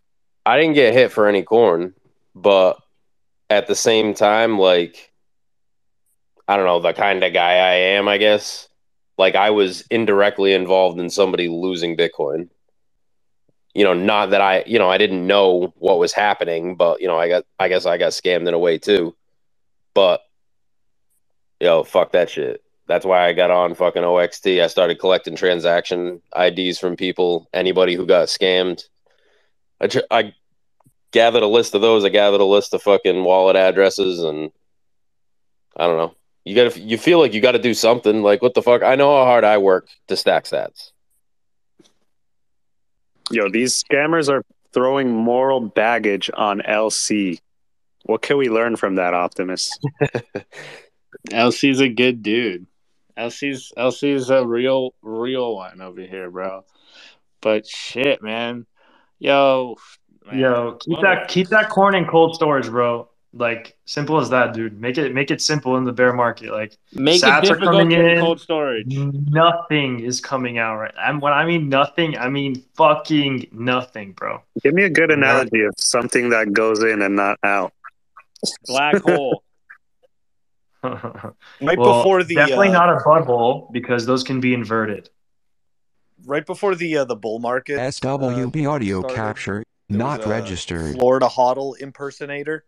[0.46, 1.94] I didn't get hit for any corn,
[2.34, 2.80] but
[3.50, 5.12] at the same time, like
[6.46, 8.68] I don't know, the kind of guy I am, I guess.
[9.18, 12.48] Like I was indirectly involved in somebody losing Bitcoin.
[13.74, 17.08] You know, not that I, you know, I didn't know what was happening, but you
[17.08, 19.14] know, I got I guess I got scammed in a way too.
[19.94, 20.22] But
[21.60, 22.62] yo, fuck that shit.
[22.88, 24.46] That's why I got on fucking OXT.
[24.46, 28.82] I started collecting transaction IDs from people, anybody who got scammed.
[29.78, 30.32] I, tr- I
[31.12, 32.02] gathered a list of those.
[32.04, 34.50] I gathered a list of fucking wallet addresses, and
[35.76, 36.14] I don't know.
[36.46, 38.22] You got to you feel like you got to do something.
[38.22, 38.82] Like what the fuck?
[38.82, 40.92] I know how hard I work to stack sats.
[43.30, 44.42] Yo, these scammers are
[44.72, 47.38] throwing moral baggage on LC.
[48.04, 49.78] What can we learn from that, Optimus?
[51.30, 52.66] LC's a good dude.
[53.18, 56.64] LC's LC's a real real one over here, bro.
[57.40, 58.66] But shit, man.
[59.18, 59.76] Yo,
[60.26, 63.08] man, Yo, keep what that keep that corn in cold storage, bro.
[63.34, 64.80] Like simple as that, dude.
[64.80, 66.50] Make it make it simple in the bear market.
[66.50, 68.20] Like Make it sats are coming in in.
[68.20, 68.86] cold storage.
[68.88, 70.94] Nothing is coming out right.
[70.98, 74.42] And when I mean nothing, I mean fucking nothing, bro.
[74.62, 77.72] Give me a good analogy of something that goes in and not out.
[78.66, 79.42] Black hole.
[81.60, 85.10] Right Well, before the definitely uh, not a butthole because those can be inverted.
[86.24, 87.78] right before the uh, the bull market.
[87.78, 90.94] SWB audio started, capture not was a registered.
[90.94, 92.64] Florida hodl impersonator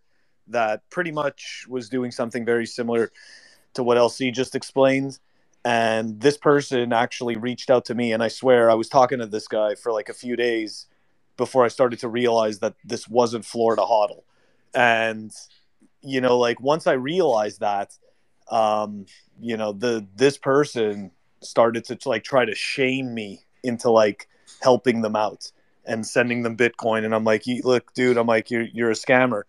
[0.49, 3.13] that pretty much was doing something very similar
[3.75, 5.19] to what LC just explained.
[5.65, 9.27] And this person actually reached out to me, and I swear I was talking to
[9.27, 10.87] this guy for like a few days
[11.37, 14.23] before I started to realize that this wasn't Florida hodl.
[14.75, 15.31] And
[16.03, 17.97] you know, like once I realized that,
[18.51, 19.07] um,
[19.41, 21.11] you know, the this person
[21.43, 24.29] started to like try to shame me into like
[24.61, 25.51] helping them out
[25.85, 27.05] and sending them Bitcoin.
[27.05, 29.43] And I'm like, look, dude, I'm like, you're you're a scammer.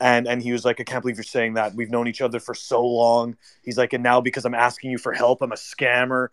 [0.00, 1.74] And and he was like, I can't believe you're saying that.
[1.74, 3.36] We've known each other for so long.
[3.62, 6.28] He's like, and now because I'm asking you for help, I'm a scammer.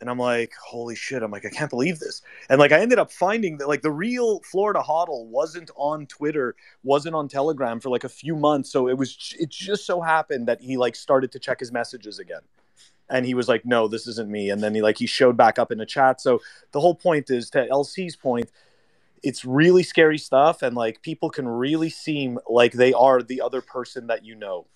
[0.00, 1.22] And I'm like, holy shit.
[1.22, 2.20] I'm like, I can't believe this.
[2.50, 6.54] And like I ended up finding that like the real Florida hodl wasn't on Twitter,
[6.82, 8.70] wasn't on Telegram for like a few months.
[8.70, 12.18] So it was it just so happened that he like started to check his messages
[12.18, 12.42] again.
[13.08, 14.50] And he was like, no, this isn't me.
[14.50, 16.20] And then he like he showed back up in the chat.
[16.20, 16.40] So
[16.72, 18.50] the whole point is to LC's point,
[19.22, 23.60] it's really scary stuff and like people can really seem like they are the other
[23.60, 24.66] person that you know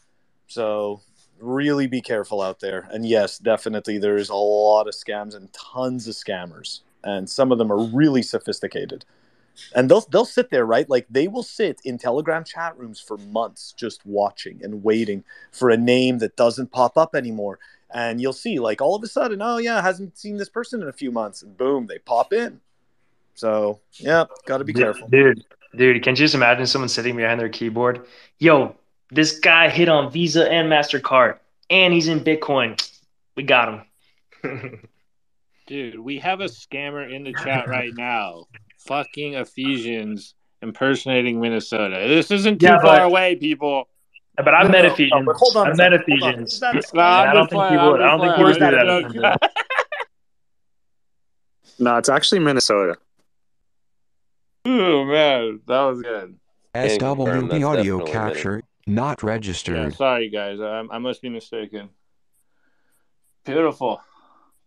[0.47, 1.01] so
[1.41, 2.89] really be careful out there.
[2.91, 6.81] And yes definitely there is a lot of scams and tons of scammers.
[7.03, 9.05] And some of them are really sophisticated.
[9.75, 10.89] And they'll they'll sit there right?
[10.89, 15.71] Like they will sit in telegram chat rooms for months just watching and waiting for
[15.71, 17.59] a name that doesn't pop up anymore.
[17.93, 20.89] And you'll see like all of a sudden oh yeah hasn't seen this person in
[20.89, 21.43] a few months.
[21.43, 22.61] And boom they pop in.
[23.35, 25.09] So yeah, got to be Dude, careful.
[25.09, 25.45] Dude,
[25.75, 28.07] dude, can you just imagine someone sitting behind their keyboard?
[28.39, 28.77] Yo,
[29.11, 31.39] this guy hit on Visa and MasterCard,
[31.69, 32.81] and he's in Bitcoin.
[33.37, 33.83] We got
[34.43, 34.81] him.
[35.67, 38.47] Dude, we have a scammer in the chat right now.
[38.87, 42.05] Fucking Ephesians impersonating Minnesota.
[42.09, 43.89] This isn't too Yeah, far but- away, people.
[44.37, 45.27] But I No, met no, no, Ephesians.
[45.27, 46.29] but hold on a I met second, on.
[46.31, 46.53] Ephesians.
[46.55, 48.01] Is that a And Nah, I don't think he playing, would.
[48.01, 49.39] I don't think he would do that.
[49.43, 49.51] I'm.
[51.79, 52.97] No, it's actually Minnesota.
[54.67, 56.37] Oh man, that was good.
[56.75, 59.95] Can confirm SWB audio capture not Yeah, registered.
[59.95, 61.91] sorry guys, I, I must be mistaken.
[63.45, 64.03] Beautiful,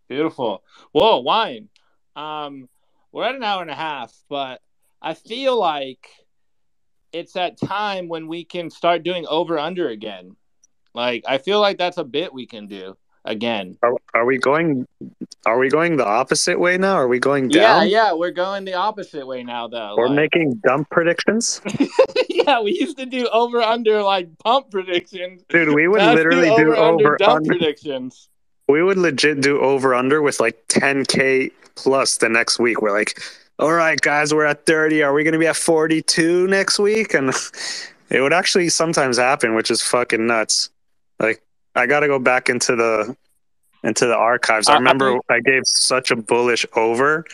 [0.10, 0.64] beautiful.
[0.92, 1.70] Whoa, wine.
[2.16, 2.70] Um,
[3.12, 4.62] we're at an hour and a half, but
[5.02, 6.08] I feel like
[7.12, 10.36] it's that time when we can start doing over under again.
[10.94, 13.78] Like I feel like that's a bit we can do again.
[13.84, 14.88] Are, are we going?
[15.46, 16.96] Are we going the opposite way now?
[16.96, 17.90] Are we going down?
[17.90, 19.96] yeah, yeah, we're going the opposite way now though.
[19.98, 21.62] We're like- making dump predictions,
[22.30, 25.44] yeah, we used to do over under like pump predictions.
[25.50, 25.74] dude.
[25.76, 27.48] We would Let's literally do do over under dump under.
[27.50, 28.30] predictions.
[28.70, 32.82] We would legit do over under with like 10k plus the next week.
[32.82, 33.22] We're like,
[33.60, 35.04] all right, guys, we're at 30.
[35.04, 37.14] Are we going to be at 42 next week?
[37.14, 37.30] And
[38.10, 40.70] it would actually sometimes happen, which is fucking nuts.
[41.20, 41.42] Like
[41.76, 43.16] I got to go back into the
[43.84, 44.68] into the archives.
[44.70, 47.26] I Uh, I remember think- I gave such a bullish over,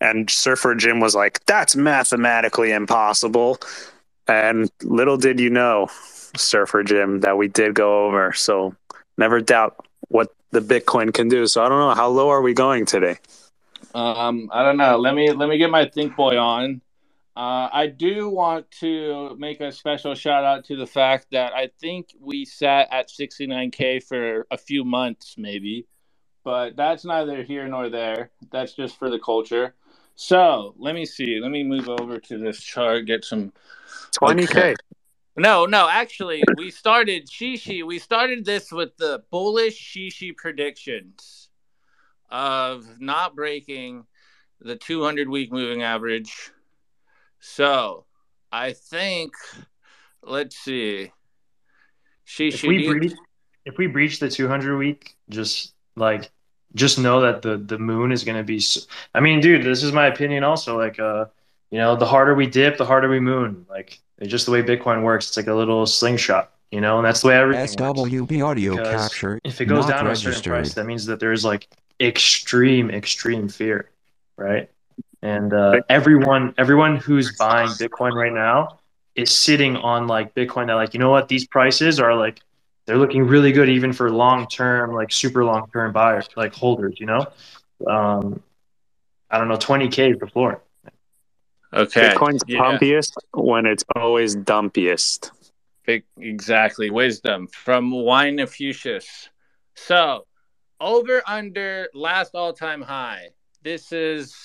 [0.00, 3.58] and Surfer Jim was like, "That's mathematically impossible."
[4.26, 5.88] And little did you know,
[6.36, 8.32] Surfer Jim, that we did go over.
[8.32, 8.74] So
[9.18, 9.76] never doubt
[10.08, 11.46] what the Bitcoin can do.
[11.46, 13.18] So I don't know how low are we going today.
[13.94, 14.96] Um, I don't know.
[14.98, 16.80] Let me let me get my think boy on.
[17.36, 21.70] Uh, I do want to make a special shout out to the fact that I
[21.80, 25.88] think we sat at 69k for a few months, maybe,
[26.44, 28.30] but that's neither here nor there.
[28.52, 29.74] That's just for the culture.
[30.14, 31.40] So let me see.
[31.40, 33.06] Let me move over to this chart.
[33.06, 33.52] Get some
[34.20, 34.44] 20K.
[34.50, 34.74] Okay.
[35.36, 35.88] No, no.
[35.90, 37.84] Actually, we started Shishi.
[37.84, 41.48] We started this with the bullish Shishi predictions
[42.30, 44.06] of not breaking
[44.60, 46.52] the 200 week moving average.
[47.46, 48.06] So
[48.50, 49.34] I think,
[50.22, 51.12] let's see.
[52.26, 52.54] Shishi.
[52.54, 53.12] if we breach
[53.66, 56.30] if we breach the 200 week just like
[56.74, 58.62] just know that the the moon is going to be
[59.14, 61.26] I mean dude this is my opinion also like uh
[61.70, 64.62] you know the harder we dip the harder we moon like it's just the way
[64.62, 68.42] bitcoin works it's like a little slingshot you know and that's the way everything SWB
[68.42, 69.38] audio Because capture.
[69.44, 71.68] if it goes not down to a certain price that means that there's like
[72.00, 73.90] extreme extreme fear
[74.38, 74.70] right
[75.24, 78.78] and uh, everyone everyone who's buying bitcoin right now
[79.14, 82.40] is sitting on like bitcoin that like you know what these prices are like
[82.86, 86.94] they're looking really good even for long term like super long term buyers like holders
[87.00, 87.26] you know
[87.88, 88.40] um
[89.30, 90.60] i don't know 20k is the floor
[91.74, 92.10] Okay.
[92.10, 92.60] Bitcoin's yeah.
[92.60, 95.32] pumpiest when it's always dumpiest.
[95.84, 96.88] Big, exactly.
[96.88, 99.28] Wisdom from Weinicus.
[99.74, 100.26] So,
[100.80, 103.30] over under last all time high.
[103.62, 104.36] This is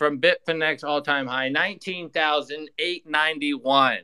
[0.00, 3.98] from Bitfinex all time high 19,891.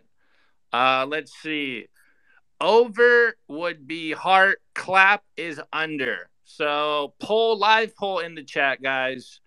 [0.70, 1.86] Uh, let's see.
[2.60, 6.28] Over would be heart, clap is under.
[6.44, 9.40] So, poll, live poll in the chat, guys.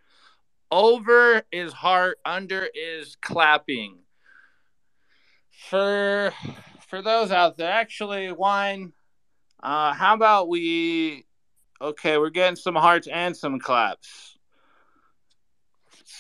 [0.72, 4.00] Over is heart, under is clapping
[5.70, 6.34] for
[6.88, 8.94] for those out there actually wine
[9.62, 11.26] uh how about we
[11.82, 14.39] okay we're getting some hearts and some claps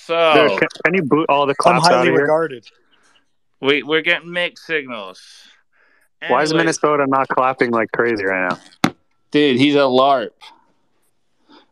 [0.10, 2.22] so Dude, can, can you boot all the I'm claps out highly of here?
[2.23, 2.65] regarded.
[3.61, 5.22] we, we're getting mixed signals
[6.27, 8.94] Why is Minnesota not clapping like crazy right now?
[9.31, 10.31] dude he's a larp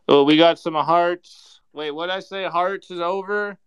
[0.08, 3.58] oh we got some hearts wait what I say hearts is over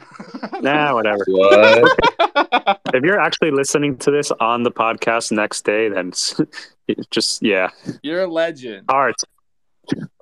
[0.60, 1.22] Nah, whatever.
[1.28, 2.80] What?
[2.94, 6.40] if you're actually listening to this on the podcast next day, then it's,
[6.88, 7.70] it's just yeah,
[8.02, 9.14] you're a legend art.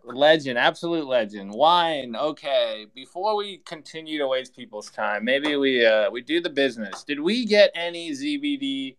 [0.05, 1.53] Legend, absolute legend.
[1.53, 2.17] Wine.
[2.17, 2.87] Okay.
[2.95, 7.05] Before we continue to waste people's time, maybe we uh we do the business.
[7.05, 8.97] Did we get any ZBD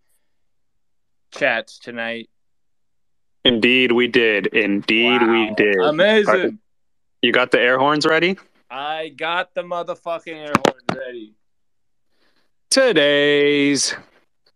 [1.31, 2.29] chats tonight?
[3.45, 4.47] Indeed, we did.
[4.47, 5.75] Indeed, we did.
[5.75, 6.59] Amazing.
[7.21, 8.37] You got the air horns ready?
[8.69, 11.33] I got the motherfucking air horn ready.
[12.69, 13.95] Today's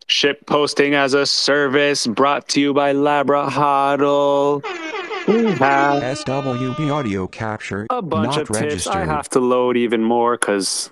[0.08, 4.64] ship posting as a service brought to you by Labra Huddle.
[5.28, 7.86] We have SWB audio capture.
[7.90, 8.88] a bunch not of tips.
[8.88, 10.90] I have to load even more because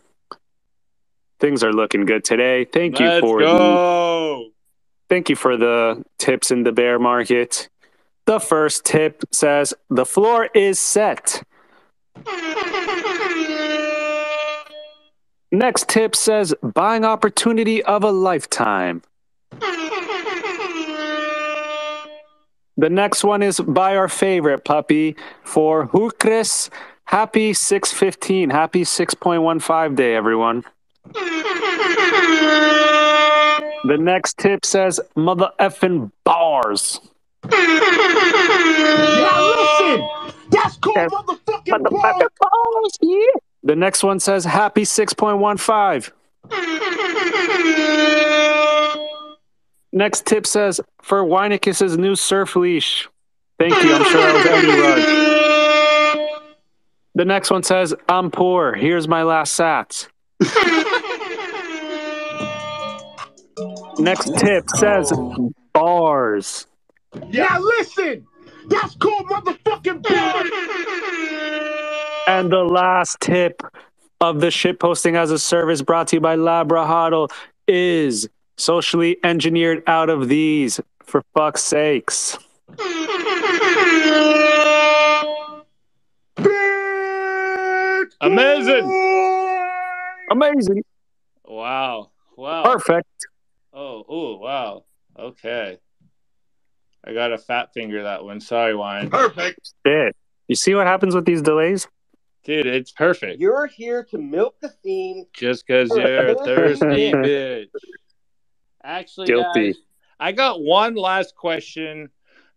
[1.39, 2.65] things are looking good today.
[2.65, 4.49] Thank you Let's for the go.
[5.07, 7.69] Thank you for the tips in the bear market.
[8.25, 11.43] The first tip says the floor is set.
[15.56, 19.02] Next tip says buying opportunity of a lifetime.
[22.76, 25.15] The next one is buy our favorite puppy
[25.45, 26.69] for Hukris.
[27.06, 28.49] Happy 615.
[28.49, 30.65] Happy 6.15 day, everyone.
[33.86, 36.99] The next tip says mother effing bars.
[37.45, 37.52] Now
[39.56, 40.06] listen,
[40.49, 42.23] that's called motherfucking balls.
[42.41, 42.98] bars.
[43.02, 43.40] Yeah.
[43.65, 46.11] The next one says happy 6.15.
[49.91, 53.09] Next tip says for Weinicus's new surf leash.
[53.57, 53.95] Thank you.
[53.95, 56.43] I'm sure that was Eddie Rudd.
[57.15, 58.73] The next one says I'm poor.
[58.73, 60.09] Here's my last sats.
[63.97, 65.11] Next tip says
[65.73, 66.67] bars.
[67.29, 68.27] Yeah, listen,
[68.67, 71.64] that's called motherfucking balls.
[72.27, 73.61] And the last tip
[74.19, 77.30] of the shit posting as a service brought to you by Labra Huddle
[77.68, 78.27] is
[78.57, 82.38] socially engineered out of these for fuck's sakes.
[88.22, 88.85] Amazing.
[90.31, 90.84] Amazing.
[91.45, 92.10] Wow.
[92.35, 92.64] Wow.
[92.64, 93.27] Perfect.
[93.72, 94.85] Oh, oh, wow.
[95.18, 95.77] Okay.
[97.06, 98.39] I got a fat finger that one.
[98.39, 99.10] Sorry, Wine.
[99.11, 99.73] Perfect.
[99.85, 100.15] Shit.
[100.47, 101.88] You see what happens with these delays?
[102.45, 103.41] Dude, it's perfect.
[103.41, 105.26] You're here to milk the theme.
[105.34, 107.69] Just because you're a thirsty bitch.
[108.84, 109.73] Actually, Guilty.
[109.73, 109.81] guys,
[110.19, 112.09] I got one last question,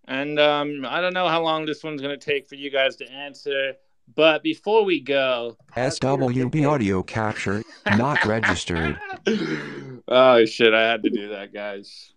[0.07, 2.97] and um, I don't know how long this one's going to take for you guys
[2.97, 3.73] to answer.
[4.15, 7.63] But before we go, SWB audio capture
[7.97, 8.99] not registered.
[10.09, 12.13] oh shit, I had to do that, guys.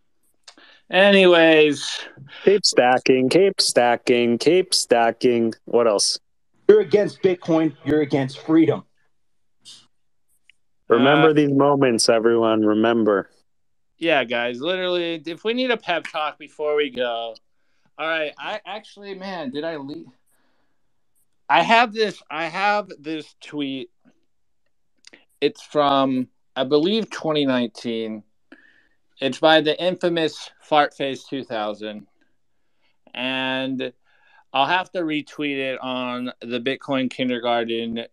[0.89, 2.02] Anyways,
[2.43, 5.53] Cape stacking, cape stacking, cape stacking.
[5.64, 6.19] What else?
[6.72, 7.76] You're against Bitcoin.
[7.84, 8.85] You're against freedom.
[10.88, 12.65] Remember Uh, these moments, everyone.
[12.65, 13.30] Remember.
[13.98, 17.35] yeah, guys, literally, if we need a pep talk before we go,
[17.98, 18.34] all right.
[18.39, 20.07] I actually, man, did I leave?
[21.49, 22.23] I have this.
[22.31, 23.91] I have this tweet.
[25.41, 28.23] It's from, I believe, 2019.
[29.19, 32.07] It's by the infamous Fartface 2000,
[33.14, 33.91] and
[34.53, 38.06] I'll have to retweet it on the Bitcoin Kindergarten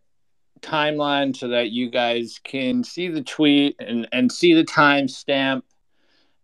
[0.60, 5.62] timeline so that you guys can see the tweet and, and see the timestamp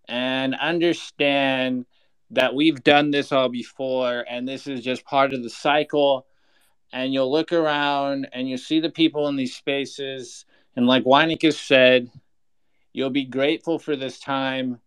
[0.08, 1.86] and understand
[2.30, 6.26] that we've done this all before and this is just part of the cycle.
[6.92, 10.44] And you'll look around and you'll see the people in these spaces.
[10.76, 12.10] And like Weinicus said
[12.92, 14.80] you'll be grateful for this time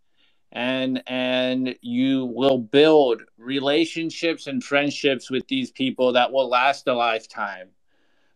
[0.52, 6.94] and and you will build relationships and friendships with these people that will last a
[6.94, 7.70] lifetime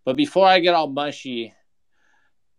[0.03, 1.53] but before I get all mushy,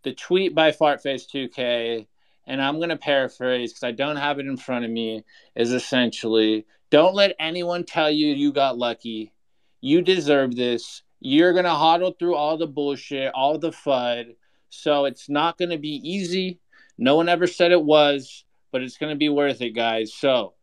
[0.03, 2.07] the tweet by Fartface2K,
[2.47, 5.23] and I'm going to paraphrase because I don't have it in front of me,
[5.55, 9.33] is essentially don't let anyone tell you you got lucky.
[9.81, 11.01] You deserve this.
[11.19, 14.35] You're going to hodl through all the bullshit, all the FUD.
[14.69, 16.59] So it's not going to be easy.
[16.97, 20.13] No one ever said it was, but it's going to be worth it, guys.
[20.13, 20.55] So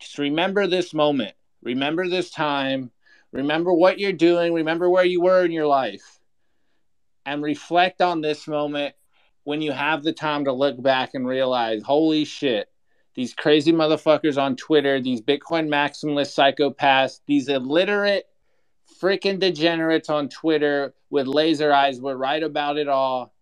[0.00, 1.34] just remember this moment.
[1.62, 2.90] Remember this time.
[3.32, 4.54] Remember what you're doing.
[4.54, 6.18] Remember where you were in your life
[7.26, 8.94] and reflect on this moment
[9.44, 12.68] when you have the time to look back and realize, holy shit,
[13.14, 18.24] these crazy motherfuckers on Twitter, these Bitcoin maximalist psychopaths, these illiterate
[19.00, 23.34] freaking degenerates on Twitter with laser eyes were right about it all.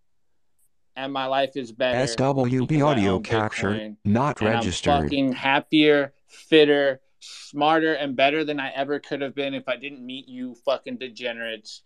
[0.99, 1.97] And my life is better.
[1.97, 3.95] SWB audio capture Bitcoin.
[4.03, 4.91] not registered.
[4.91, 9.77] I'm fucking happier, fitter, smarter, and better than I ever could have been if I
[9.77, 11.83] didn't meet you fucking degenerates.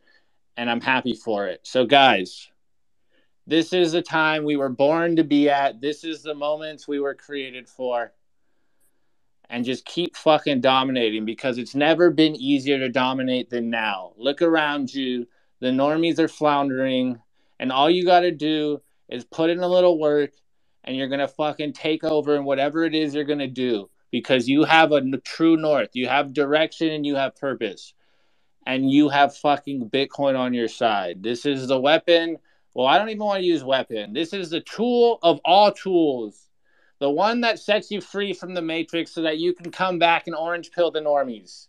[0.57, 1.59] And I'm happy for it.
[1.61, 2.49] So, guys,
[3.45, 5.79] this is the time we were born to be at.
[5.79, 8.13] This is the moments we were created for.
[9.47, 14.13] And just keep fucking dominating because it's never been easier to dominate than now.
[14.17, 15.27] Look around you.
[15.59, 17.21] The normies are floundering.
[17.59, 20.31] And all you got to do is put in a little work
[20.83, 23.89] and you're going to fucking take over in whatever it is you're going to do
[24.11, 25.89] because you have a true north.
[25.93, 27.93] You have direction and you have purpose.
[28.65, 31.21] And you have fucking Bitcoin on your side.
[31.21, 32.37] This is the weapon.
[32.73, 34.13] Well, I don't even want to use weapon.
[34.13, 36.49] This is the tool of all tools.
[36.99, 40.27] The one that sets you free from the matrix so that you can come back
[40.27, 41.67] and orange pill the normies.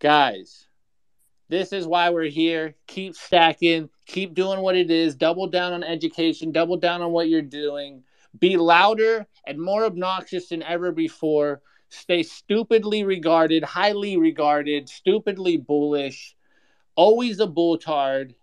[0.00, 0.63] Guys,
[1.54, 2.74] this is why we're here.
[2.88, 7.28] Keep stacking, keep doing what it is, double down on education, double down on what
[7.28, 8.02] you're doing.
[8.40, 11.62] Be louder and more obnoxious than ever before.
[11.90, 16.34] Stay stupidly regarded, highly regarded, stupidly bullish,
[16.96, 18.34] always a bulltard,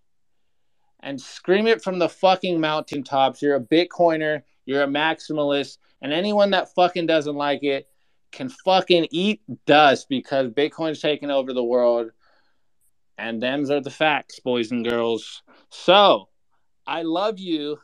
[1.01, 3.41] and scream it from the fucking mountaintops.
[3.41, 7.89] You're a Bitcoiner, you're a maximalist, and anyone that fucking doesn't like it
[8.31, 12.11] can fucking eat dust because Bitcoin's taking over the world.
[13.21, 15.43] And them's are the facts, boys and girls.
[15.69, 16.29] So,
[16.87, 17.77] I love you.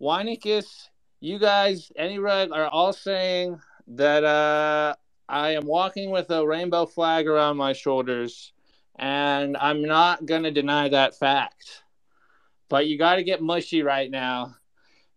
[0.00, 0.88] Weinicus,
[1.20, 4.94] you guys, any rug are all saying that uh,
[5.28, 8.54] I am walking with a rainbow flag around my shoulders.
[8.98, 11.82] And I'm not going to deny that fact.
[12.70, 14.56] But you got to get mushy right now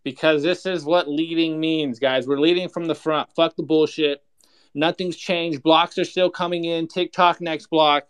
[0.04, 2.26] because this is what leading means, guys.
[2.26, 3.30] We're leading from the front.
[3.34, 4.22] Fuck the bullshit.
[4.74, 5.62] Nothing's changed.
[5.62, 6.88] Blocks are still coming in.
[6.88, 8.04] TikTok next block.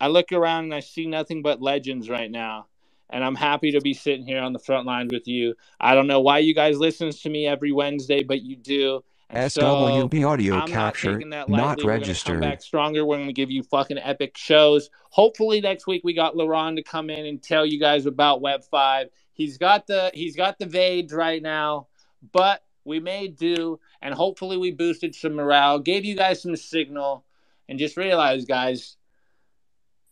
[0.00, 2.66] I look around and I see nothing but legends right now.
[3.08, 5.54] And I'm happy to be sitting here on the front lines with you.
[5.78, 9.04] I don't know why you guys listen to me every Wednesday, but you do.
[9.30, 11.50] And so, SWB audio I'm capture not lightly.
[11.50, 12.40] We're gonna come registered.
[12.40, 13.04] back stronger.
[13.04, 14.88] We're going to give you fucking epic shows.
[15.10, 18.62] Hopefully next week we got LaRon to come in and tell you guys about Web
[18.70, 19.08] Five.
[19.32, 21.88] He's got the he's got the Vage right now,
[22.32, 27.24] but we may do, and hopefully we boosted some morale, gave you guys some signal,
[27.68, 28.96] and just realize, guys,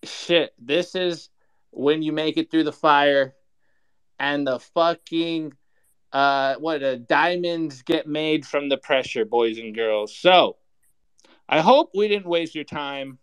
[0.09, 1.31] shit, this is
[1.70, 3.35] when you make it through the fire,
[4.18, 5.52] and the fucking
[6.12, 10.16] uh what uh, diamonds get made from the pressure, boys and girls.
[10.16, 10.56] So
[11.48, 13.18] I hope we didn't waste your time.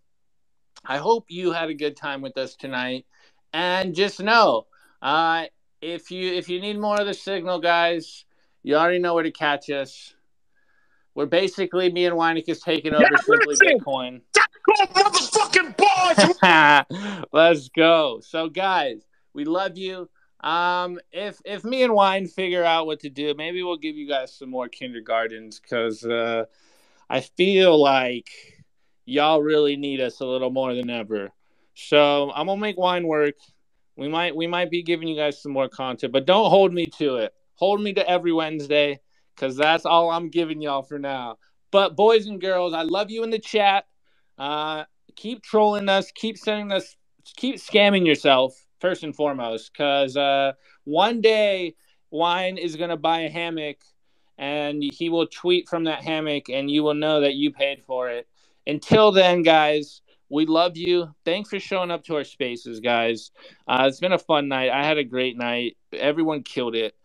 [0.85, 3.05] I hope you had a good time with us tonight.
[3.53, 4.67] And just know,
[5.01, 5.45] uh,
[5.81, 8.25] if you if you need more of the signal, guys,
[8.63, 10.13] you already know where to catch us.
[11.13, 13.55] We're basically me and Weinicus taking over Yeah, simply.
[13.55, 14.21] Bitcoin.
[14.75, 15.75] Motherfucking.
[17.31, 18.19] Let's go.
[18.21, 20.09] So guys, we love you.
[20.41, 24.07] Um, if if me and Wine figure out what to do, maybe we'll give you
[24.07, 26.45] guys some more kindergartens because uh,
[27.09, 28.29] I feel like
[29.05, 31.31] y'all really need us a little more than ever.
[31.75, 33.35] So I'm gonna make Wine work.
[33.95, 36.87] We might we might be giving you guys some more content, but don't hold me
[36.97, 37.33] to it.
[37.55, 38.99] Hold me to every Wednesday
[39.35, 41.37] because that's all I'm giving y'all for now.
[41.71, 43.85] But boys and girls, I love you in the chat.
[44.37, 44.85] Uh,
[45.15, 46.11] keep trolling us.
[46.11, 46.95] Keep sending us.
[47.37, 50.53] Keep scamming yourself first and foremost, because uh,
[50.85, 51.75] one day
[52.09, 53.77] Wine is gonna buy a hammock,
[54.37, 58.09] and he will tweet from that hammock, and you will know that you paid for
[58.09, 58.27] it.
[58.65, 61.13] Until then, guys, we love you.
[61.25, 63.31] Thanks for showing up to our spaces, guys.
[63.67, 64.71] Uh, it's been a fun night.
[64.71, 65.77] I had a great night.
[65.93, 66.95] Everyone killed it.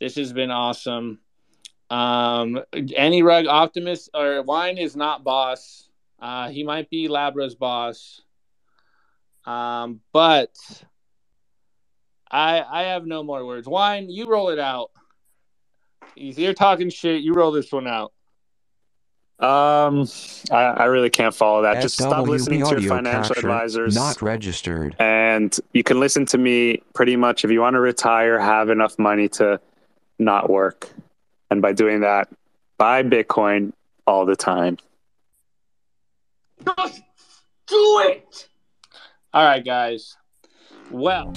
[0.00, 1.20] This has been awesome.
[1.90, 2.60] Um,
[2.96, 5.89] any rug optimist or wine is not boss.
[6.20, 8.20] Uh, he might be Labra's boss.
[9.46, 10.54] Um, but
[12.30, 13.66] I I have no more words.
[13.66, 14.90] Wine, you roll it out.
[16.16, 18.12] You're talking shit, you roll this one out.
[19.38, 20.06] Um,
[20.50, 21.80] I, I really can't follow that.
[21.80, 23.94] Just stop SWB listening to your financial capture, advisors.
[23.94, 24.96] Not registered.
[24.98, 28.98] and you can listen to me pretty much if you want to retire, have enough
[28.98, 29.58] money to
[30.18, 30.90] not work.
[31.50, 32.28] And by doing that,
[32.76, 33.72] buy Bitcoin
[34.06, 34.76] all the time.
[36.64, 37.02] Just
[37.66, 38.48] do it.
[39.32, 40.16] All right, guys.
[40.90, 41.32] Well.